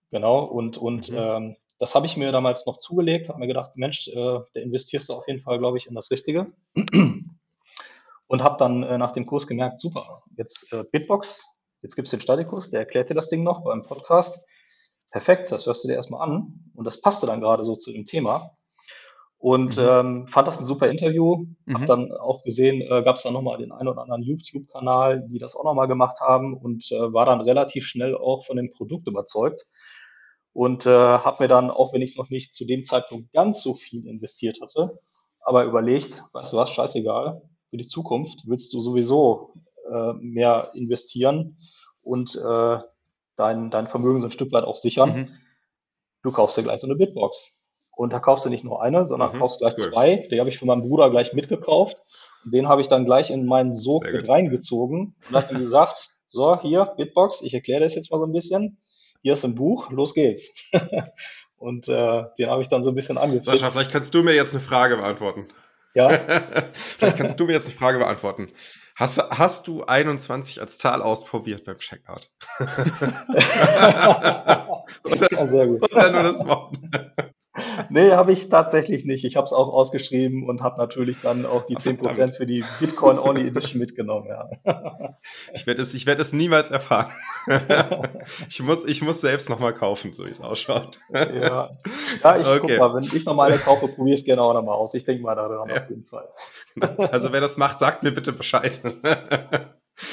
Genau. 0.10 0.44
Und, 0.44 0.78
und 0.78 1.10
Mhm. 1.12 1.18
ähm, 1.18 1.56
das 1.80 1.96
habe 1.96 2.06
ich 2.06 2.16
mir 2.18 2.32
damals 2.32 2.66
noch 2.66 2.78
zugelegt, 2.78 3.30
habe 3.30 3.40
mir 3.40 3.48
gedacht, 3.48 3.72
Mensch, 3.76 4.08
äh, 4.08 4.14
da 4.14 4.60
investierst 4.62 5.10
du 5.10 5.14
auf 5.14 5.28
jeden 5.28 5.42
Fall, 5.42 5.60
glaube 5.60 5.78
ich, 5.78 5.88
in 5.88 5.96
das 5.96 6.12
Richtige. 6.12 6.54
Und 8.28 8.44
habe 8.44 8.58
dann 8.58 8.84
äh, 8.84 8.98
nach 8.98 9.12
dem 9.12 9.26
Kurs 9.26 9.48
gemerkt, 9.48 9.80
super, 9.80 10.24
jetzt 10.38 10.72
äh, 10.72 10.84
Bitbox, 10.92 11.53
jetzt 11.84 11.96
gibt's 11.96 12.12
den 12.12 12.22
Statikus, 12.22 12.72
der 12.72 12.80
erklärt 12.80 13.10
dir 13.10 13.16
das 13.16 13.30
Ding 13.30 13.44
noch 13.44 13.64
beim 13.64 13.84
Podcast. 13.84 14.44
Perfekt, 15.12 15.52
das 15.52 15.68
hörst 15.68 15.84
du 15.84 15.90
dir 15.90 15.96
erstmal 15.96 16.28
an. 16.28 16.72
Und 16.74 16.86
das 16.86 17.00
passte 17.00 17.28
dann 17.28 17.42
gerade 17.42 17.64
so 17.64 17.76
zu 17.76 17.92
dem 17.92 18.06
Thema. 18.06 18.52
Und 19.38 19.76
Mhm. 19.78 19.84
ähm, 19.84 20.28
fand 20.28 20.48
das 20.48 20.60
ein 20.60 20.66
super 20.66 20.90
Interview. 20.90 21.46
Mhm. 21.66 21.74
Hab 21.76 21.86
dann 21.86 22.12
auch 22.14 22.42
gesehen, 22.44 22.82
äh, 22.82 23.04
gab 23.04 23.18
es 23.18 23.24
dann 23.24 23.34
nochmal 23.34 23.58
den 23.58 23.72
einen 23.74 23.90
oder 23.90 24.02
anderen 24.02 24.24
YouTube-Kanal, 24.24 25.28
die 25.28 25.38
das 25.38 25.56
auch 25.56 25.66
nochmal 25.66 25.88
gemacht 25.90 26.22
haben 26.22 26.56
und 26.58 26.90
äh, 26.92 27.14
war 27.14 27.26
dann 27.26 27.42
relativ 27.42 27.86
schnell 27.86 28.16
auch 28.16 28.46
von 28.46 28.56
dem 28.58 28.72
Produkt 28.72 29.08
überzeugt. 29.08 29.68
Und 30.54 30.86
äh, 30.86 30.90
habe 30.90 31.44
mir 31.44 31.48
dann, 31.50 31.70
auch 31.72 31.94
wenn 31.94 32.02
ich 32.02 32.16
noch 32.16 32.30
nicht 32.30 32.54
zu 32.54 32.66
dem 32.66 32.86
Zeitpunkt 32.86 33.34
ganz 33.34 33.62
so 33.62 33.74
viel 33.74 34.08
investiert 34.08 34.62
hatte, 34.62 35.00
aber 35.42 35.66
überlegt, 35.66 36.24
weißt 36.32 36.54
du 36.54 36.58
was, 36.58 36.70
scheißegal, 36.72 37.42
für 37.70 37.78
die 37.78 37.88
Zukunft 37.88 38.44
willst 38.46 38.74
du 38.74 38.80
sowieso 38.80 39.56
äh, 39.92 40.14
mehr 40.14 40.72
investieren 40.74 41.58
und 42.02 42.36
äh, 42.36 42.78
dein, 43.36 43.72
dein 43.72 43.88
Vermögen 43.88 44.22
so 44.22 44.28
ein 44.28 44.32
Stück 44.32 44.52
weit 44.52 44.64
auch 44.66 44.76
sichern. 44.78 45.16
Mhm. 45.16 45.30
Du 46.24 46.32
kaufst 46.32 46.58
dir 46.58 46.64
gleich 46.64 46.80
so 46.80 46.88
eine 46.88 46.96
Bitbox. 46.96 47.60
Und 47.96 48.12
da 48.12 48.20
kaufst 48.20 48.46
du 48.46 48.50
nicht 48.50 48.64
nur 48.64 48.82
eine, 48.82 49.06
sondern 49.06 49.34
Mhm, 49.34 49.40
kaufst 49.40 49.60
gleich 49.60 49.76
cool. 49.78 49.92
zwei. 49.92 50.16
Die 50.32 50.40
habe 50.40 50.50
ich 50.50 50.58
für 50.58 50.66
meinen 50.66 50.82
Bruder 50.82 51.12
gleich 51.12 51.34
mitgekauft. 51.34 51.98
Und 52.44 52.54
den 52.54 52.68
habe 52.68 52.82
ich 52.82 52.88
dann 52.88 53.06
gleich 53.06 53.30
in 53.30 53.46
meinen 53.46 53.76
Sog 53.76 54.04
mit 54.12 54.28
reingezogen 54.28 55.16
und 55.30 55.36
habe 55.36 55.54
ihm 55.54 55.60
gesagt, 55.60 56.10
so, 56.28 56.60
hier, 56.60 56.92
Bitbox, 56.98 57.42
ich 57.44 57.54
erkläre 57.54 57.82
das 57.82 57.94
jetzt 57.96 58.12
mal 58.12 58.18
so 58.20 58.26
ein 58.26 58.32
bisschen. 58.32 58.78
Hier 59.22 59.34
ist 59.34 59.46
ein 59.46 59.54
Buch, 59.56 59.92
los 59.92 60.14
geht's. 60.16 60.72
und 61.58 61.88
äh, 61.88 62.24
den 62.40 62.50
habe 62.50 62.62
ich 62.64 62.68
dann 62.68 62.84
so 62.84 62.90
ein 62.92 62.96
bisschen 62.96 63.16
Sascha, 63.16 63.26
angefixt. 63.26 63.72
vielleicht 63.72 63.92
kannst 63.92 64.14
du 64.16 64.24
mir 64.24 64.34
jetzt 64.34 64.54
eine 64.56 64.64
Frage 64.64 64.98
beantworten. 64.98 65.48
Ja, 65.94 66.10
vielleicht 66.74 67.18
kannst 67.18 67.40
du 67.40 67.46
mir 67.46 67.54
jetzt 67.54 67.68
eine 67.68 67.78
Frage 67.78 68.00
beantworten. 68.00 68.48
Hast 68.96 69.18
du, 69.18 69.24
hast 69.30 69.68
du 69.68 69.84
21 69.86 70.62
als 70.62 70.78
Zahl 70.78 71.02
ausprobiert 71.02 71.64
beim 71.66 71.78
Checkout? 71.80 72.30
ja, 75.32 75.48
sehr 75.48 75.68
gut. 75.68 75.92
Oder 75.92 76.12
nur 76.12 76.24
das 76.24 76.46
Wort? 76.46 76.78
Nee, 77.94 78.12
habe 78.14 78.32
ich 78.32 78.50
tatsächlich 78.50 79.06
nicht. 79.06 79.24
Ich 79.24 79.36
habe 79.36 79.46
es 79.46 79.54
auch 79.54 79.68
ausgeschrieben 79.72 80.50
und 80.50 80.64
habe 80.64 80.80
natürlich 80.80 81.22
dann 81.22 81.46
auch 81.46 81.64
die 81.66 81.78
Ach, 81.78 81.82
10% 81.82 82.04
verdammt. 82.04 82.36
für 82.36 82.48
die 82.48 82.66
Bitcoin 82.80 83.20
Only 83.20 83.48
Edition 83.48 83.80
mitgenommen. 83.80 84.28
Ja. 84.28 84.50
Ich 85.54 85.68
werde 85.68 85.82
es, 85.84 85.94
ich 85.94 86.06
werde 86.06 86.22
es 86.22 86.34
niemals 86.34 86.70
erfahren. 86.72 87.12
ich, 88.50 88.62
muss, 88.62 88.84
ich 88.86 89.02
muss 89.02 89.22
selbst 89.22 89.50
nochmal 89.50 89.74
kaufen, 89.74 90.12
so 90.12 90.26
wie 90.26 90.30
es 90.30 90.42
ausschaut. 90.42 90.98
Ja, 91.14 91.32
ja 91.32 91.70
ich 92.40 92.48
Okay. 92.48 92.60
guck 92.60 92.78
mal, 92.78 92.94
wenn 92.96 93.04
ich 93.04 93.26
noch 93.26 93.36
mal 93.36 93.50
eine 93.52 93.60
kaufe, 93.62 93.88
probiere 93.88 94.16
es 94.16 94.26
gerne 94.26 94.42
auch 94.42 94.54
noch 94.54 94.64
mal 94.64 94.74
aus. 94.74 94.94
Ich 94.96 95.06
denke 95.06 95.24
mal 95.24 95.36
daran 95.36 95.70
Ja. 95.70 95.82
auf 95.82 95.90
jeden 95.90 96.06
Fall. 96.06 96.28
Also 96.98 97.32
wer 97.32 97.42
das 97.42 97.58
macht, 97.58 97.80
sagt 97.80 98.04
mir 98.04 98.12
bitte 98.12 98.34
Bescheid. 98.34 98.82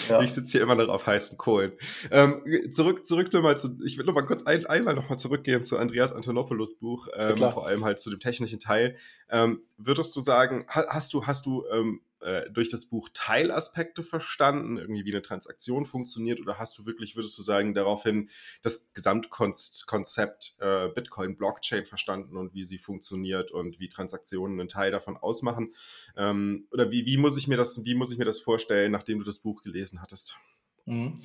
Ja. 0.09 0.21
Ich 0.21 0.33
sitze 0.33 0.53
hier 0.53 0.61
immer 0.63 0.75
noch 0.75 0.89
auf 0.89 1.07
heißen 1.07 1.39
Kohlen. 1.39 1.73
Ähm, 2.11 2.43
zurück, 2.71 3.07
zurück 3.07 3.33
nur 3.33 3.43
mal 3.43 3.57
zu, 3.57 3.79
ich 3.85 3.97
will 3.97 4.05
noch 4.05 4.15
mal 4.15 4.27
kurz 4.27 4.43
ein, 4.43 4.67
einmal 4.67 4.95
noch 4.95 5.09
mal 5.09 5.17
zurückgehen 5.17 5.65
zu 5.65 5.79
Andreas 5.79 6.13
Antonopoulos 6.13 6.75
Buch, 6.79 7.09
ähm, 7.17 7.37
klar. 7.37 7.53
vor 7.53 7.67
allem 7.67 7.85
halt 7.85 7.99
zu 7.99 8.11
dem 8.11 8.21
technischen 8.21 8.59
Teil. 8.59 8.97
Ähm, 9.31 9.63
würdest 9.79 10.15
du 10.17 10.21
sagen, 10.21 10.67
ha- 10.69 10.87
hast 10.89 11.15
du, 11.15 11.27
hast 11.27 11.47
du 11.47 11.65
ähm, 11.73 12.01
äh, 12.21 12.51
durch 12.51 12.69
das 12.69 12.87
Buch 12.87 13.09
Teilaspekte 13.13 14.03
verstanden, 14.03 14.79
irgendwie 14.79 15.05
wie 15.05 15.13
eine 15.13 15.23
Transaktion 15.23 15.87
funktioniert, 15.87 16.41
oder 16.41 16.59
hast 16.59 16.79
du 16.79 16.87
wirklich, 16.87 17.17
würdest 17.17 17.37
du 17.39 17.43
sagen, 17.43 17.75
daraufhin 17.75 18.31
das 18.63 18.93
Gesamtkonzept 18.95 20.57
äh, 20.61 20.89
Bitcoin 20.89 21.37
Blockchain 21.37 21.85
verstanden 21.87 22.37
und 22.37 22.55
wie 22.55 22.65
sie 22.65 22.79
funktioniert 22.79 23.51
und 23.51 23.81
wie 23.81 23.89
Transaktionen 23.89 24.61
einen 24.61 24.69
Teil 24.69 24.91
davon 24.91 25.17
ausmachen? 25.17 25.75
Ähm, 26.17 26.67
oder 26.71 26.91
wie, 26.91 27.07
wie 27.07 27.17
muss 27.17 27.37
ich 27.37 27.49
mir 27.49 27.57
das, 27.57 27.85
wie 27.85 27.95
muss 27.95 28.13
ich 28.13 28.19
mir 28.19 28.25
das 28.25 28.41
vorstellen, 28.41 28.93
nachdem 28.93 29.19
du 29.19 29.25
das 29.25 29.39
Buch 29.39 29.63
gelesen 29.63 30.03
hattest? 30.03 30.39
Mhm. 30.87 31.23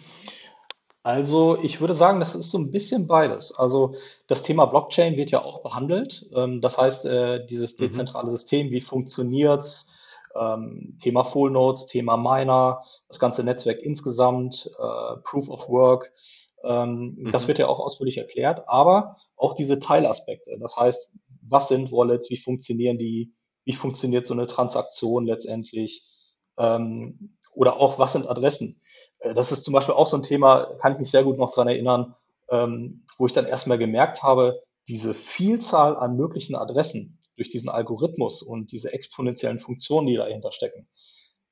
Also 1.03 1.59
ich 1.61 1.81
würde 1.81 1.93
sagen, 1.93 2.19
das 2.19 2.33
ist 2.33 2.49
so 2.49 2.57
ein 2.57 2.71
bisschen 2.71 3.05
beides. 3.05 3.53
Also 3.53 3.93
das 4.25 4.41
Thema 4.41 4.65
Blockchain 4.65 5.17
wird 5.17 5.29
ja 5.29 5.43
auch 5.43 5.61
behandelt. 5.61 6.25
Ähm, 6.33 6.61
Das 6.61 6.79
heißt, 6.79 7.05
äh, 7.05 7.45
dieses 7.45 7.77
Mhm. 7.77 7.83
dezentrale 7.85 8.31
System, 8.31 8.71
wie 8.71 8.81
funktioniert's? 8.81 9.91
Ähm, 10.39 10.97
Thema 11.01 11.23
Full 11.23 11.51
Nodes, 11.51 11.85
Thema 11.87 12.17
Miner, 12.17 12.83
das 13.07 13.19
ganze 13.19 13.43
Netzwerk 13.43 13.79
insgesamt, 13.81 14.69
äh, 14.77 15.17
Proof 15.23 15.49
of 15.49 15.69
Work. 15.69 16.11
Ähm, 16.63 17.29
Das 17.31 17.43
Mhm. 17.43 17.47
wird 17.49 17.59
ja 17.59 17.67
auch 17.67 17.79
ausführlich 17.79 18.17
erklärt, 18.17 18.63
aber 18.67 19.17
auch 19.37 19.53
diese 19.53 19.79
Teilaspekte. 19.79 20.57
Das 20.59 20.77
heißt, 20.77 21.17
was 21.47 21.67
sind 21.69 21.91
Wallets? 21.91 22.29
Wie 22.31 22.37
funktionieren 22.37 22.97
die? 22.97 23.33
Wie 23.65 23.73
funktioniert 23.73 24.25
so 24.25 24.33
eine 24.33 24.47
Transaktion 24.47 25.25
letztendlich? 25.25 26.03
Ähm, 26.57 27.37
Oder 27.53 27.77
auch, 27.79 27.99
was 27.99 28.11
sind 28.13 28.29
Adressen? 28.29 28.81
Äh, 29.19 29.33
Das 29.33 29.51
ist 29.53 29.63
zum 29.63 29.73
Beispiel 29.73 29.95
auch 29.95 30.07
so 30.07 30.17
ein 30.17 30.23
Thema, 30.23 30.65
kann 30.81 30.93
ich 30.93 30.99
mich 30.99 31.09
sehr 31.11 31.23
gut 31.23 31.37
noch 31.37 31.53
dran 31.53 31.69
erinnern, 31.69 32.15
ähm, 32.49 33.05
wo 33.17 33.25
ich 33.27 33.31
dann 33.33 33.45
erstmal 33.45 33.77
gemerkt 33.77 34.23
habe, 34.23 34.61
diese 34.89 35.13
Vielzahl 35.13 35.95
an 35.95 36.17
möglichen 36.17 36.55
Adressen 36.55 37.17
durch 37.35 37.49
diesen 37.49 37.69
Algorithmus 37.69 38.41
und 38.41 38.71
diese 38.71 38.93
exponentiellen 38.93 39.59
Funktionen, 39.59 40.07
die 40.07 40.15
dahinter 40.15 40.51
stecken, 40.51 40.87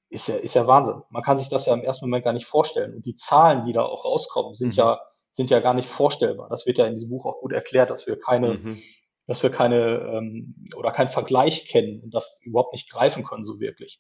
ist 0.10 0.28
ja, 0.28 0.36
ist 0.36 0.54
ja 0.54 0.68
Wahnsinn. 0.68 1.02
Man 1.10 1.24
kann 1.24 1.38
sich 1.38 1.50
das 1.50 1.66
ja 1.66 1.74
im 1.74 1.82
ersten 1.82 2.06
Moment 2.06 2.24
gar 2.24 2.34
nicht 2.34 2.46
vorstellen. 2.46 2.94
Und 2.94 3.06
die 3.06 3.16
Zahlen, 3.16 3.66
die 3.66 3.74
da 3.74 3.84
auch 3.84 4.06
rauskommen, 4.06 4.54
sind 4.56 4.74
Mhm. 4.76 4.80
ja, 4.80 5.02
sind 5.32 5.50
ja 5.50 5.60
gar 5.60 5.74
nicht 5.74 5.90
vorstellbar. 5.90 6.48
Das 6.50 6.68
wird 6.68 6.78
ja 6.78 6.86
in 6.86 6.94
diesem 6.94 7.10
Buch 7.10 7.26
auch 7.26 7.40
gut 7.40 7.52
erklärt, 7.54 7.90
dass 7.90 8.06
wir 8.06 8.20
keine, 8.20 8.54
Mhm. 8.54 8.80
dass 9.26 9.42
wir 9.42 9.50
keine 9.50 10.00
ähm, 10.14 10.68
oder 10.76 10.92
keinen 10.92 11.08
Vergleich 11.08 11.66
kennen 11.68 12.02
und 12.04 12.14
das 12.14 12.40
überhaupt 12.44 12.74
nicht 12.74 12.90
greifen 12.92 13.24
können, 13.24 13.44
so 13.44 13.60
wirklich. 13.60 14.00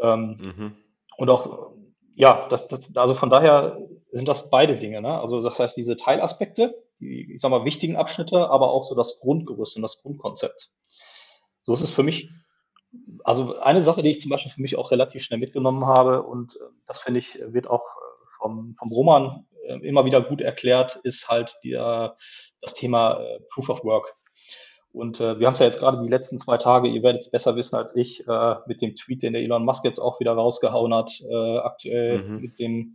Ähm, 0.00 0.38
Mhm. 0.40 0.76
und 1.18 1.28
auch, 1.30 1.72
ja, 2.14 2.46
das, 2.48 2.68
das, 2.68 2.96
also 2.96 3.14
von 3.14 3.28
daher 3.28 3.78
sind 4.12 4.28
das 4.28 4.48
beide 4.48 4.76
Dinge. 4.78 5.02
Ne? 5.02 5.20
Also 5.20 5.42
das 5.42 5.58
heißt, 5.58 5.76
diese 5.76 5.96
Teilaspekte, 5.98 6.74
die, 7.00 7.34
ich 7.34 7.40
sag 7.42 7.50
mal, 7.50 7.66
wichtigen 7.66 7.96
Abschnitte, 7.96 8.48
aber 8.48 8.70
auch 8.70 8.84
so 8.84 8.94
das 8.94 9.20
Grundgerüst 9.20 9.76
und 9.76 9.82
das 9.82 10.00
Grundkonzept. 10.00 10.70
So 11.66 11.74
ist 11.74 11.82
es 11.82 11.90
für 11.90 12.04
mich, 12.04 12.30
also 13.24 13.58
eine 13.58 13.82
Sache, 13.82 14.04
die 14.04 14.10
ich 14.10 14.20
zum 14.20 14.30
Beispiel 14.30 14.52
für 14.52 14.62
mich 14.62 14.78
auch 14.78 14.92
relativ 14.92 15.24
schnell 15.24 15.40
mitgenommen 15.40 15.84
habe 15.84 16.22
und 16.22 16.54
äh, 16.54 16.64
das 16.86 17.00
finde 17.00 17.18
ich, 17.18 17.40
wird 17.48 17.68
auch 17.68 17.82
äh, 17.82 18.26
vom, 18.38 18.76
vom 18.78 18.92
Roman 18.92 19.46
äh, 19.66 19.74
immer 19.86 20.04
wieder 20.04 20.22
gut 20.22 20.40
erklärt, 20.40 20.94
ist 21.02 21.28
halt 21.28 21.56
die, 21.64 21.72
äh, 21.72 22.08
das 22.60 22.74
Thema 22.74 23.20
äh, 23.20 23.40
Proof 23.50 23.68
of 23.68 23.82
Work. 23.82 24.14
Und 24.92 25.20
äh, 25.20 25.40
wir 25.40 25.46
haben 25.48 25.54
es 25.54 25.58
ja 25.58 25.66
jetzt 25.66 25.80
gerade 25.80 26.00
die 26.00 26.08
letzten 26.08 26.38
zwei 26.38 26.56
Tage, 26.56 26.86
ihr 26.88 27.02
werdet 27.02 27.22
es 27.22 27.30
besser 27.30 27.56
wissen 27.56 27.74
als 27.74 27.96
ich, 27.96 28.26
äh, 28.28 28.54
mit 28.68 28.80
dem 28.80 28.94
Tweet, 28.94 29.24
den 29.24 29.32
der 29.32 29.42
Elon 29.42 29.64
Musk 29.64 29.84
jetzt 29.84 29.98
auch 29.98 30.20
wieder 30.20 30.34
rausgehauen 30.34 30.94
hat, 30.94 31.10
äh, 31.28 31.58
aktuell 31.58 32.22
Mhm. 32.22 32.40
mit 32.40 32.58
dem 32.60 32.94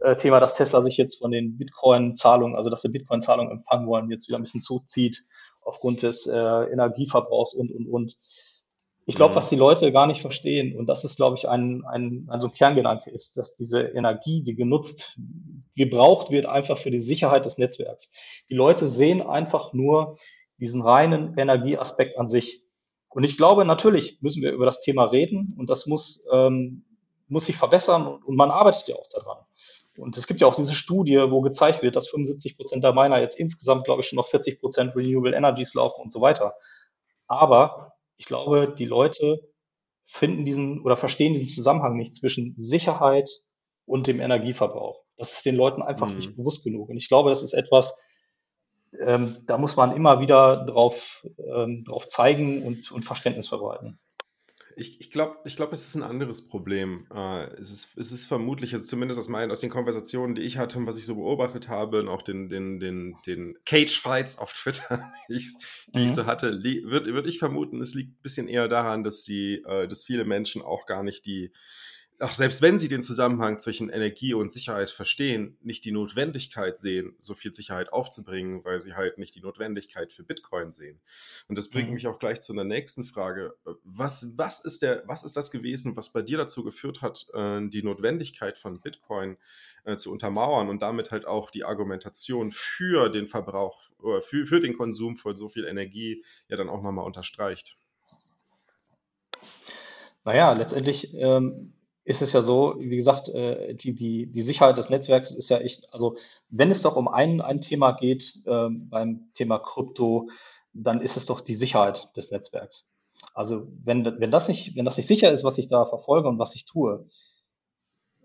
äh, 0.00 0.16
Thema, 0.16 0.40
dass 0.40 0.54
Tesla 0.54 0.80
sich 0.80 0.96
jetzt 0.96 1.18
von 1.18 1.30
den 1.30 1.58
Bitcoin-Zahlungen, 1.58 2.56
also 2.56 2.70
dass 2.70 2.80
sie 2.80 2.88
Bitcoin-Zahlungen 2.88 3.52
empfangen 3.52 3.86
wollen, 3.86 4.10
jetzt 4.10 4.28
wieder 4.28 4.38
ein 4.38 4.44
bisschen 4.44 4.62
zurückzieht 4.62 5.26
aufgrund 5.68 6.02
des 6.02 6.26
äh, 6.26 6.36
Energieverbrauchs 6.36 7.54
und, 7.54 7.70
und, 7.70 7.86
und. 7.86 8.18
Ich 9.06 9.14
glaube, 9.14 9.34
was 9.34 9.48
die 9.48 9.56
Leute 9.56 9.90
gar 9.90 10.06
nicht 10.06 10.20
verstehen, 10.20 10.76
und 10.76 10.86
das 10.86 11.04
ist, 11.04 11.16
glaube 11.16 11.36
ich, 11.36 11.48
ein, 11.48 11.82
ein, 11.86 12.26
ein 12.28 12.40
so 12.40 12.48
ein 12.48 12.52
Kerngedanke 12.52 13.10
ist, 13.10 13.38
dass 13.38 13.56
diese 13.56 13.80
Energie, 13.80 14.42
die 14.42 14.54
genutzt, 14.54 15.18
gebraucht 15.76 16.30
wird, 16.30 16.44
einfach 16.44 16.76
für 16.76 16.90
die 16.90 16.98
Sicherheit 16.98 17.46
des 17.46 17.56
Netzwerks. 17.56 18.12
Die 18.50 18.54
Leute 18.54 18.86
sehen 18.86 19.22
einfach 19.22 19.72
nur 19.72 20.18
diesen 20.58 20.82
reinen 20.82 21.38
Energieaspekt 21.38 22.18
an 22.18 22.28
sich. 22.28 22.64
Und 23.08 23.24
ich 23.24 23.38
glaube, 23.38 23.64
natürlich 23.64 24.18
müssen 24.20 24.42
wir 24.42 24.52
über 24.52 24.66
das 24.66 24.80
Thema 24.80 25.04
reden 25.04 25.54
und 25.56 25.70
das 25.70 25.86
muss, 25.86 26.26
ähm, 26.32 26.84
muss 27.28 27.46
sich 27.46 27.56
verbessern 27.56 28.06
und, 28.06 28.24
und 28.24 28.36
man 28.36 28.50
arbeitet 28.50 28.88
ja 28.88 28.96
auch 28.96 29.08
daran. 29.08 29.38
Und 29.98 30.16
es 30.16 30.26
gibt 30.26 30.40
ja 30.40 30.46
auch 30.46 30.54
diese 30.54 30.74
Studie, 30.74 31.18
wo 31.30 31.40
gezeigt 31.40 31.82
wird, 31.82 31.96
dass 31.96 32.08
75 32.08 32.56
Prozent 32.56 32.84
der 32.84 32.92
Miner 32.92 33.20
jetzt 33.20 33.38
insgesamt, 33.38 33.84
glaube 33.84 34.02
ich, 34.02 34.08
schon 34.08 34.16
noch 34.16 34.28
40 34.28 34.60
Prozent 34.60 34.94
Renewable 34.94 35.34
Energies 35.34 35.74
laufen 35.74 36.00
und 36.02 36.12
so 36.12 36.20
weiter. 36.20 36.54
Aber 37.26 37.94
ich 38.16 38.26
glaube, 38.26 38.74
die 38.78 38.84
Leute 38.84 39.40
finden 40.06 40.44
diesen 40.44 40.80
oder 40.82 40.96
verstehen 40.96 41.34
diesen 41.34 41.48
Zusammenhang 41.48 41.96
nicht 41.96 42.14
zwischen 42.14 42.54
Sicherheit 42.56 43.28
und 43.84 44.06
dem 44.06 44.20
Energieverbrauch. 44.20 45.02
Das 45.16 45.32
ist 45.32 45.44
den 45.44 45.56
Leuten 45.56 45.82
einfach 45.82 46.08
mhm. 46.08 46.16
nicht 46.16 46.36
bewusst 46.36 46.64
genug. 46.64 46.88
Und 46.88 46.96
ich 46.96 47.08
glaube, 47.08 47.30
das 47.30 47.42
ist 47.42 47.52
etwas, 47.52 48.00
ähm, 49.00 49.38
da 49.46 49.58
muss 49.58 49.76
man 49.76 49.94
immer 49.94 50.20
wieder 50.20 50.64
drauf, 50.64 51.26
ähm, 51.54 51.84
drauf 51.84 52.08
zeigen 52.08 52.64
und, 52.64 52.90
und 52.92 53.04
Verständnis 53.04 53.48
verbreiten. 53.48 53.98
Ich, 54.78 55.00
ich 55.00 55.10
glaube, 55.10 55.36
ich 55.44 55.56
glaub, 55.56 55.72
es 55.72 55.86
ist 55.86 55.96
ein 55.96 56.02
anderes 56.02 56.48
Problem. 56.48 57.06
Äh, 57.12 57.46
es, 57.54 57.70
ist, 57.70 57.98
es 57.98 58.12
ist 58.12 58.26
vermutlich, 58.26 58.72
also 58.72 58.86
zumindest 58.86 59.18
aus, 59.18 59.28
meinen, 59.28 59.50
aus 59.50 59.60
den 59.60 59.70
Konversationen, 59.70 60.36
die 60.36 60.42
ich 60.42 60.56
hatte 60.56 60.78
und 60.78 60.86
was 60.86 60.96
ich 60.96 61.04
so 61.04 61.16
beobachtet 61.16 61.68
habe 61.68 62.00
und 62.00 62.08
auch 62.08 62.22
den, 62.22 62.48
den, 62.48 62.78
den, 62.78 63.16
den 63.26 63.58
Cage-Fights 63.66 64.38
auf 64.38 64.52
Twitter, 64.52 65.12
die, 65.28 65.34
ich, 65.34 65.48
die 65.88 65.98
mhm. 65.98 66.06
ich 66.06 66.12
so 66.12 66.26
hatte, 66.26 66.62
würde 66.62 67.12
würd 67.12 67.26
ich 67.26 67.38
vermuten, 67.38 67.80
es 67.80 67.94
liegt 67.94 68.12
ein 68.12 68.22
bisschen 68.22 68.46
eher 68.46 68.68
daran, 68.68 69.02
dass, 69.02 69.24
die, 69.24 69.62
äh, 69.66 69.88
dass 69.88 70.04
viele 70.04 70.24
Menschen 70.24 70.62
auch 70.62 70.86
gar 70.86 71.02
nicht 71.02 71.26
die, 71.26 71.52
auch 72.20 72.34
selbst 72.34 72.62
wenn 72.62 72.78
sie 72.78 72.88
den 72.88 73.02
Zusammenhang 73.02 73.58
zwischen 73.58 73.90
Energie 73.90 74.34
und 74.34 74.50
Sicherheit 74.50 74.90
verstehen, 74.90 75.56
nicht 75.62 75.84
die 75.84 75.92
Notwendigkeit 75.92 76.76
sehen, 76.76 77.14
so 77.18 77.34
viel 77.34 77.54
Sicherheit 77.54 77.92
aufzubringen, 77.92 78.64
weil 78.64 78.80
sie 78.80 78.94
halt 78.94 79.18
nicht 79.18 79.36
die 79.36 79.40
Notwendigkeit 79.40 80.12
für 80.12 80.24
Bitcoin 80.24 80.72
sehen. 80.72 81.00
Und 81.46 81.56
das 81.56 81.70
bringt 81.70 81.88
mhm. 81.88 81.94
mich 81.94 82.08
auch 82.08 82.18
gleich 82.18 82.40
zu 82.40 82.52
einer 82.52 82.64
nächsten 82.64 83.04
Frage. 83.04 83.54
Was, 83.84 84.36
was, 84.36 84.64
ist 84.64 84.82
der, 84.82 85.04
was 85.06 85.22
ist 85.22 85.36
das 85.36 85.52
gewesen, 85.52 85.96
was 85.96 86.12
bei 86.12 86.22
dir 86.22 86.38
dazu 86.38 86.64
geführt 86.64 87.02
hat, 87.02 87.26
äh, 87.34 87.60
die 87.68 87.84
Notwendigkeit 87.84 88.58
von 88.58 88.80
Bitcoin 88.80 89.36
äh, 89.84 89.96
zu 89.96 90.10
untermauern 90.10 90.68
und 90.68 90.82
damit 90.82 91.12
halt 91.12 91.24
auch 91.24 91.50
die 91.50 91.64
Argumentation 91.64 92.50
für 92.50 93.10
den 93.10 93.28
Verbrauch, 93.28 93.80
für, 94.22 94.44
für 94.44 94.60
den 94.60 94.76
Konsum 94.76 95.16
von 95.16 95.36
so 95.36 95.48
viel 95.48 95.64
Energie 95.64 96.24
ja 96.48 96.56
dann 96.56 96.68
auch 96.68 96.82
nochmal 96.82 97.06
unterstreicht? 97.06 97.76
Naja, 100.24 100.52
letztendlich 100.52 101.14
ähm, 101.14 101.72
ist 102.08 102.22
es 102.22 102.32
ja 102.32 102.40
so, 102.40 102.74
wie 102.78 102.96
gesagt, 102.96 103.28
äh, 103.28 103.74
die, 103.74 103.94
die, 103.94 104.26
die 104.32 104.40
Sicherheit 104.40 104.78
des 104.78 104.88
Netzwerks 104.88 105.32
ist 105.32 105.50
ja 105.50 105.58
echt, 105.58 105.92
also 105.92 106.16
wenn 106.48 106.70
es 106.70 106.80
doch 106.80 106.96
um 106.96 107.06
ein, 107.06 107.42
ein 107.42 107.60
Thema 107.60 107.92
geht 107.92 108.40
äh, 108.46 108.68
beim 108.70 109.28
Thema 109.34 109.58
Krypto, 109.58 110.30
dann 110.72 111.02
ist 111.02 111.18
es 111.18 111.26
doch 111.26 111.42
die 111.42 111.54
Sicherheit 111.54 112.08
des 112.16 112.30
Netzwerks. 112.30 112.88
Also 113.34 113.68
wenn, 113.84 114.06
wenn, 114.06 114.30
das 114.30 114.48
nicht, 114.48 114.74
wenn 114.74 114.86
das 114.86 114.96
nicht 114.96 115.06
sicher 115.06 115.30
ist, 115.30 115.44
was 115.44 115.58
ich 115.58 115.68
da 115.68 115.84
verfolge 115.84 116.28
und 116.28 116.38
was 116.38 116.54
ich 116.54 116.64
tue, 116.64 117.06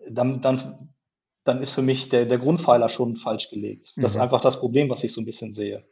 dann, 0.09 0.41
dann, 0.41 0.93
dann 1.43 1.61
ist 1.61 1.71
für 1.71 1.81
mich 1.81 2.07
der, 2.07 2.25
der 2.25 2.39
Grundpfeiler 2.39 2.87
schon 2.87 3.17
falsch 3.17 3.49
gelegt. 3.49 3.87
Das 3.97 3.97
mhm. 3.97 4.05
ist 4.05 4.17
einfach 4.17 4.39
das 4.39 4.61
Problem, 4.61 4.89
was 4.89 5.03
ich 5.03 5.11
so 5.11 5.19
ein 5.19 5.25
bisschen 5.25 5.51
sehe. 5.51 5.85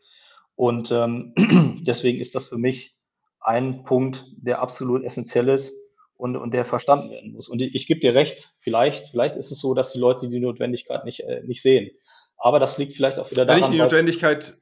Und 0.56 0.92
ähm, 0.92 1.34
deswegen 1.86 2.22
ist 2.22 2.36
das 2.36 2.48
für 2.48 2.58
mich 2.58 2.96
ein 3.42 3.84
Punkt, 3.84 4.28
der 4.38 4.62
absolut 4.62 5.04
essentiell 5.04 5.50
ist, 5.50 5.76
und, 6.22 6.36
und 6.36 6.54
der 6.54 6.66
verstanden 6.66 7.10
werden 7.10 7.34
muss. 7.34 7.50
Und 7.50 7.64
ich, 7.64 7.74
ich 7.74 7.88
gebe 7.88 8.00
dir 8.00 8.14
recht, 8.14 8.54
vielleicht, 8.60 9.08
vielleicht 9.08 9.38
ist 9.38 9.52
es 9.52 9.60
so, 9.60 9.74
dass 9.74 9.92
die 9.92 10.00
Leute 10.00 10.30
die 10.30 10.40
Notwendigkeit 10.40 11.04
nicht, 11.04 11.22
äh, 11.22 11.42
nicht 11.48 11.64
sehen. 11.64 11.90
Aber 12.38 12.60
das 12.60 12.78
liegt 12.78 12.96
vielleicht 12.96 13.18
auch 13.18 13.32
wieder 13.32 13.44
daran. 13.44 13.62
Nicht 13.62 13.74
die 13.74 13.80
Notwendigkeit, 13.80 14.54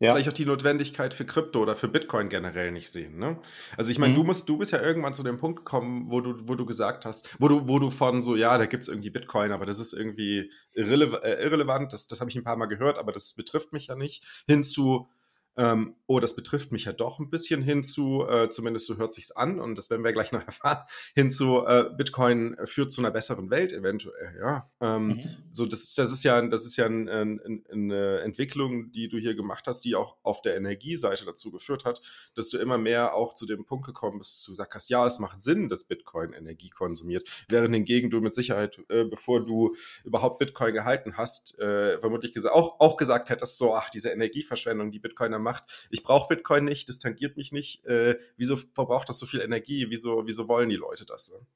ja. 0.00 0.12
vielleicht 0.12 0.28
auch 0.28 0.34
die 0.34 0.44
Notwendigkeit 0.44 1.14
für 1.14 1.24
Krypto 1.24 1.62
oder 1.62 1.76
für 1.76 1.88
Bitcoin 1.88 2.28
generell 2.28 2.72
nicht 2.72 2.90
sehen. 2.90 3.18
Ne? 3.18 3.40
Also 3.78 3.90
ich 3.90 3.98
meine, 3.98 4.12
mhm. 4.12 4.16
du 4.16 4.24
musst, 4.24 4.50
du 4.50 4.58
bist 4.58 4.72
ja 4.72 4.82
irgendwann 4.82 5.14
zu 5.14 5.22
dem 5.22 5.38
Punkt 5.38 5.60
gekommen, 5.60 6.10
wo 6.10 6.20
du, 6.20 6.34
wo 6.46 6.54
du 6.56 6.66
gesagt 6.66 7.06
hast, 7.06 7.30
wo 7.40 7.48
du, 7.48 7.66
wo 7.66 7.78
du 7.78 7.90
von 7.90 8.20
so, 8.20 8.36
ja, 8.36 8.58
da 8.58 8.66
gibt 8.66 8.82
es 8.82 8.90
irgendwie 8.90 9.08
Bitcoin, 9.08 9.52
aber 9.52 9.64
das 9.64 9.78
ist 9.78 9.94
irgendwie 9.94 10.52
irrele 10.74 11.22
äh, 11.22 11.42
irrelevant, 11.42 11.94
das, 11.94 12.06
das 12.06 12.20
habe 12.20 12.28
ich 12.28 12.36
ein 12.36 12.44
paar 12.44 12.56
Mal 12.56 12.66
gehört, 12.66 12.98
aber 12.98 13.12
das 13.12 13.32
betrifft 13.32 13.72
mich 13.72 13.86
ja 13.86 13.96
nicht, 13.96 14.44
hin 14.46 14.62
zu, 14.62 15.08
ähm, 15.56 15.96
oh, 16.06 16.20
das 16.20 16.36
betrifft 16.36 16.72
mich 16.72 16.84
ja 16.84 16.92
doch 16.92 17.18
ein 17.18 17.30
bisschen 17.30 17.62
hinzu, 17.62 18.24
äh, 18.28 18.48
zumindest 18.50 18.86
so 18.86 18.98
hört 18.98 19.12
sich's 19.12 19.30
an 19.30 19.60
und 19.60 19.76
das 19.76 19.90
werden 19.90 20.04
wir 20.04 20.12
gleich 20.12 20.32
noch 20.32 20.42
erfahren, 20.46 20.84
hinzu, 21.14 21.64
äh, 21.66 21.90
Bitcoin 21.96 22.56
führt 22.64 22.92
zu 22.92 23.00
einer 23.00 23.10
besseren 23.10 23.50
Welt 23.50 23.72
eventuell, 23.72 24.36
ja. 24.40 24.70
Ähm, 24.80 25.08
mhm. 25.08 25.22
So, 25.50 25.66
das, 25.66 25.94
das 25.94 26.12
ist 26.12 26.22
ja, 26.22 26.40
das 26.46 26.64
ist 26.64 26.76
ja 26.76 26.86
ein, 26.86 27.08
ein, 27.08 27.40
ein, 27.44 27.64
eine 27.70 28.20
Entwicklung, 28.20 28.92
die 28.92 29.08
du 29.08 29.18
hier 29.18 29.34
gemacht 29.34 29.66
hast, 29.66 29.84
die 29.84 29.96
auch 29.96 30.16
auf 30.22 30.40
der 30.42 30.56
Energieseite 30.56 31.24
dazu 31.24 31.50
geführt 31.50 31.84
hat, 31.84 32.00
dass 32.34 32.48
du 32.50 32.58
immer 32.58 32.78
mehr 32.78 33.14
auch 33.14 33.34
zu 33.34 33.46
dem 33.46 33.64
Punkt 33.64 33.86
gekommen 33.86 34.18
bist, 34.18 34.36
dass 34.36 34.44
du 34.44 34.52
gesagt 34.52 34.74
hast, 34.74 34.88
ja, 34.88 35.06
es 35.06 35.18
macht 35.18 35.42
Sinn, 35.42 35.68
dass 35.68 35.84
Bitcoin 35.84 36.32
Energie 36.32 36.70
konsumiert, 36.70 37.28
während 37.48 37.74
hingegen 37.74 38.10
du 38.10 38.20
mit 38.20 38.34
Sicherheit, 38.34 38.78
äh, 38.88 39.04
bevor 39.04 39.44
du 39.44 39.74
überhaupt 40.04 40.38
Bitcoin 40.38 40.74
gehalten 40.74 41.16
hast, 41.16 41.58
äh, 41.58 41.98
vermutlich 41.98 42.30
auch, 42.48 42.78
auch 42.80 42.96
gesagt 42.96 43.28
hättest, 43.30 43.58
so, 43.58 43.74
ach, 43.74 43.90
diese 43.90 44.10
Energieverschwendung, 44.10 44.90
die 44.90 44.98
Bitcoiner 44.98 45.38
machen, 45.38 45.39
macht. 45.40 45.64
Ich 45.90 46.02
brauche 46.02 46.28
Bitcoin 46.28 46.64
nicht, 46.64 46.88
das 46.88 46.98
tangiert 46.98 47.36
mich 47.36 47.52
nicht. 47.52 47.84
Äh, 47.86 48.18
wieso 48.36 48.56
verbraucht 48.56 49.08
das 49.08 49.18
so 49.18 49.26
viel 49.26 49.40
Energie? 49.40 49.86
Wieso, 49.88 50.26
wieso 50.26 50.48
wollen 50.48 50.68
die 50.68 50.76
Leute 50.76 51.04
das? 51.06 51.32
Ne? 51.32 51.46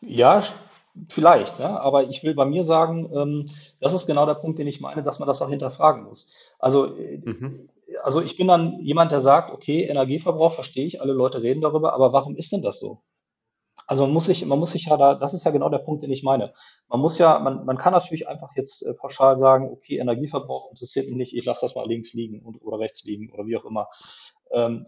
Ja, 0.00 0.42
vielleicht, 1.10 1.58
ne? 1.58 1.80
aber 1.80 2.08
ich 2.08 2.22
will 2.22 2.34
bei 2.34 2.44
mir 2.44 2.64
sagen, 2.64 3.10
ähm, 3.14 3.50
das 3.80 3.92
ist 3.92 4.06
genau 4.06 4.26
der 4.26 4.34
Punkt, 4.34 4.58
den 4.58 4.66
ich 4.66 4.80
meine, 4.80 5.02
dass 5.02 5.18
man 5.18 5.26
das 5.26 5.42
auch 5.42 5.50
hinterfragen 5.50 6.04
muss. 6.04 6.32
Also, 6.58 6.96
äh, 6.96 7.20
mhm. 7.24 7.68
also 8.02 8.20
ich 8.20 8.36
bin 8.36 8.48
dann 8.48 8.80
jemand, 8.80 9.12
der 9.12 9.20
sagt, 9.20 9.52
okay, 9.52 9.84
Energieverbrauch 9.84 10.54
verstehe 10.54 10.86
ich, 10.86 11.00
alle 11.00 11.12
Leute 11.12 11.42
reden 11.42 11.60
darüber, 11.60 11.92
aber 11.92 12.12
warum 12.12 12.36
ist 12.36 12.52
denn 12.52 12.62
das 12.62 12.78
so? 12.78 13.02
Also 13.86 14.04
man 14.04 14.12
muss 14.12 14.26
sich, 14.26 14.44
man 14.44 14.58
muss 14.58 14.72
sich 14.72 14.86
ja 14.86 14.96
da, 14.96 15.14
das 15.14 15.32
ist 15.32 15.44
ja 15.44 15.52
genau 15.52 15.68
der 15.68 15.78
Punkt, 15.78 16.02
den 16.02 16.10
ich 16.10 16.22
meine. 16.22 16.52
Man 16.88 17.00
muss 17.00 17.18
ja, 17.18 17.38
man, 17.38 17.64
man 17.64 17.76
kann 17.76 17.92
natürlich 17.92 18.28
einfach 18.28 18.54
jetzt 18.56 18.82
äh, 18.82 18.94
pauschal 18.94 19.38
sagen, 19.38 19.70
okay, 19.70 19.98
Energieverbrauch 19.98 20.70
interessiert 20.70 21.06
mich 21.06 21.16
nicht, 21.16 21.36
ich 21.36 21.44
lasse 21.44 21.66
das 21.66 21.76
mal 21.76 21.86
links 21.86 22.12
liegen 22.12 22.40
und, 22.40 22.56
oder 22.62 22.78
rechts 22.78 23.04
liegen 23.04 23.32
oder 23.32 23.46
wie 23.46 23.56
auch 23.56 23.64
immer. 23.64 23.88
Ähm, 24.50 24.86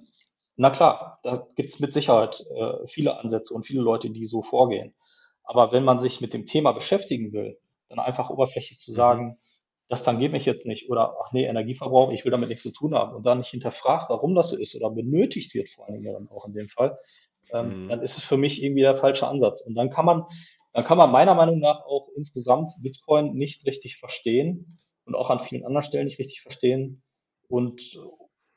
na 0.57 0.71
klar, 0.71 1.21
da 1.23 1.47
gibt 1.55 1.69
es 1.69 1.79
mit 1.79 1.93
Sicherheit 1.93 2.45
äh, 2.57 2.87
viele 2.87 3.21
Ansätze 3.21 3.55
und 3.55 3.65
viele 3.65 3.83
Leute, 3.83 4.11
die 4.11 4.27
so 4.27 4.43
vorgehen. 4.43 4.95
Aber 5.45 5.71
wenn 5.71 5.85
man 5.85 6.01
sich 6.01 6.21
mit 6.21 6.35
dem 6.35 6.47
Thema 6.47 6.73
beschäftigen 6.73 7.33
will, 7.33 7.59
dann 7.89 8.01
einfach 8.01 8.31
oberflächlich 8.31 8.79
zu 8.79 8.91
mhm. 8.91 8.97
sagen, 8.97 9.39
das 9.89 10.03
tangiert 10.03 10.33
mich 10.33 10.45
jetzt 10.45 10.67
nicht 10.67 10.91
oder 10.91 11.17
ach 11.25 11.33
nee, 11.33 11.47
Energieverbrauch, 11.47 12.11
ich 12.11 12.25
will 12.25 12.31
damit 12.31 12.51
nichts 12.51 12.65
zu 12.65 12.73
tun 12.73 12.95
haben 12.95 13.15
und 13.15 13.25
dann 13.25 13.39
nicht 13.39 13.51
hinterfragt, 13.51 14.11
warum 14.11 14.35
das 14.35 14.51
so 14.51 14.57
ist 14.57 14.77
oder 14.77 14.91
benötigt 14.91 15.55
wird, 15.55 15.71
vor 15.71 15.87
allen 15.87 16.03
Dingen 16.03 16.13
dann 16.13 16.29
auch 16.29 16.47
in 16.47 16.53
dem 16.53 16.69
Fall, 16.69 16.99
ähm, 17.53 17.85
mhm. 17.85 17.89
dann 17.89 18.03
ist 18.03 18.19
es 18.19 18.25
für 18.25 18.37
mich 18.37 18.63
irgendwie 18.63 18.83
der 18.83 18.97
falsche 18.97 19.27
Ansatz. 19.27 19.63
Und 19.63 19.75
dann 19.75 19.91
kann 19.91 20.05
man, 20.05 20.25
dann 20.73 20.85
kann 20.85 20.99
man 20.99 21.11
meiner 21.11 21.35
Meinung 21.35 21.59
nach 21.59 21.85
auch 21.85 22.09
insgesamt 22.17 22.73
Bitcoin 22.83 23.35
nicht 23.35 23.67
richtig 23.67 23.97
verstehen 23.97 24.79
und 25.05 25.15
auch 25.15 25.31
an 25.31 25.41
vielen 25.41 25.65
anderen 25.65 25.83
Stellen 25.83 26.07
nicht 26.07 26.19
richtig 26.19 26.43
verstehen. 26.43 27.03
Und, 27.49 27.99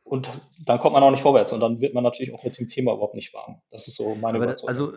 und 0.03 0.29
dann 0.65 0.79
kommt 0.79 0.93
man 0.93 1.03
auch 1.03 1.11
nicht 1.11 1.21
vorwärts 1.21 1.53
und 1.53 1.61
dann 1.61 1.79
wird 1.79 1.93
man 1.93 2.03
natürlich 2.03 2.33
auch 2.33 2.43
mit 2.43 2.57
dem 2.57 2.67
Thema 2.67 2.93
überhaupt 2.93 3.15
nicht 3.15 3.33
warm. 3.33 3.61
Das 3.69 3.87
ist 3.87 3.95
so 3.95 4.15
meine 4.15 4.37
Aber 4.37 4.45
Überzeugung. 4.45 4.69
Also 4.69 4.93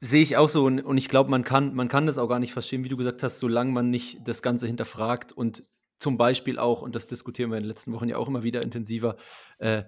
sehe 0.00 0.22
ich 0.22 0.36
auch 0.36 0.48
so 0.50 0.64
und, 0.64 0.80
und 0.80 0.98
ich 0.98 1.08
glaube, 1.08 1.30
man 1.30 1.44
kann, 1.44 1.74
man 1.74 1.88
kann 1.88 2.06
das 2.06 2.18
auch 2.18 2.28
gar 2.28 2.38
nicht 2.38 2.52
verstehen, 2.52 2.84
wie 2.84 2.90
du 2.90 2.96
gesagt 2.98 3.22
hast, 3.22 3.38
solange 3.38 3.72
man 3.72 3.88
nicht 3.88 4.18
das 4.24 4.42
Ganze 4.42 4.66
hinterfragt 4.66 5.32
und 5.32 5.66
zum 6.04 6.18
Beispiel 6.18 6.58
auch, 6.58 6.82
und 6.82 6.94
das 6.94 7.06
diskutieren 7.06 7.48
wir 7.48 7.56
in 7.56 7.62
den 7.62 7.68
letzten 7.68 7.90
Wochen 7.94 8.10
ja 8.10 8.18
auch 8.18 8.28
immer 8.28 8.42
wieder 8.42 8.62
intensiver, 8.62 9.16
äh, 9.56 9.84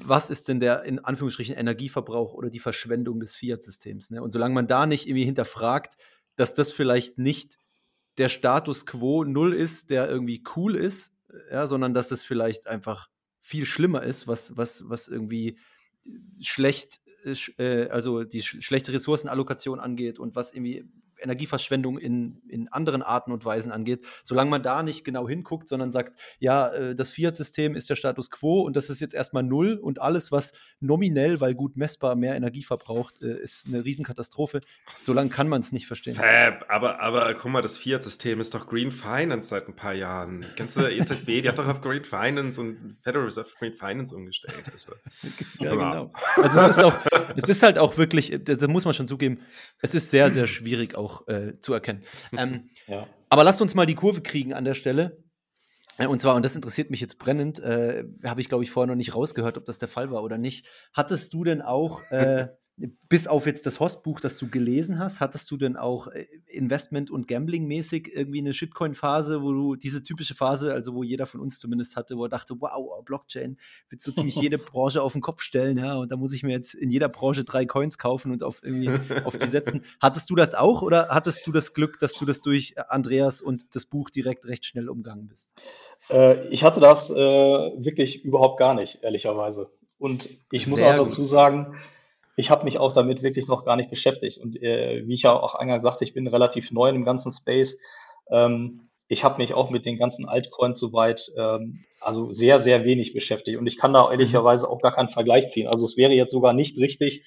was 0.00 0.30
ist 0.30 0.46
denn 0.46 0.60
der 0.60 0.84
in 0.84 1.00
Anführungsstrichen 1.00 1.56
Energieverbrauch 1.56 2.34
oder 2.34 2.50
die 2.50 2.60
Verschwendung 2.60 3.18
des 3.18 3.34
Fiat-Systems? 3.34 4.10
Ne? 4.10 4.22
Und 4.22 4.30
solange 4.30 4.54
man 4.54 4.68
da 4.68 4.86
nicht 4.86 5.08
irgendwie 5.08 5.24
hinterfragt, 5.24 5.96
dass 6.36 6.54
das 6.54 6.70
vielleicht 6.70 7.18
nicht 7.18 7.58
der 8.16 8.28
Status 8.28 8.86
quo 8.86 9.24
null 9.24 9.52
ist, 9.52 9.90
der 9.90 10.08
irgendwie 10.08 10.44
cool 10.54 10.76
ist, 10.76 11.16
ja, 11.50 11.66
sondern 11.66 11.94
dass 11.94 12.12
es 12.12 12.22
vielleicht 12.22 12.68
einfach 12.68 13.08
viel 13.40 13.66
schlimmer 13.66 14.04
ist, 14.04 14.28
was, 14.28 14.56
was, 14.56 14.88
was 14.88 15.08
irgendwie 15.08 15.58
schlecht, 16.40 17.00
äh, 17.58 17.88
also 17.88 18.22
die 18.22 18.42
schlechte 18.42 18.92
Ressourcenallokation 18.92 19.80
angeht 19.80 20.20
und 20.20 20.36
was 20.36 20.54
irgendwie 20.54 20.84
Energieverschwendung 21.22 21.98
in, 21.98 22.42
in 22.48 22.68
anderen 22.68 23.02
Arten 23.02 23.32
und 23.32 23.44
Weisen 23.44 23.72
angeht, 23.72 24.04
solange 24.24 24.50
man 24.50 24.62
da 24.62 24.82
nicht 24.82 25.04
genau 25.04 25.28
hinguckt, 25.28 25.68
sondern 25.68 25.92
sagt, 25.92 26.18
ja, 26.38 26.68
äh, 26.68 26.94
das 26.94 27.10
Fiat-System 27.10 27.74
ist 27.74 27.90
der 27.90 27.96
Status 27.96 28.30
quo 28.30 28.62
und 28.62 28.76
das 28.76 28.90
ist 28.90 29.00
jetzt 29.00 29.14
erstmal 29.14 29.42
null 29.42 29.74
und 29.74 30.00
alles, 30.00 30.32
was 30.32 30.52
nominell, 30.80 31.40
weil 31.40 31.54
gut 31.54 31.76
messbar 31.76 32.14
mehr 32.14 32.34
Energie 32.36 32.62
verbraucht, 32.62 33.22
äh, 33.22 33.40
ist 33.40 33.66
eine 33.68 33.84
Riesenkatastrophe. 33.84 34.60
Solange 35.02 35.30
kann 35.30 35.48
man 35.48 35.60
es 35.60 35.72
nicht 35.72 35.86
verstehen. 35.86 36.14
Fab, 36.14 36.64
aber, 36.68 37.00
aber 37.00 37.34
guck 37.34 37.50
mal, 37.50 37.62
das 37.62 37.78
Fiat-System 37.78 38.40
ist 38.40 38.54
doch 38.54 38.66
Green 38.66 38.92
Finance 38.92 39.48
seit 39.48 39.68
ein 39.68 39.76
paar 39.76 39.94
Jahren. 39.94 40.46
Die 40.50 40.56
ganze 40.56 40.90
EZB, 40.90 41.42
die 41.42 41.48
hat 41.48 41.58
doch 41.58 41.68
auf 41.68 41.80
Green 41.80 42.04
Finance 42.04 42.60
und 42.60 42.96
Federal 43.02 43.24
Reserve 43.24 43.48
Green 43.58 43.74
Finance 43.74 44.14
umgestellt. 44.14 44.64
Also, 44.72 44.92
ja, 45.58 45.70
genau. 45.70 46.12
Also 46.36 46.60
es 46.60 46.76
ist 46.76 46.84
auch, 46.84 46.94
es 47.36 47.48
ist 47.48 47.62
halt 47.62 47.78
auch 47.78 47.96
wirklich, 47.96 48.38
da 48.42 48.68
muss 48.68 48.84
man 48.84 48.94
schon 48.94 49.08
zugeben, 49.08 49.40
es 49.80 49.94
ist 49.94 50.10
sehr, 50.10 50.30
sehr 50.30 50.46
schwierig 50.46 50.94
auch 50.94 51.09
auch 51.10 51.26
äh, 51.28 51.58
zu 51.60 51.72
erkennen. 51.72 52.02
Ähm, 52.36 52.70
ja. 52.86 53.06
Aber 53.28 53.44
lasst 53.44 53.60
uns 53.60 53.74
mal 53.74 53.86
die 53.86 53.94
Kurve 53.94 54.22
kriegen 54.22 54.54
an 54.54 54.64
der 54.64 54.74
Stelle. 54.74 55.22
Äh, 55.98 56.06
und 56.06 56.20
zwar, 56.20 56.34
und 56.34 56.44
das 56.44 56.56
interessiert 56.56 56.90
mich 56.90 57.00
jetzt 57.00 57.18
brennend, 57.18 57.58
äh, 57.58 58.04
habe 58.24 58.40
ich 58.40 58.48
glaube 58.48 58.64
ich 58.64 58.70
vorher 58.70 58.88
noch 58.88 58.96
nicht 58.96 59.14
rausgehört, 59.14 59.58
ob 59.58 59.64
das 59.64 59.78
der 59.78 59.88
Fall 59.88 60.10
war 60.10 60.22
oder 60.22 60.38
nicht. 60.38 60.66
Hattest 60.92 61.34
du 61.34 61.44
denn 61.44 61.62
auch 61.62 62.02
äh, 62.10 62.48
bis 63.08 63.26
auf 63.26 63.46
jetzt 63.46 63.66
das 63.66 63.80
Hostbuch, 63.80 64.20
das 64.20 64.38
du 64.38 64.48
gelesen 64.48 64.98
hast, 64.98 65.20
hattest 65.20 65.50
du 65.50 65.56
denn 65.56 65.76
auch 65.76 66.08
äh, 66.08 66.26
Investment- 66.46 67.10
und 67.10 67.28
Gambling-mäßig 67.28 68.10
irgendwie 68.14 68.38
eine 68.38 68.52
Shitcoin-Phase, 68.52 69.42
wo 69.42 69.52
du 69.52 69.76
diese 69.76 70.02
typische 70.02 70.34
Phase, 70.34 70.72
also 70.72 70.94
wo 70.94 71.02
jeder 71.02 71.26
von 71.26 71.40
uns 71.40 71.58
zumindest 71.58 71.96
hatte, 71.96 72.16
wo 72.16 72.24
er 72.24 72.28
dachte, 72.28 72.54
wow, 72.58 73.04
Blockchain 73.04 73.58
wird 73.88 74.00
so 74.00 74.12
ziemlich 74.12 74.36
jede 74.36 74.58
Branche 74.58 75.02
auf 75.02 75.12
den 75.12 75.20
Kopf 75.20 75.42
stellen, 75.42 75.76
ja, 75.76 75.96
und 75.96 76.10
da 76.10 76.16
muss 76.16 76.32
ich 76.32 76.42
mir 76.42 76.52
jetzt 76.52 76.74
in 76.74 76.90
jeder 76.90 77.08
Branche 77.08 77.44
drei 77.44 77.66
Coins 77.66 77.98
kaufen 77.98 78.32
und 78.32 78.42
auf 78.42 78.62
irgendwie 78.62 78.90
auf 79.24 79.36
die 79.36 79.46
setzen. 79.46 79.84
Hattest 80.00 80.30
du 80.30 80.34
das 80.34 80.54
auch 80.54 80.82
oder 80.82 81.08
hattest 81.10 81.46
du 81.46 81.52
das 81.52 81.74
Glück, 81.74 81.98
dass 81.98 82.14
du 82.14 82.24
das 82.24 82.40
durch 82.40 82.74
Andreas 82.88 83.42
und 83.42 83.74
das 83.74 83.86
Buch 83.86 84.10
direkt 84.10 84.46
recht 84.46 84.64
schnell 84.64 84.88
umgangen 84.88 85.28
bist? 85.28 85.50
Äh, 86.08 86.48
ich 86.48 86.64
hatte 86.64 86.80
das 86.80 87.10
äh, 87.10 87.14
wirklich 87.16 88.24
überhaupt 88.24 88.58
gar 88.58 88.74
nicht, 88.74 89.02
ehrlicherweise. 89.02 89.70
Und 89.98 90.30
ich 90.50 90.66
muss 90.66 90.78
Sehr 90.78 90.92
auch 90.92 90.96
dazu 90.96 91.20
gut. 91.20 91.30
sagen, 91.30 91.74
ich 92.40 92.50
habe 92.50 92.64
mich 92.64 92.78
auch 92.78 92.92
damit 92.92 93.22
wirklich 93.22 93.46
noch 93.46 93.64
gar 93.64 93.76
nicht 93.76 93.90
beschäftigt. 93.90 94.38
Und 94.38 94.60
äh, 94.62 95.06
wie 95.06 95.14
ich 95.14 95.22
ja 95.22 95.32
auch 95.32 95.54
eingangs 95.54 95.82
sagte, 95.82 96.04
ich 96.04 96.14
bin 96.14 96.26
relativ 96.26 96.72
neu 96.72 96.88
in 96.88 96.94
dem 96.94 97.04
ganzen 97.04 97.30
Space. 97.30 97.80
Ähm, 98.30 98.88
ich 99.08 99.24
habe 99.24 99.42
mich 99.42 99.54
auch 99.54 99.70
mit 99.70 99.86
den 99.86 99.98
ganzen 99.98 100.28
Altcoins 100.28 100.78
soweit, 100.78 101.30
ähm, 101.36 101.84
also 102.00 102.30
sehr, 102.30 102.58
sehr 102.58 102.84
wenig 102.84 103.12
beschäftigt. 103.12 103.58
Und 103.58 103.66
ich 103.66 103.76
kann 103.76 103.92
da 103.92 104.10
ehrlicherweise 104.10 104.68
auch 104.68 104.80
gar 104.80 104.92
keinen 104.92 105.10
Vergleich 105.10 105.50
ziehen. 105.50 105.68
Also 105.68 105.84
es 105.84 105.96
wäre 105.96 106.12
jetzt 106.12 106.32
sogar 106.32 106.52
nicht 106.52 106.78
richtig, 106.78 107.24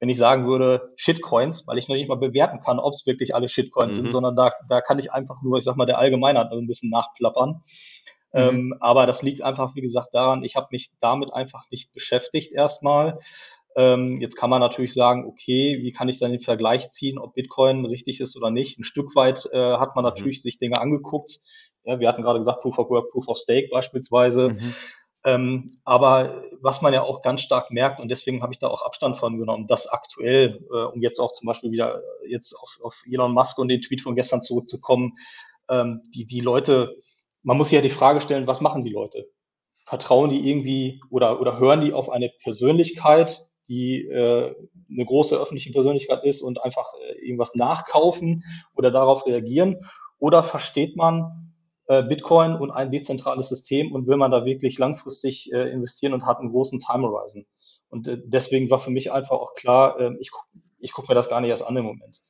wenn 0.00 0.08
ich 0.08 0.18
sagen 0.18 0.46
würde 0.46 0.92
Shitcoins, 0.96 1.66
weil 1.66 1.78
ich 1.78 1.88
noch 1.88 1.96
nicht 1.96 2.08
mal 2.08 2.16
bewerten 2.16 2.60
kann, 2.60 2.78
ob 2.78 2.92
es 2.92 3.06
wirklich 3.06 3.34
alle 3.34 3.48
Shitcoins 3.48 3.96
mhm. 3.96 4.02
sind, 4.02 4.10
sondern 4.10 4.36
da, 4.36 4.52
da 4.68 4.80
kann 4.80 4.98
ich 4.98 5.12
einfach 5.12 5.42
nur, 5.42 5.58
ich 5.58 5.64
sag 5.64 5.76
mal, 5.76 5.86
der 5.86 5.98
Allgemeinheit 5.98 6.50
ein 6.50 6.66
bisschen 6.66 6.90
nachplappern. 6.90 7.62
Mhm. 8.32 8.40
Ähm, 8.40 8.74
aber 8.80 9.06
das 9.06 9.22
liegt 9.22 9.42
einfach, 9.42 9.74
wie 9.76 9.80
gesagt, 9.80 10.08
daran, 10.12 10.42
ich 10.42 10.56
habe 10.56 10.68
mich 10.72 10.90
damit 11.00 11.32
einfach 11.32 11.70
nicht 11.70 11.94
beschäftigt 11.94 12.52
erstmal. 12.52 13.20
Ähm, 13.74 14.20
jetzt 14.20 14.36
kann 14.36 14.50
man 14.50 14.60
natürlich 14.60 14.92
sagen, 14.92 15.26
okay, 15.26 15.78
wie 15.82 15.92
kann 15.92 16.08
ich 16.08 16.18
dann 16.18 16.32
den 16.32 16.40
Vergleich 16.40 16.90
ziehen, 16.90 17.18
ob 17.18 17.34
Bitcoin 17.34 17.86
richtig 17.86 18.20
ist 18.20 18.36
oder 18.36 18.50
nicht? 18.50 18.78
Ein 18.78 18.84
Stück 18.84 19.14
weit 19.16 19.48
äh, 19.52 19.76
hat 19.76 19.96
man 19.96 20.04
mhm. 20.04 20.10
natürlich 20.10 20.38
mhm. 20.38 20.42
sich 20.42 20.58
Dinge 20.58 20.78
angeguckt. 20.78 21.40
Ja, 21.84 21.98
wir 21.98 22.08
hatten 22.08 22.22
gerade 22.22 22.38
gesagt, 22.38 22.60
Proof 22.60 22.78
of 22.78 22.90
Work, 22.90 23.10
Proof 23.10 23.28
of 23.28 23.38
Stake 23.38 23.68
beispielsweise. 23.70 24.50
Mhm. 24.50 24.74
Ähm, 25.24 25.78
aber 25.84 26.44
was 26.60 26.82
man 26.82 26.92
ja 26.92 27.02
auch 27.02 27.22
ganz 27.22 27.42
stark 27.42 27.70
merkt, 27.70 28.00
und 28.00 28.08
deswegen 28.08 28.42
habe 28.42 28.52
ich 28.52 28.58
da 28.58 28.68
auch 28.68 28.82
Abstand 28.82 29.16
von 29.16 29.38
genommen, 29.38 29.68
dass 29.68 29.86
aktuell, 29.86 30.66
äh, 30.72 30.84
um 30.84 31.00
jetzt 31.00 31.20
auch 31.20 31.32
zum 31.32 31.46
Beispiel 31.46 31.70
wieder 31.70 32.02
jetzt 32.26 32.54
auf, 32.54 32.78
auf 32.82 33.02
Elon 33.08 33.32
Musk 33.32 33.58
und 33.58 33.68
den 33.68 33.80
Tweet 33.80 34.00
von 34.00 34.16
gestern 34.16 34.42
zurückzukommen, 34.42 35.14
ähm, 35.68 36.02
die, 36.14 36.26
die 36.26 36.40
Leute, 36.40 36.96
man 37.42 37.56
muss 37.56 37.68
sich 37.68 37.76
ja 37.76 37.82
die 37.82 37.88
Frage 37.88 38.20
stellen, 38.20 38.48
was 38.48 38.60
machen 38.60 38.82
die 38.82 38.90
Leute? 38.90 39.30
Vertrauen 39.86 40.30
die 40.30 40.48
irgendwie 40.48 41.00
oder, 41.08 41.40
oder 41.40 41.58
hören 41.58 41.80
die 41.80 41.92
auf 41.92 42.10
eine 42.10 42.30
Persönlichkeit, 42.42 43.46
die 43.72 44.02
äh, 44.02 44.54
eine 44.90 45.04
große 45.06 45.36
öffentliche 45.36 45.72
Persönlichkeit 45.72 46.22
ist 46.24 46.42
und 46.42 46.62
einfach 46.62 46.92
äh, 47.00 47.24
irgendwas 47.24 47.54
nachkaufen 47.54 48.44
oder 48.76 48.90
darauf 48.90 49.26
reagieren? 49.26 49.78
Oder 50.18 50.42
versteht 50.42 50.96
man 50.96 51.54
äh, 51.86 52.02
Bitcoin 52.02 52.54
und 52.54 52.70
ein 52.70 52.90
dezentrales 52.90 53.48
System 53.48 53.92
und 53.92 54.06
will 54.06 54.18
man 54.18 54.30
da 54.30 54.44
wirklich 54.44 54.78
langfristig 54.78 55.50
äh, 55.52 55.70
investieren 55.70 56.12
und 56.12 56.26
hat 56.26 56.38
einen 56.38 56.50
großen 56.50 56.80
Time 56.80 57.08
Horizon? 57.08 57.46
Und 57.88 58.08
äh, 58.08 58.18
deswegen 58.22 58.68
war 58.70 58.78
für 58.78 58.90
mich 58.90 59.10
einfach 59.10 59.36
auch 59.36 59.54
klar, 59.54 59.98
äh, 59.98 60.12
ich, 60.20 60.30
ich 60.78 60.92
gucke 60.92 61.08
mir 61.10 61.14
das 61.14 61.30
gar 61.30 61.40
nicht 61.40 61.50
erst 61.50 61.66
an 61.66 61.76
im 61.76 61.86
Moment. 61.86 62.20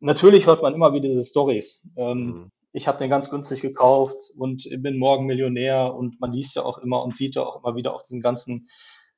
Natürlich 0.00 0.46
hört 0.46 0.62
man 0.62 0.72
immer 0.72 0.94
wieder 0.94 1.08
diese 1.08 1.22
Stories. 1.22 1.86
Ähm, 1.96 2.18
mhm. 2.18 2.50
Ich 2.72 2.88
habe 2.88 2.98
den 2.98 3.10
ganz 3.10 3.30
günstig 3.30 3.60
gekauft 3.60 4.16
und 4.38 4.66
bin 4.78 4.96
morgen 4.96 5.26
Millionär 5.26 5.92
und 5.92 6.20
man 6.20 6.32
liest 6.32 6.56
ja 6.56 6.62
auch 6.62 6.78
immer 6.78 7.02
und 7.02 7.16
sieht 7.16 7.34
ja 7.34 7.42
auch 7.42 7.62
immer 7.62 7.74
wieder 7.74 7.94
auch 7.94 8.02
diesen 8.02 8.22
ganzen 8.22 8.68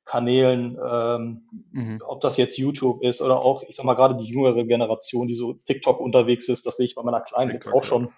Kanälen, 0.05 0.77
ähm, 0.85 1.47
mhm. 1.71 2.01
ob 2.05 2.21
das 2.21 2.37
jetzt 2.37 2.57
YouTube 2.57 3.01
ist 3.03 3.21
oder 3.21 3.39
auch, 3.39 3.63
ich 3.63 3.75
sag 3.75 3.85
mal, 3.85 3.93
gerade 3.93 4.15
die 4.15 4.27
jüngere 4.27 4.65
Generation, 4.65 5.27
die 5.27 5.33
so 5.33 5.53
TikTok 5.53 5.99
unterwegs 5.99 6.49
ist, 6.49 6.65
das 6.65 6.77
sehe 6.77 6.85
ich 6.85 6.95
bei 6.95 7.03
meiner 7.03 7.21
Kleinen 7.21 7.51
TikTok, 7.51 7.73
jetzt 7.73 7.81
auch 7.81 7.83
schon. 7.85 8.09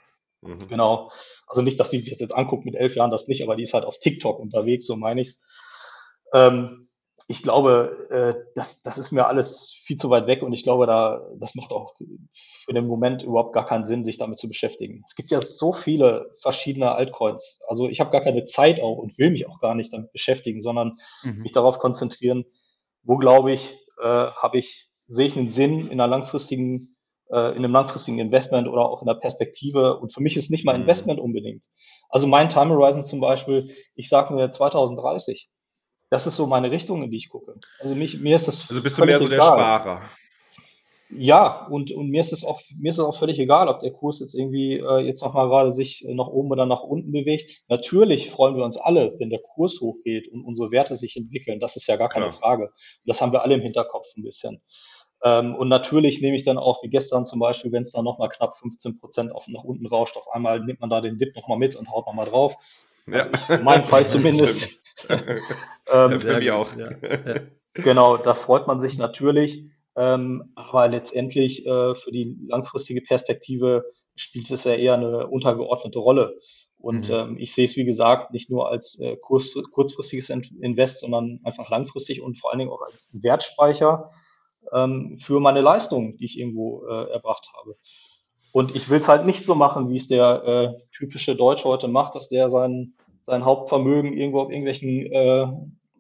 Mhm. 0.42 0.68
Genau. 0.68 1.12
Also 1.48 1.62
nicht, 1.62 1.80
dass 1.80 1.90
die 1.90 2.00
sich 2.00 2.10
das 2.10 2.20
jetzt 2.20 2.36
anguckt 2.36 2.66
mit 2.66 2.76
elf 2.76 2.96
Jahren, 2.96 3.12
das 3.12 3.28
nicht, 3.28 3.44
aber 3.44 3.56
die 3.56 3.64
ist 3.64 3.74
halt 3.74 3.86
auf 3.86 4.00
TikTok 4.00 4.40
unterwegs, 4.40 4.88
so 4.88 4.96
meine 4.96 5.22
ich's. 5.22 5.46
Ähm, 6.34 6.85
ich 7.28 7.42
glaube, 7.42 7.92
äh, 8.12 8.40
das, 8.54 8.84
das 8.84 8.98
ist 8.98 9.12
mir 9.12 9.26
alles 9.26 9.82
viel 9.84 9.98
zu 9.98 10.10
weit 10.12 10.28
weg 10.28 10.44
und 10.44 10.54
ich 10.54 10.64
glaube, 10.64 10.86
da, 10.86 11.28
das 11.40 11.56
macht 11.56 11.72
auch 11.72 11.96
für 12.32 12.74
den 12.74 12.86
Moment 12.86 13.24
überhaupt 13.24 13.54
gar 13.54 13.66
keinen 13.66 13.86
Sinn, 13.86 14.06
sich 14.06 14.18
damit 14.18 14.38
zu 14.38 14.48
beschäftigen. 14.48 15.02
Es 15.06 15.16
gibt 15.16 15.32
ja 15.32 15.42
so 15.42 15.74
viele 15.74 16.36
verschiedene 16.40 16.92
Altcoins. 16.92 17.62
Also 17.68 17.90
ich 17.90 18.00
habe 18.00 18.12
gar 18.12 18.22
keine 18.22 18.44
Zeit 18.44 18.80
auch 18.80 18.98
und 18.98 19.18
will 19.18 19.32
mich 19.32 19.48
auch 19.48 19.60
gar 19.60 19.74
nicht 19.74 19.92
damit 19.92 20.12
beschäftigen, 20.12 20.62
sondern 20.62 20.98
mhm. 21.24 21.42
mich 21.42 21.52
darauf 21.52 21.80
konzentrieren, 21.80 22.46
wo 23.02 23.18
glaube 23.18 23.54
ich, 23.54 23.74
äh, 24.00 24.06
habe 24.06 24.60
ich, 24.60 24.92
sehe 25.08 25.28
ich 25.28 25.36
einen 25.36 25.50
Sinn 25.50 25.88
in 25.88 26.00
einer 26.00 26.08
langfristigen, 26.08 26.96
äh, 27.32 27.52
in 27.52 27.64
einem 27.64 27.74
langfristigen 27.74 28.20
Investment 28.20 28.68
oder 28.68 28.88
auch 28.88 29.02
in 29.02 29.08
der 29.08 29.16
Perspektive. 29.16 29.98
Und 29.98 30.14
für 30.14 30.22
mich 30.22 30.38
ist 30.38 30.52
nicht 30.52 30.64
mal 30.64 30.76
mhm. 30.76 30.82
Investment 30.82 31.20
unbedingt. 31.20 31.66
Also 32.10 32.28
mein 32.28 32.50
Time 32.50 32.70
Horizon 32.70 33.04
zum 33.04 33.20
Beispiel, 33.20 33.68
ich 33.96 34.10
sage 34.10 34.32
mir 34.36 34.52
2030 34.52 35.50
das 36.16 36.28
ist 36.28 36.38
so 36.38 36.48
meine 36.48 36.72
Richtung, 36.72 37.04
in 37.04 37.12
die 37.12 37.18
ich 37.18 37.28
gucke. 37.28 37.56
Also 37.78 37.94
mich, 37.94 38.22
mir 38.22 38.38
ist 38.38 38.48
das. 38.48 38.70
Also 38.70 38.82
bist 38.82 38.98
du 38.98 39.04
mehr 39.04 39.20
so 39.20 39.28
der 39.28 39.38
egal. 39.38 39.48
Sparer. 39.48 40.02
Ja, 41.10 41.68
und, 41.68 41.92
und 41.92 42.10
mir 42.10 42.22
ist 42.22 42.32
es 42.32 42.46
auch, 42.46 42.62
mir 42.80 42.90
ist 42.90 43.00
es 43.00 43.04
auch 43.04 43.18
völlig 43.18 43.38
egal, 43.38 43.68
ob 43.68 43.82
der 43.82 43.92
Kurs 43.92 44.22
jetzt 44.22 44.34
irgendwie 44.34 44.78
äh, 44.78 45.00
jetzt 45.00 45.22
nochmal 45.22 45.50
gerade 45.50 45.74
sich 45.74 46.06
nach 46.08 46.28
oben 46.28 46.52
oder 46.52 46.66
nach 46.66 46.84
unten 46.84 47.12
bewegt. 47.12 47.64
Natürlich 47.68 48.32
freuen 48.32 48.56
wir 48.56 48.64
uns 48.64 48.78
alle, 48.78 49.14
wenn 49.20 49.30
der 49.30 49.40
Kurs 49.40 49.82
hochgeht 49.82 50.30
und 50.32 50.46
unsere 50.46 50.72
Werte 50.72 50.96
sich 50.96 51.18
entwickeln. 51.18 51.60
Das 51.60 51.76
ist 51.76 51.88
ja 51.88 51.98
gar 51.98 52.10
keine 52.10 52.28
ja. 52.28 52.32
Frage. 52.32 52.64
Und 52.64 53.08
das 53.08 53.22
haben 53.22 53.34
wir 53.34 53.44
alle 53.44 53.56
im 53.56 53.62
Hinterkopf 53.62 54.08
ein 54.16 54.24
bisschen. 54.24 54.62
Ähm, 55.22 55.54
und 55.54 55.68
natürlich 55.68 56.22
nehme 56.22 56.38
ich 56.38 56.44
dann 56.44 56.58
auch, 56.58 56.82
wie 56.82 56.90
gestern 56.90 57.26
zum 57.26 57.40
Beispiel, 57.40 57.74
wenn 57.74 57.82
es 57.82 57.92
dann 57.92 58.06
nochmal 58.06 58.30
knapp 58.30 58.58
15 58.58 59.00
Prozent 59.00 59.36
auf, 59.36 59.50
nach 59.50 59.66
unten 59.66 59.86
rauscht, 59.86 60.16
auf 60.16 60.32
einmal 60.32 60.64
nimmt 60.64 60.80
man 60.80 60.90
da 60.90 61.02
den 61.02 61.18
Dip 61.18 61.36
nochmal 61.36 61.58
mit 61.58 61.76
und 61.76 61.90
haut 61.92 62.08
nochmal 62.08 62.26
drauf. 62.26 62.56
Also 63.12 63.30
ich, 63.34 63.50
in 63.50 63.64
meinem 63.66 63.84
Fall 63.84 64.08
zumindest. 64.08 64.82
Ähm, 65.10 66.20
für 66.20 66.38
mich 66.38 66.52
auch. 66.52 66.70
Ja. 66.78 66.90
Genau, 67.84 68.16
da 68.16 68.34
freut 68.34 68.68
man 68.68 68.80
sich 68.80 68.98
natürlich. 68.98 69.66
Ähm, 69.98 70.52
aber 70.56 70.90
letztendlich 70.90 71.66
äh, 71.66 71.96
für 71.96 72.12
die 72.12 72.38
langfristige 72.48 73.02
Perspektive 73.02 73.86
spielt 74.16 74.50
es 74.50 74.66
ja 74.66 74.74
eher 74.74 74.96
eine 74.96 75.28
untergeordnete 75.28 76.00
Rolle. 76.00 76.38
Und 76.78 77.10
mhm. 77.10 77.16
ähm, 77.16 77.38
ich 77.38 77.54
sehe 77.54 77.66
es, 77.66 77.76
wie 77.76 77.86
gesagt, 77.86 78.32
nicht 78.32 78.50
nur 78.50 78.70
als 78.70 79.00
äh, 79.00 79.16
kurz, 79.16 79.54
kurzfristiges 79.72 80.30
Invest, 80.30 81.00
sondern 81.00 81.40
einfach 81.44 81.70
langfristig 81.70 82.22
und 82.22 82.38
vor 82.38 82.52
allen 82.52 82.60
Dingen 82.60 82.72
auch 82.72 82.82
als 82.82 83.10
Wertspeicher 83.14 84.10
ähm, 84.74 85.18
für 85.20 85.40
meine 85.40 85.62
Leistung, 85.62 86.18
die 86.18 86.26
ich 86.26 86.40
irgendwo 86.40 86.86
äh, 86.86 87.12
erbracht 87.12 87.50
habe. 87.58 87.78
Und 88.52 88.76
ich 88.76 88.90
will 88.90 89.00
es 89.00 89.08
halt 89.08 89.26
nicht 89.26 89.46
so 89.46 89.56
machen, 89.56 89.90
wie 89.90 89.98
es 89.98 90.08
der 90.08 90.44
äh, 90.46 90.82
typische 90.96 91.36
Deutsche 91.36 91.68
heute 91.68 91.88
macht, 91.88 92.16
dass 92.16 92.30
der 92.30 92.50
sein, 92.50 92.94
sein 93.26 93.44
Hauptvermögen 93.44 94.14
irgendwo 94.14 94.42
auf 94.42 94.50
irgendwelchen 94.50 95.12
äh, 95.12 95.48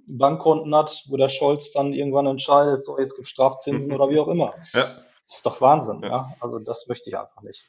Bankkonten 0.08 0.76
hat, 0.76 1.06
wo 1.10 1.18
der 1.18 1.30
Scholz 1.30 1.72
dann 1.72 1.92
irgendwann 1.92 2.28
entscheidet, 2.28 2.86
so 2.86 3.00
jetzt 3.00 3.16
gibt 3.16 3.28
Strafzinsen 3.28 3.92
oder 3.96 4.10
wie 4.10 4.20
auch 4.20 4.28
immer. 4.28 4.54
Ja. 4.74 4.84
Das 5.26 5.38
ist 5.38 5.46
doch 5.46 5.60
Wahnsinn, 5.60 6.02
ja. 6.04 6.10
ja. 6.10 6.34
Also 6.40 6.60
das 6.60 6.88
möchte 6.88 7.10
ich 7.10 7.18
einfach 7.18 7.42
nicht. 7.42 7.66